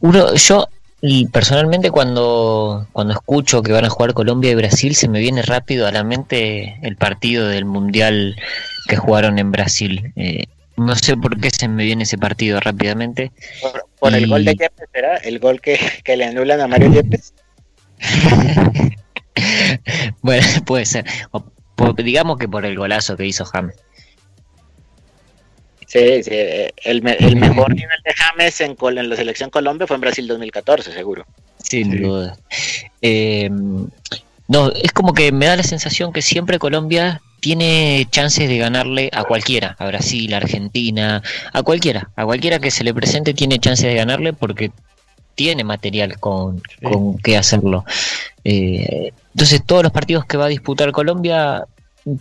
[0.00, 0.68] Uno, yo
[1.00, 5.42] y personalmente cuando, cuando escucho que van a jugar Colombia y Brasil se me viene
[5.42, 8.36] rápido a la mente el partido del Mundial
[8.88, 10.12] que jugaron en Brasil.
[10.16, 10.44] Eh,
[10.78, 13.32] no sé por qué se me viene ese partido rápidamente.
[13.98, 15.16] ¿Por, el gol de Yepes será?
[15.16, 17.34] ¿El gol que, le anulan a Mario Yepes?
[20.22, 21.04] bueno, puede ser.
[21.96, 23.74] digamos que por el golazo que hizo James.
[25.86, 29.96] Sí, sí, eh, el, el mejor nivel de James en, en la selección Colombia fue
[29.96, 31.24] en Brasil 2014, seguro.
[31.62, 32.36] Sin duda.
[33.00, 33.48] Eh,
[34.48, 39.10] no, es como que me da la sensación que siempre Colombia tiene chances de ganarle
[39.12, 43.58] a cualquiera, a Brasil, a Argentina, a cualquiera, a cualquiera que se le presente tiene
[43.58, 44.70] chances de ganarle porque
[45.34, 47.84] tiene material con, con qué hacerlo.
[48.44, 51.64] Eh, entonces todos los partidos que va a disputar Colombia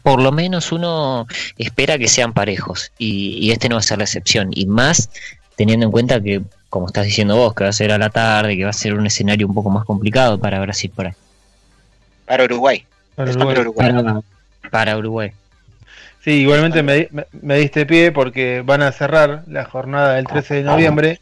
[0.03, 1.27] por lo menos uno
[1.57, 4.49] espera que sean parejos y, este no va a ser la excepción.
[4.53, 5.09] Y más
[5.55, 8.57] teniendo en cuenta que como estás diciendo vos que va a ser a la tarde
[8.57, 11.13] que va a ser un escenario un poco más complicado para Brasil por ahí.
[12.25, 12.85] Para Uruguay.
[13.15, 13.93] Para Uruguay,
[16.23, 17.09] sí igualmente me,
[17.41, 21.19] me, diste pie porque van a cerrar la jornada del 13 de noviembre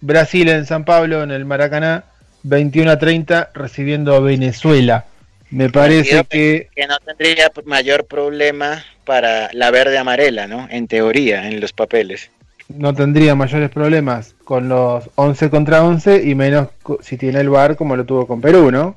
[0.00, 2.04] Brasil en San Pablo en el Maracaná
[2.42, 5.06] 21 a 30 recibiendo a Venezuela
[5.50, 6.68] me parece que...
[6.74, 10.66] Que no tendría mayor problema para la verde amarela, ¿no?
[10.70, 12.30] En teoría, en los papeles.
[12.68, 16.68] No tendría mayores problemas con los 11 contra 11 y menos
[17.00, 18.96] si tiene el VAR como lo tuvo con Perú, ¿no?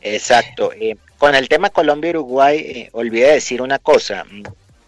[0.00, 0.72] Exacto.
[0.72, 4.26] Eh, con el tema Colombia-Uruguay, eh, olvidé decir una cosa.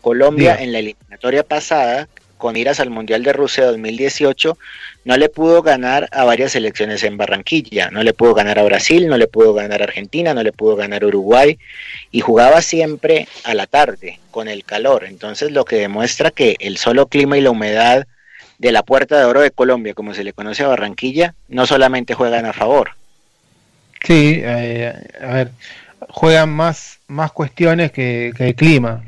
[0.02, 4.58] Colombia en la eliminatoria pasada, con iras al Mundial de Rusia 2018,
[5.06, 9.08] no le pudo ganar a varias selecciones en Barranquilla, no le pudo ganar a Brasil,
[9.08, 11.58] no le pudo ganar a Argentina, no le pudo ganar a Uruguay
[12.10, 16.76] y jugaba siempre a la tarde con el calor, entonces lo que demuestra que el
[16.76, 18.06] solo clima y la humedad
[18.58, 22.12] de la Puerta de Oro de Colombia, como se le conoce a Barranquilla, no solamente
[22.12, 22.90] juegan a favor.
[24.04, 25.50] Sí, eh, a ver,
[26.16, 29.05] juegan más, más cuestiones que, que el clima.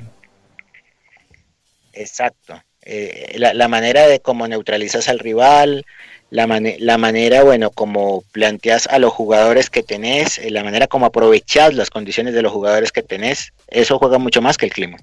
[1.94, 2.60] Exacto.
[2.82, 5.86] Eh, la, manera de cómo neutralizas al rival,
[6.30, 6.46] la,
[6.78, 11.74] la manera, bueno, como planteas a los jugadores que tenés, eh, la manera como aprovechas
[11.74, 14.98] las condiciones de los jugadores que tenés, eso juega mucho más que el clima.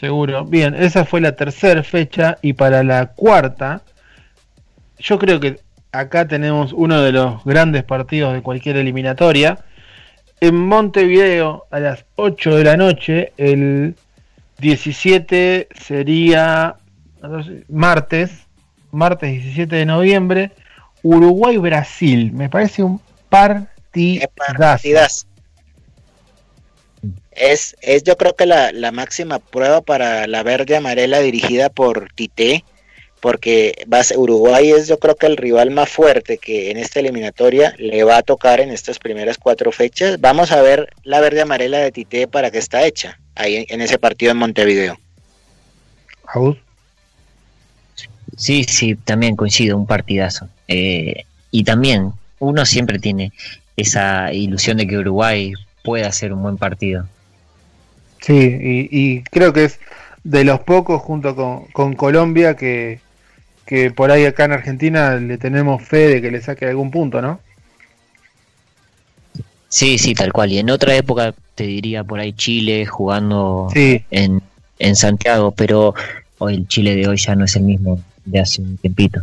[0.00, 0.44] Seguro.
[0.44, 3.82] Bien, esa fue la tercera fecha y para la cuarta,
[4.98, 5.60] yo creo que
[5.92, 9.64] acá tenemos uno de los grandes partidos de cualquier eliminatoria.
[10.40, 13.94] En Montevideo, a las 8 de la noche, el
[14.58, 16.76] 17 sería
[17.68, 18.30] martes,
[18.90, 20.50] martes 17 de noviembre,
[21.02, 22.32] Uruguay-Brasil.
[22.32, 23.00] Me parece un
[23.30, 25.26] partidazo.
[27.30, 32.10] Es, es yo creo que la, la máxima prueba para la verde amarela dirigida por
[32.14, 32.64] Tite
[33.26, 33.74] porque
[34.16, 38.18] Uruguay es yo creo que el rival más fuerte que en esta eliminatoria le va
[38.18, 40.20] a tocar en estas primeras cuatro fechas.
[40.20, 43.98] Vamos a ver la verde amarela de Tite para qué está hecha ahí en ese
[43.98, 44.96] partido en Montevideo.
[48.36, 50.48] Sí, sí, también coincido, un partidazo.
[50.68, 53.32] Eh, y también uno siempre tiene
[53.76, 57.08] esa ilusión de que Uruguay pueda hacer un buen partido.
[58.20, 59.80] Sí, y, creo que es
[60.22, 63.04] de los pocos junto con Colombia que,
[63.66, 67.20] que por ahí acá en Argentina le tenemos fe de que le saque algún punto,
[67.20, 67.40] ¿no?
[69.68, 70.52] Sí, sí, tal cual.
[70.52, 74.40] Y en otra época te diría por ahí Chile jugando en,
[74.78, 75.94] en Santiago, pero
[76.38, 79.22] hoy el Chile de hoy ya no es el mismo de hace un tiempito.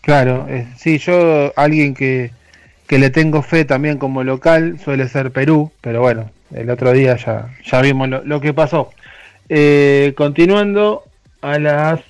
[0.00, 0.46] Claro,
[0.76, 2.30] sí, yo alguien que,
[2.86, 7.16] que le tengo fe también como local suele ser Perú, pero bueno, el otro día
[7.16, 8.90] ya, ya vimos lo, que pasó.
[9.48, 11.04] Eh, continuando
[11.40, 12.00] a las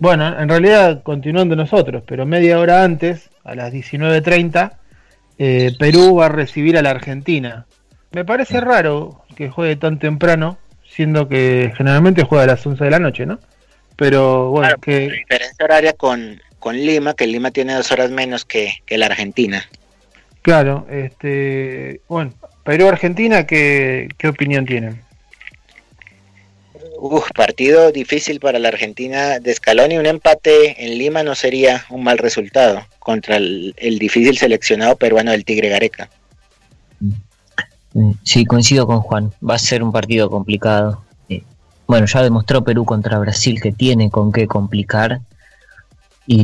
[0.00, 4.72] bueno, en realidad continuando nosotros, pero media hora antes, a las 19.30,
[5.38, 7.66] eh, Perú va a recibir a la Argentina.
[8.12, 10.58] Me parece raro que juegue tan temprano,
[10.88, 13.38] siendo que generalmente juega a las 11 de la noche, ¿no?
[13.96, 15.10] Pero bueno, que...
[15.10, 19.62] diferencia horaria con, con Lima, que Lima tiene dos horas menos que, que la Argentina.
[20.40, 22.32] Claro, este, bueno,
[22.64, 25.02] Perú-Argentina, ¿qué, ¿qué opinión tienen?
[27.02, 29.96] Uf, partido difícil para la Argentina de Scaloni.
[29.96, 35.46] Un empate en Lima no sería un mal resultado contra el, difícil seleccionado peruano del
[35.46, 36.10] Tigre Gareca.
[37.94, 39.32] Mm, sí, coincido con Juan.
[39.42, 41.02] Va a ser un partido complicado.
[41.30, 41.42] Eh,
[41.86, 45.20] bueno, ya demostró Perú contra Brasil que tiene con qué complicar.
[46.26, 46.42] Y,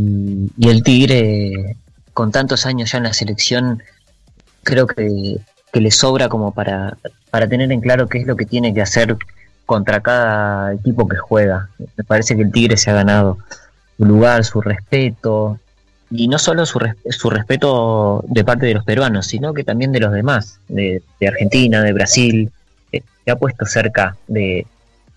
[0.63, 1.77] el Tigre,
[2.15, 3.83] con tantos años ya en la selección,
[4.63, 5.37] creo que,
[5.71, 6.97] que le sobra como para,
[7.31, 9.19] para tener en claro qué es lo que tiene que hacer
[9.67, 11.69] contra cada equipo que juega.
[11.97, 13.39] Me parece que el Tigre se ha ganado
[13.99, 15.59] su lugar, su respeto,
[16.11, 16.79] y no solo su,
[17.11, 21.83] su respeto de parte de los peruanos, sino que también de los demás, de, Argentina,
[21.83, 22.51] de Brasil,
[22.93, 24.67] eh, se ha puesto cerca de,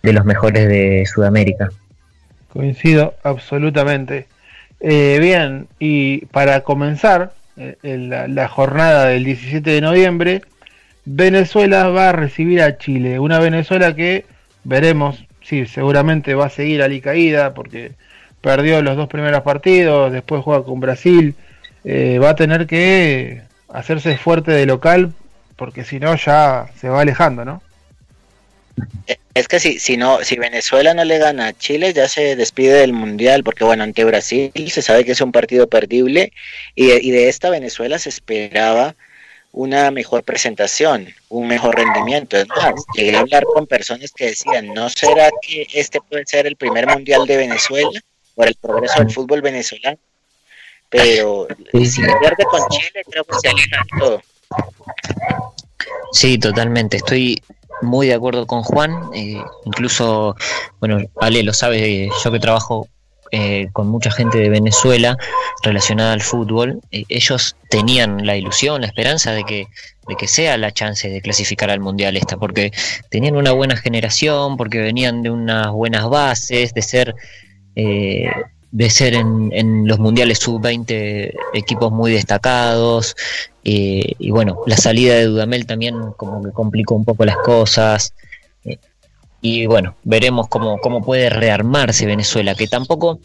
[0.02, 1.70] los mejores de Sudamérica.
[2.52, 4.28] Coincido absolutamente.
[4.80, 7.76] Eh, bien, y para comenzar eh,
[8.28, 10.42] la jornada del 17 de noviembre,
[11.06, 14.26] Venezuela va a recibir a Chile, una Venezuela que
[14.64, 17.94] veremos, sí, seguramente va a seguir caída porque
[18.42, 21.36] perdió los dos primeros partidos, después juega con Brasil,
[21.84, 25.14] eh, va a tener que hacerse fuerte de local
[25.56, 27.62] porque si no ya se va alejando, ¿no?
[29.34, 32.74] Es que si, si no, si Venezuela no le gana a Chile, ya se despide
[32.74, 36.32] del mundial, porque bueno, ante Brasil se sabe que es un partido perdible,
[36.76, 38.96] y de esta Venezuela se esperaba
[39.52, 42.38] una mejor presentación, un mejor rendimiento.
[42.38, 46.48] Es más, llegué a hablar con personas que decían, ¿no será que este puede ser
[46.48, 48.00] el primer mundial de Venezuela
[48.36, 49.98] por el progreso del fútbol venezolano?
[50.90, 54.22] Pero si pierde con Chile, creo que se aleja todo.
[56.12, 56.98] Sí, totalmente.
[56.98, 57.42] Estoy
[57.82, 58.92] muy de acuerdo con Juan.
[59.14, 60.36] Eh, incluso,
[60.80, 62.88] bueno, Ale lo sabe, yo que trabajo
[63.32, 65.18] eh, con mucha gente de Venezuela
[65.64, 69.68] relacionada al fútbol, eh, ellos tenían la ilusión, la esperanza de que,
[70.08, 72.72] de que sea la chance de clasificar al Mundial esta, porque
[73.10, 77.16] tenían una buena generación, porque venían de unas buenas bases, de ser...
[77.76, 78.30] Eh,
[78.72, 83.16] de ser en, en los mundiales sub-20 equipos muy destacados
[83.64, 88.14] y bueno, la salida de Dudamel también como que complicó un poco las cosas
[89.42, 93.20] y bueno, veremos cómo, cómo puede rearmarse Venezuela, que tampoco,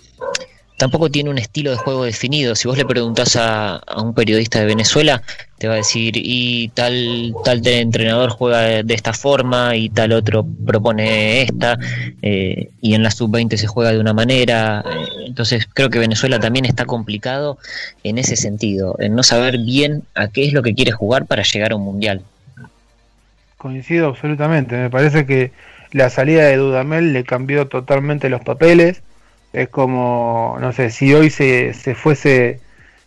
[0.76, 2.54] tampoco tiene un estilo de juego definido.
[2.54, 5.22] Si vos le preguntás a, un periodista de Venezuela,
[5.58, 10.46] te va a decir, y tal, tal entrenador juega de esta forma y tal otro
[10.64, 11.78] propone esta,
[12.22, 14.84] eh, y en la sub-20 se juega de una manera.
[14.86, 17.58] Eh, entonces creo que Venezuela también está complicado
[18.04, 21.42] en ese sentido, en no saber bien a qué es lo que quiere jugar para
[21.42, 22.22] llegar a un mundial.
[23.56, 25.50] Coincido absolutamente, me parece que
[25.94, 29.02] la salida de Dudamel le cambió totalmente los papeles.
[29.52, 32.60] Es como, no sé, si hoy se, se fuese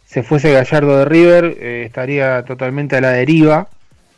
[0.05, 3.67] se fuese Gallardo de River, eh, estaría totalmente a la deriva.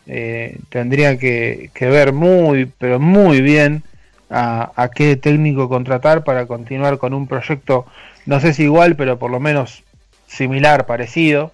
[0.06, 3.82] Eh, tendría que, ver muy, pero muy bien
[4.30, 7.88] a, a, qué técnico contratar para continuar con un proyecto,
[8.28, 9.84] no sé si igual, pero por lo menos
[10.28, 11.52] similar, parecido.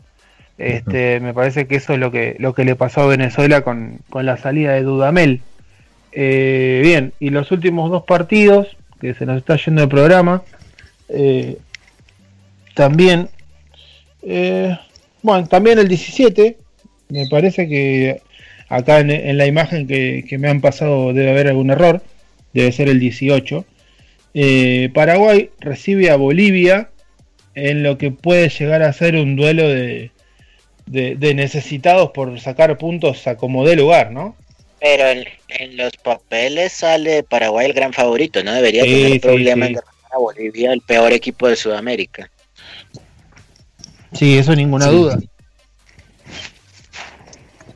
[0.58, 4.00] Este, Me parece que eso es lo que, lo que le pasó a Venezuela con,
[4.10, 5.42] con la salida de Dudamel.
[6.16, 10.44] Eh, bien, y los últimos dos partidos, que se nos está yendo el programa,
[11.10, 11.58] eh,
[12.74, 13.30] también
[14.28, 14.76] Eh,
[15.22, 16.58] bueno, también el 17,
[17.10, 18.22] me parece que
[18.70, 22.02] acá en, la imagen que, me han pasado debe haber algún error,
[22.54, 23.66] debe ser el 18.
[24.34, 26.90] Eh, Paraguay recibe a Bolivia
[27.54, 30.12] en lo que puede llegar a ser un duelo de,
[30.88, 34.36] de, necesitados por sacar puntos a como de lugar, ¿no?
[34.86, 40.18] Pero en, los papeles sale Paraguay el gran favorito, no debería tener problema en a
[40.20, 42.30] Bolivia, el peor equipo de Sudamérica.
[44.14, 45.18] Sí, eso ninguna duda.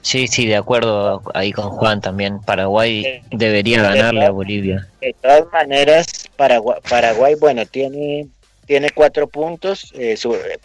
[0.03, 2.41] Sí, sí, de acuerdo ahí con Juan también.
[2.41, 4.87] Paraguay debería ganarle a Bolivia.
[5.01, 8.27] De todas maneras, Paraguay, Paraguay bueno, tiene
[8.69, 10.15] tiene cuatro puntos, eh,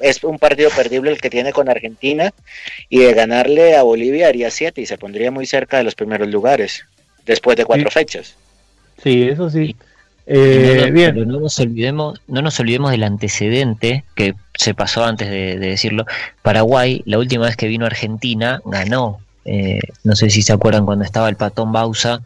[0.00, 2.34] es un partido perdible el que tiene con Argentina
[2.90, 6.28] y de ganarle a Bolivia haría siete y se pondría muy cerca de los primeros
[6.28, 6.84] lugares
[7.24, 8.36] después de cuatro fechas.
[9.02, 9.74] Sí, eso sí.
[10.26, 11.14] Eh, bien.
[11.14, 16.04] Pero no nos olvidemos, no nos olvidemos del antecedente que se pasó antes de, decirlo.
[16.42, 19.20] Paraguay, la última vez que vino a Argentina, ganó.
[19.46, 22.20] Eh, no sé si se acuerdan cuando estaba el patón Bausa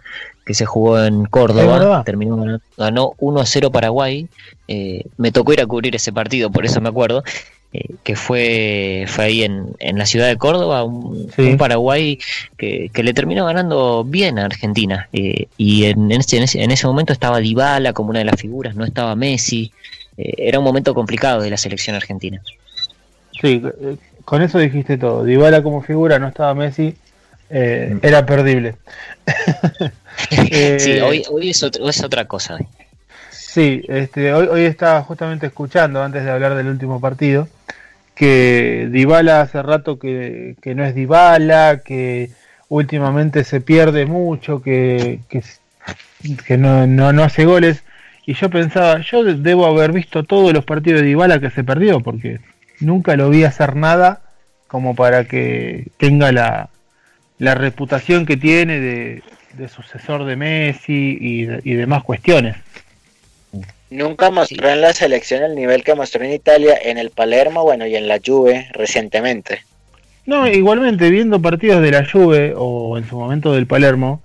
[0.48, 4.28] que se jugó en Córdoba, terminó ganó 1 a 0 Paraguay.
[4.66, 7.22] Eh, me tocó ir a cubrir ese partido, por eso me acuerdo.
[7.74, 12.18] Eh, que fue, fue ahí en, en la ciudad de Córdoba, un, Paraguay
[12.56, 15.10] que, le terminó ganando bien a Argentina.
[15.12, 18.86] Eh, y en, ese, en, ese, momento estaba Dybala como una de las figuras, no
[18.86, 19.70] estaba Messi.
[20.16, 22.40] era un momento complicado de la selección argentina.
[23.38, 23.60] Sí,
[24.24, 25.24] con eso dijiste todo.
[25.24, 26.96] Dybala como figura, no estaba Messi,
[27.50, 27.98] mm.
[28.02, 28.76] era perdible.
[30.30, 31.62] sí, eh, hoy, hoy es,
[32.02, 32.58] otra cosa.
[33.30, 37.48] Sí, este, hoy, hoy estaba justamente escuchando, antes de hablar del último partido,
[38.18, 42.30] que Dybala hace rato que, no es Dybala, que
[42.68, 47.84] últimamente se pierde mucho, que, que, no, no, hace goles.
[48.26, 52.00] Y yo pensaba, yo debo haber visto todos los partidos de Dybala que se perdió,
[52.00, 52.40] porque
[52.80, 54.20] nunca lo vi hacer nada
[54.66, 56.70] como para que tenga la,
[57.38, 59.22] la reputación que tiene de,
[59.54, 62.56] de sucesor de Messi y, demás cuestiones.
[63.90, 67.86] Nunca mostró en la selección el nivel que mostró en Italia, en el Palermo, bueno,
[67.86, 69.62] y en la Juve recientemente.
[70.26, 74.20] No, igualmente viendo partidos de la Juve o en su momento del Palermo,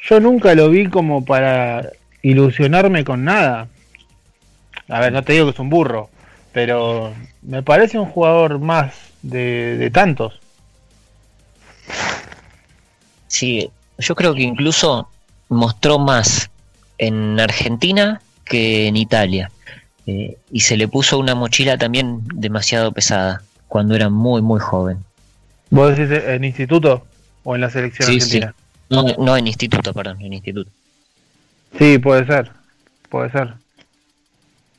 [0.00, 1.90] yo nunca lo vi como para
[2.22, 3.66] ilusionarme con nada.
[4.88, 6.10] A ver, no te digo que es un burro,
[6.52, 7.12] pero
[7.42, 10.40] me parece un jugador más de, de tantos.
[13.28, 15.08] Sí, yo creo que incluso
[15.48, 16.50] mostró más
[16.98, 19.50] en Argentina que en Italia.
[20.06, 24.98] Eh, y se le puso una mochila también demasiado pesada cuando era muy, muy joven.
[25.70, 27.06] ¿Vos decís en instituto
[27.44, 28.54] o en la selección argentina?
[28.88, 30.70] No, no, en instituto, perdón, en instituto.
[31.78, 32.50] Sí, puede ser,
[33.10, 33.54] puede ser.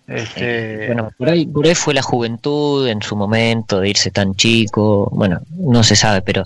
[0.07, 0.87] Este...
[0.87, 5.07] bueno, por ahí, por ahí fue la juventud en su momento de irse tan chico,
[5.13, 6.45] bueno, no se sabe, pero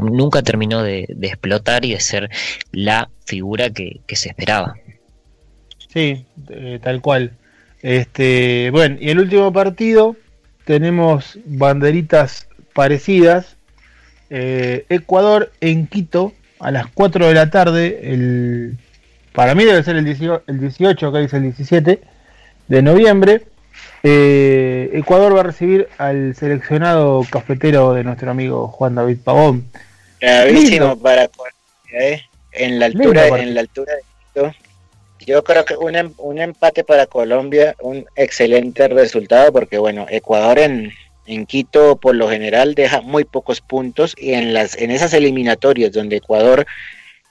[0.00, 2.30] nunca terminó de, explotar y de ser
[2.72, 4.74] la figura que, se esperaba.
[5.92, 7.32] Sí, eh, tal cual.
[7.82, 10.16] Este, bueno, y el último partido
[10.64, 13.56] tenemos banderitas parecidas.
[14.28, 18.12] Eh, Ecuador en Quito a las 4 de la tarde.
[18.12, 18.76] El,
[19.32, 22.00] para mí debe ser el 18, el 18 acá dice el 17
[22.68, 23.42] de noviembre.
[24.02, 29.66] Eh, Ecuador va a recibir al seleccionado cafetero de nuestro amigo Juan David Pavón.
[30.20, 31.54] Gravísimo para Colombia,
[31.92, 32.22] ¿eh?
[32.52, 33.92] En la altura, en la altura
[34.34, 34.52] de
[35.20, 40.58] Yo creo que un, em, un, empate para Colombia, un excelente resultado, porque bueno, Ecuador
[40.58, 40.92] en,
[41.26, 45.92] en Quito por lo general deja muy pocos puntos y en las en esas eliminatorias
[45.92, 46.66] donde Ecuador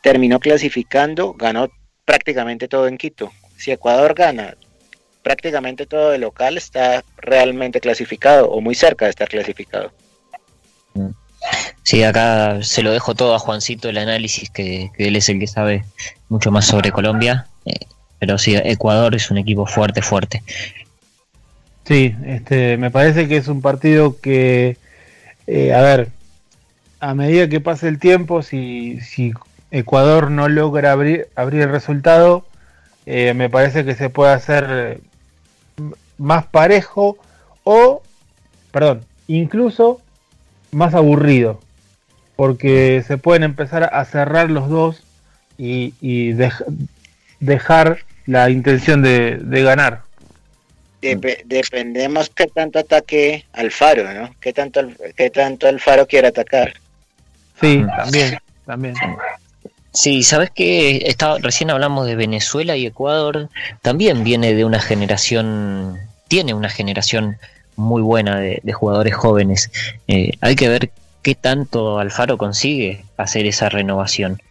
[0.03, 1.69] terminó clasificando, ganó
[2.05, 3.31] prácticamente todo en Quito.
[3.57, 4.55] Si Ecuador gana
[5.23, 9.91] prácticamente todo de local, está realmente clasificado o muy cerca de estar clasificado.
[11.83, 15.47] Sí, acá se lo dejo todo a Juancito el análisis, que, él es el que
[15.47, 15.85] sabe
[16.29, 17.47] mucho más sobre Colombia.
[17.65, 17.73] Eh,
[18.19, 20.41] pero sí, Ecuador es un equipo fuerte, fuerte.
[21.85, 24.77] Sí, este, me parece que es un partido que,
[25.45, 26.09] eh, a ver,
[26.99, 29.33] a medida que pase el tiempo, si, si
[29.69, 32.45] Ecuador no logra abrir, abrir el resultado,
[33.05, 35.01] eh, me parece que se puede hacer
[36.17, 37.17] más parejo
[37.63, 38.01] o,
[38.71, 40.01] perdón, incluso
[40.75, 41.59] más aburrido,
[42.35, 45.03] porque se pueden empezar a cerrar los dos
[45.57, 46.33] y,
[47.39, 50.01] dejar la intención de, ganar.
[51.01, 54.35] dependemos qué tanto ataque Alfaro, ¿no?
[54.41, 54.81] Qué tanto,
[55.15, 56.73] qué tanto Alfaro quiere atacar.
[57.61, 58.95] Sí, también, también.
[59.93, 63.49] Sí, sabes que recién hablamos de Venezuela y Ecuador,
[63.81, 65.97] también viene de una generación,
[66.27, 67.37] tiene una generación
[67.75, 69.71] muy buena de, jugadores jóvenes.
[70.07, 70.89] Eh, hay que ver
[71.21, 74.41] qué tanto Alfaro consigue hacer esa renovación.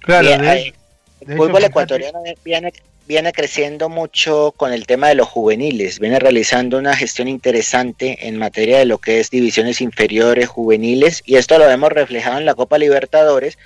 [0.00, 0.72] Claro, el
[1.36, 2.72] fútbol ecuatoriano viene,
[3.06, 8.38] viene creciendo mucho con el tema de los juveniles, viene realizando una gestión interesante en
[8.38, 12.54] materia de lo que es divisiones inferiores, juveniles, y esto lo vemos reflejado en la
[12.54, 13.58] Copa Libertadores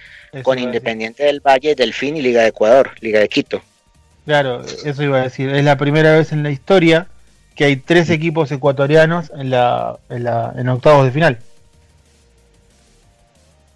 [0.43, 3.63] con Independiente del Valle, Delfín y Liga de Ecuador, Liga de Quito.
[4.27, 7.09] Claro, eso iba a decir, es la primera vez en la historia
[7.55, 11.39] que hay tres equipos ecuatorianos en, la, en, la, en octavos de final.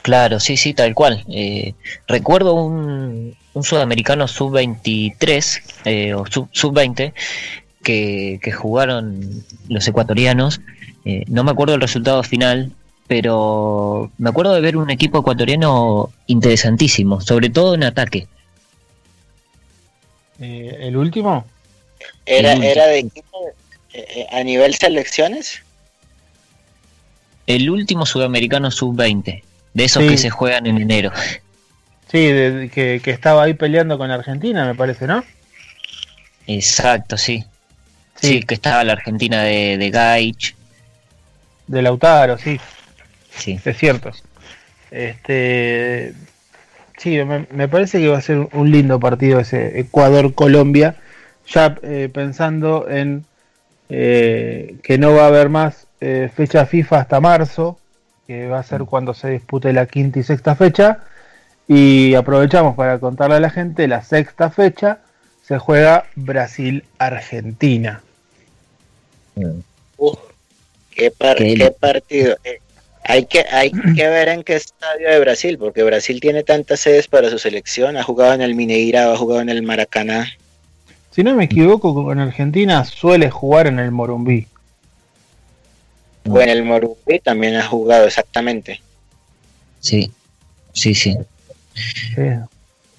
[0.05, 1.25] Claro, sí, sí, tal cual.
[1.29, 1.73] Eh,
[2.07, 7.15] recuerdo un, un sudamericano sub-23 eh, o sub-20
[7.83, 10.61] que, que, jugaron los ecuatorianos.
[11.07, 12.73] Eh, no me acuerdo el resultado final,
[13.07, 18.29] pero me acuerdo de ver un equipo ecuatoriano interesantísimo, sobre todo en ataque.
[20.39, 21.47] ¿El último?
[22.27, 23.55] ¿Era, ¿Era de equipo
[24.31, 25.63] a nivel selecciones?
[27.47, 29.43] El último sudamericano sub-20
[29.75, 31.13] de esos que se juegan en enero.
[32.11, 32.19] Sí,
[32.73, 35.25] que, estaba ahí peleando con Argentina, me parece, ¿no?
[36.47, 37.45] Exacto, sí.
[38.15, 40.55] Sí, que estaba la Argentina de, de Gaich.
[41.67, 42.61] De Lautaro, sí.
[43.37, 43.59] Sí.
[43.65, 44.13] Es cierto.
[44.91, 46.15] Este.
[46.99, 50.97] Sí, me, parece que va a ser un lindo partido ese Ecuador-Colombia.
[51.49, 53.25] Ya eh, pensando en
[53.89, 57.79] eh, que no va a haber más eh, fecha FIFA hasta marzo
[58.27, 61.01] que va a ser cuando se dispute la quinta y sexta fecha.
[61.67, 64.99] Y aprovechamos para contarle a la gente, la sexta fecha
[65.43, 68.03] se juega Brasil-Argentina.
[70.91, 72.37] qué, partido.
[72.45, 72.61] Eh,
[73.03, 77.09] hay, que, hay que ver en qué estadio de Brasil, porque Brasil tiene tantas sedes
[77.09, 77.97] para su selección.
[77.97, 80.29] Ha jugado en el Mineira, ha jugado en el Maracaná.
[81.15, 84.49] Si no me equivoco, con Argentina suele jugar en el Morumbí.
[86.29, 88.81] O en el Morumbí también ha jugado exactamente.
[89.79, 90.11] Sí,
[90.73, 91.17] sí, sí.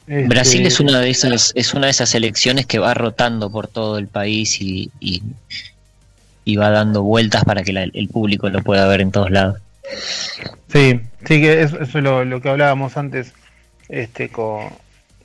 [0.07, 3.97] Brasil es una de esas es una de esas selecciones que va rotando por todo
[3.97, 9.11] el país y, y, va dando vueltas para que el público lo pueda ver en
[9.11, 9.59] todos lados.
[10.71, 13.33] Sí, sí que eso, es lo, que hablábamos antes
[13.89, 14.69] este con,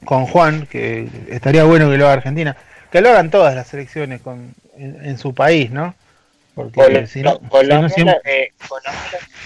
[0.04, 2.56] con Juan, que estaría bueno que lo haga Argentina,
[2.90, 5.94] que lo hagan todas las selecciones con, en su país, ¿no?
[7.48, 8.20] Colombia,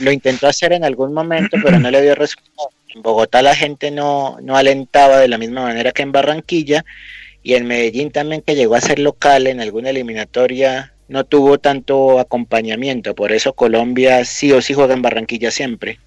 [0.01, 2.71] lo intentó hacer en algún momento, pero no le dio resultado.
[2.95, 6.85] En Bogotá la gente no, no alentaba de la misma manera que en Barranquilla
[7.43, 12.19] y en Medellín también que llegó a ser local en alguna eliminatoria no tuvo tanto
[12.19, 15.99] acompañamiento, por eso Colombia sí o sí juega en Barranquilla siempre.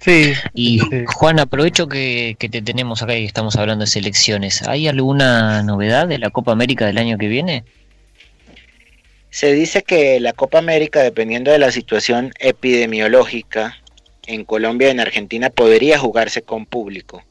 [0.00, 0.34] Sí.
[0.54, 4.62] Y Juan, aprovecho que, que, te tenemos acá y estamos hablando de selecciones.
[4.68, 7.64] ¿Hay alguna novedad de la Copa América del año que viene?
[9.30, 13.76] Se dice que la Copa América, dependiendo de la situación epidemiológica
[14.26, 17.22] en Colombia y en Argentina, podría jugarse con público,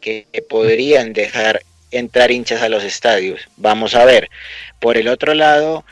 [0.00, 1.60] que podrían dejar
[1.90, 3.40] entrar hinchas a los estadios.
[3.56, 4.28] Vamos a ver.
[4.80, 5.84] Por el otro lado,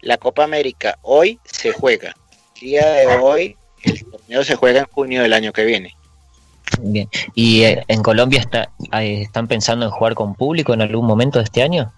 [0.00, 2.14] la Copa América hoy se juega.
[2.56, 5.94] El día de hoy, el torneo se juega en junio del año que viene.
[6.80, 7.08] Bien.
[7.34, 11.38] ¿Y eh, en Colombia está, eh, están pensando en jugar con público en algún momento
[11.38, 11.92] de este año?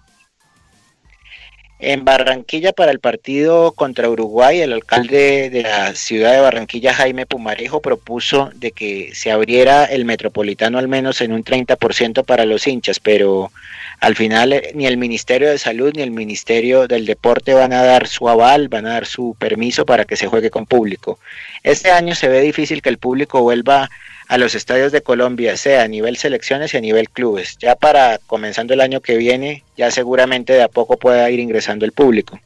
[1.79, 7.25] En Barranquilla para el partido contra Uruguay, el alcalde de la ciudad de Barranquilla, Jaime
[7.25, 12.65] Pumarejo, propuso de que se abriera el metropolitano al menos en un 30% para los
[12.65, 13.51] hinchas, pero
[13.99, 17.83] al final eh, ni el Ministerio de Salud ni el Ministerio del Deporte van a
[17.83, 21.19] dar su aval, van a dar su permiso para que se juegue con público.
[21.63, 23.89] Este año se ve difícil que el público vuelva
[24.27, 27.57] a los estadios de Colombia, sea a nivel selecciones y a nivel clubes.
[27.59, 31.85] Ya para comenzando el año que viene, ya seguramente de a poco pueda ir ingresando
[31.85, 32.39] el público.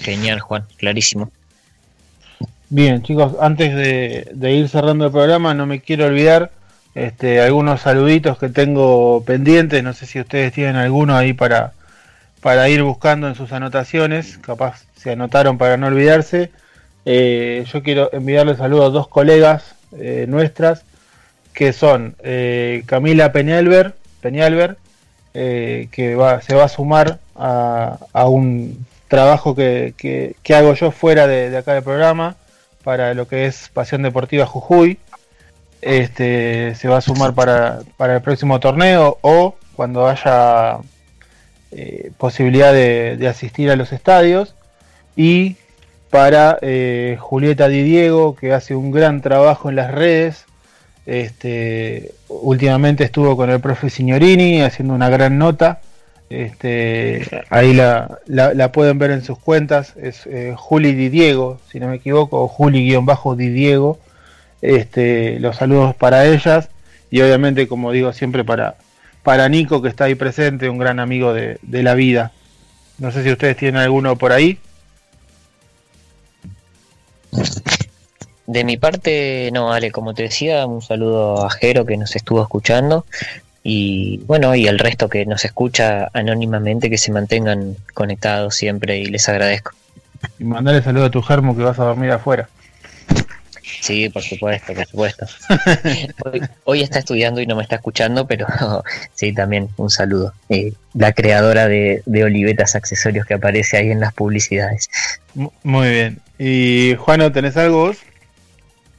[0.00, 1.30] Genial, Juan, clarísimo.
[2.70, 6.50] Bien, chicos, antes de, ir cerrando el programa, no me quiero olvidar
[6.94, 9.82] este, algunos saluditos que tengo pendientes.
[9.82, 11.72] No sé si ustedes tienen alguno ahí para,
[12.40, 14.38] para ir buscando en sus anotaciones.
[14.38, 16.50] Capaz se anotaron para no olvidarse.
[17.04, 20.84] Eh, yo quiero enviarle saludos a dos colegas eh, nuestras,
[21.52, 24.76] que son eh, Camila Peñalver, Peñalver
[25.34, 27.98] que va, se va a sumar a,
[28.28, 32.36] un trabajo que, hago yo fuera de, acá del programa,
[32.84, 34.98] para lo que es Pasión Deportiva Jujuy.
[35.84, 40.78] Este, se va a sumar para, para el próximo torneo o cuando haya
[42.18, 44.54] posibilidad de, asistir a los estadios.
[45.16, 45.56] Y
[46.10, 50.44] para eh, Julieta Di Diego, que hace un gran trabajo en las redes.
[51.06, 55.82] Este, últimamente estuvo con el profe Signorini haciendo una gran nota
[56.30, 61.78] Este, ahí la, la, pueden ver en sus cuentas, es eh, Juli Di Diego, si
[61.78, 63.98] no me equivoco, o Juli-Di Diego.
[64.64, 66.70] Este, los saludos para ellas
[67.10, 68.76] y obviamente, como digo siempre, para,
[69.22, 72.32] para Nico que está ahí presente, un gran amigo de, de la vida.
[72.96, 74.58] No sé si ustedes tienen alguno por ahí.
[78.46, 82.42] De mi parte, no, Ale, como te decía, un saludo a Jero que nos estuvo
[82.42, 83.04] escuchando
[83.62, 89.06] y bueno, y al resto que nos escucha anónimamente que se mantengan conectados siempre y
[89.06, 89.72] les agradezco.
[90.38, 92.48] Y mandale saludo a tu germo que vas a dormir afuera.
[93.80, 95.26] Sí, por supuesto, por supuesto.
[96.64, 98.46] hoy, está estudiando y no me está escuchando, pero
[99.14, 100.34] sí, también un saludo.
[100.48, 104.90] Eh, la creadora de, de Olivetas Accesorios que aparece ahí en las publicidades.
[105.62, 106.20] Muy bien.
[106.38, 107.98] ¿Y Juano, tenés algo vos?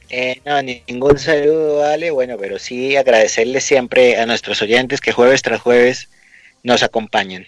[0.08, 2.10] Eh, no, ningún saludo, Ale.
[2.10, 6.08] Bueno, pero sí agradecerle siempre a nuestros oyentes que jueves tras jueves
[6.62, 7.46] nos acompañan.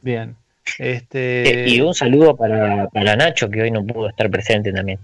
[0.00, 0.36] Bien.
[0.78, 1.64] Este...
[1.66, 4.98] Y un saludo para, para Nacho, que hoy no pudo estar presente también.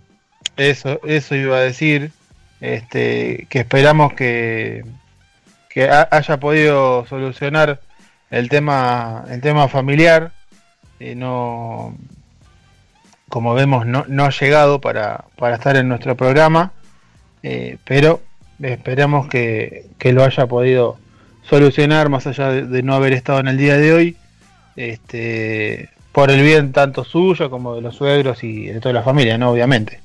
[0.56, 2.12] Eso, eso iba a decir.
[2.60, 4.84] Este, que esperamos que,
[5.70, 7.80] que haya podido solucionar
[8.30, 10.32] el tema, el tema familiar.
[10.98, 11.96] Y no,
[13.28, 16.72] como vemos, no, no ha llegado para, para, estar en nuestro programa,
[17.42, 18.20] eh, pero
[18.60, 20.98] esperamos que, que, lo haya podido
[21.42, 24.16] solucionar más allá de, no haber estado en el día de hoy,
[24.76, 29.38] este, por el bien tanto suyo como de los suegros y de toda la familia,
[29.38, 29.50] ¿no?
[29.50, 30.00] Obviamente.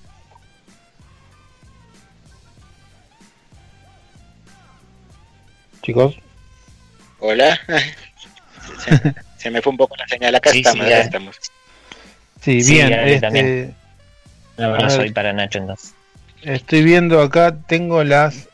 [5.84, 6.16] Chicos.
[7.20, 7.60] Hola.
[9.38, 11.38] Se, me fue un poco la señal acá, estamos, estamos.
[12.42, 12.94] Sí, bien.
[12.94, 13.74] Este,
[14.90, 15.94] soy para Nacho entonces.
[16.42, 18.50] Estoy viendo acá, tengo las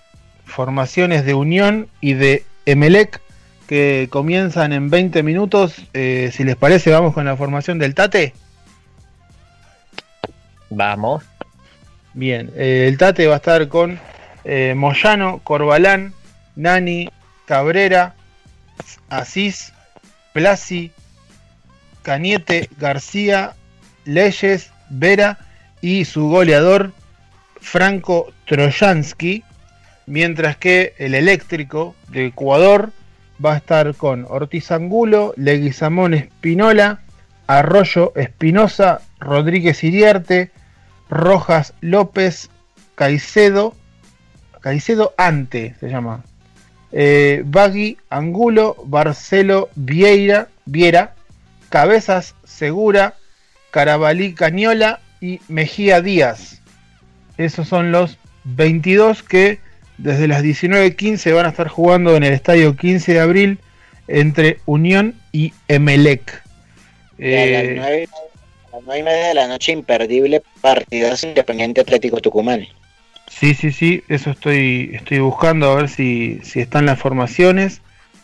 [0.45, 3.21] formaciones de Unión y de Emelec
[3.67, 5.75] que comienzan en 20 minutos.
[5.93, 8.33] Eh, si les parece, vamos con la formación del Tate.
[10.71, 11.23] Vamos.
[12.13, 13.99] Bien, eh, el Tate va a estar con
[14.43, 16.13] eh, Moyano, Corbalán,
[16.55, 17.09] Nani,
[17.49, 18.13] Cabrera,
[19.09, 19.73] Asís,
[20.33, 20.91] Plasi,
[22.03, 23.55] Cañete, García,
[24.05, 25.39] Leyes, Vera
[25.81, 26.91] y su goleador
[27.59, 29.43] Franco Trojansky,
[30.05, 32.91] mientras que el eléctrico de Ecuador
[33.43, 36.99] va a estar con Ortiz Angulo, Leguizamón Espinola,
[37.47, 40.51] Arroyo Espinosa, Rodríguez Iriarte,
[41.09, 42.51] Rojas López,
[42.93, 43.73] Caicedo,
[44.61, 46.23] Caicedo Ante se llama,
[46.91, 51.13] eh, Bagui Angulo, Barcelo Vieira, Viera,
[51.69, 53.15] Cabezas Segura,
[53.71, 56.61] Carabalí Cañola y Mejía Díaz.
[57.37, 59.59] Esos son los 22 que
[59.97, 63.59] desde las 19.15 van a estar jugando en el estadio 15 de abril
[64.07, 66.41] entre Unión y Emelec.
[67.17, 72.65] Eh, a, las 9, y media de la noche, imperdible partidazo Independiente Atlético Tucumán.
[73.29, 77.81] Sí, sí, sí, eso estoy, estoy buscando a ver si, si están las formaciones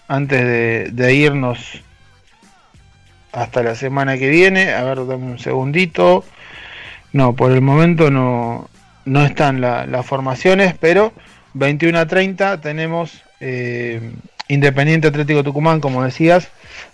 [0.07, 1.81] antes de, irnos
[3.31, 4.73] hasta la semana que viene.
[4.73, 6.25] A ver, dame un segundito.
[7.13, 8.69] No, por el momento no,
[9.05, 11.13] no están las formaciones, pero
[11.53, 14.11] 21 a 30 tenemos eh,
[14.47, 16.49] Independiente Atlético Tucumán, como decías,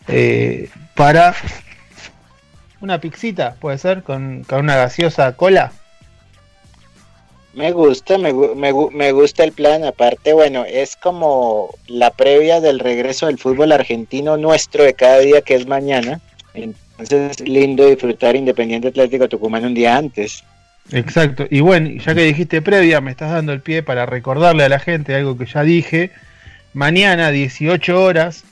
[0.08, 1.34] eh, para
[2.82, 5.72] una pixita, puede ser, con, con una gaseosa cola.
[7.54, 9.84] Me gusta, me, me, me, gusta el plan.
[9.84, 15.42] Aparte, bueno, es como la previa del regreso del fútbol argentino nuestro de cada día,
[15.42, 16.22] que es mañana.
[16.54, 20.44] Entonces es lindo disfrutar Independiente Atlético Tucumán un día antes.
[20.92, 21.46] Exacto.
[21.50, 24.80] Y bueno, ya que dijiste previa, me estás dando el pie para recordarle a la
[24.80, 26.12] gente algo que ya dije.
[26.74, 28.46] Mañana, 18 horas,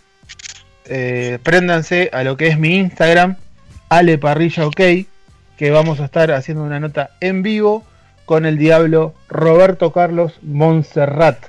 [0.86, 3.38] eh, préndanse a lo que es mi Instagram,
[3.88, 4.82] Ale Parrilla OK,
[5.58, 7.86] que vamos a estar haciendo una nota en vivo
[8.30, 11.48] con el diablo Roberto Carlos Montserrat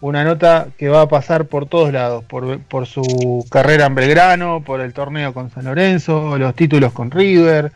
[0.00, 4.80] una nota que va a pasar por todos lados, por, su carrera en Belgrano, por
[4.80, 7.72] el torneo con San Lorenzo, los títulos con River,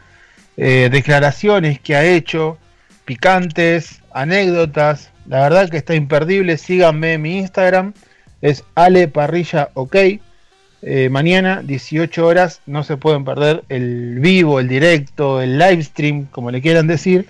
[0.57, 2.57] eh, declaraciones que ha hecho,
[3.05, 5.11] picantes, anécdotas.
[5.27, 6.57] La verdad que está imperdible.
[6.57, 7.93] Síganme en mi Instagram,
[8.41, 9.97] es Ale Parrilla OK.
[9.97, 16.27] Eh, mañana, 18 horas, no se pueden perder el vivo, el directo, el live stream,
[16.27, 17.27] como le quieran decir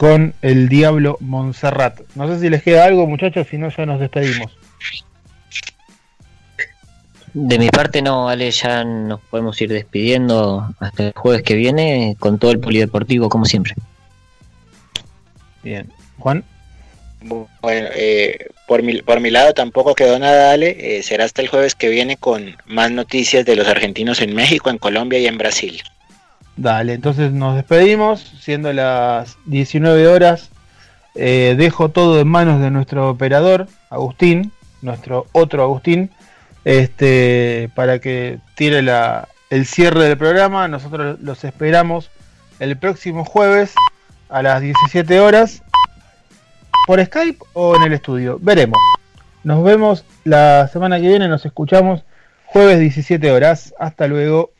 [0.00, 2.00] con el Diablo Montserrat.
[2.14, 4.50] No sé si les queda algo, muchachos, si no, ya nos despedimos.
[7.34, 12.16] De mi parte no, Ale, ya nos podemos ir despidiendo hasta el jueves que viene
[12.18, 13.74] con todo el polideportivo, como siempre.
[15.62, 15.92] Bien.
[16.18, 16.44] Juan.
[17.20, 20.96] Bueno, eh, por, mi, por mi lado tampoco quedó nada, Ale.
[20.96, 24.70] Eh, será hasta el jueves que viene con más noticias de los argentinos en México,
[24.70, 25.82] en Colombia y en Brasil.
[26.60, 30.50] Dale, entonces nos despedimos, siendo las 19 horas.
[31.14, 36.10] Eh, dejo todo en manos de nuestro operador, Agustín, nuestro otro Agustín,
[36.66, 40.68] este, para que tire la, el cierre del programa.
[40.68, 42.10] Nosotros los esperamos
[42.58, 43.72] el próximo jueves
[44.28, 45.62] a las 17 horas
[46.86, 48.38] por Skype o en el estudio.
[48.38, 48.78] Veremos.
[49.44, 52.04] Nos vemos la semana que viene, nos escuchamos
[52.44, 53.72] jueves 17 horas.
[53.78, 54.52] Hasta luego.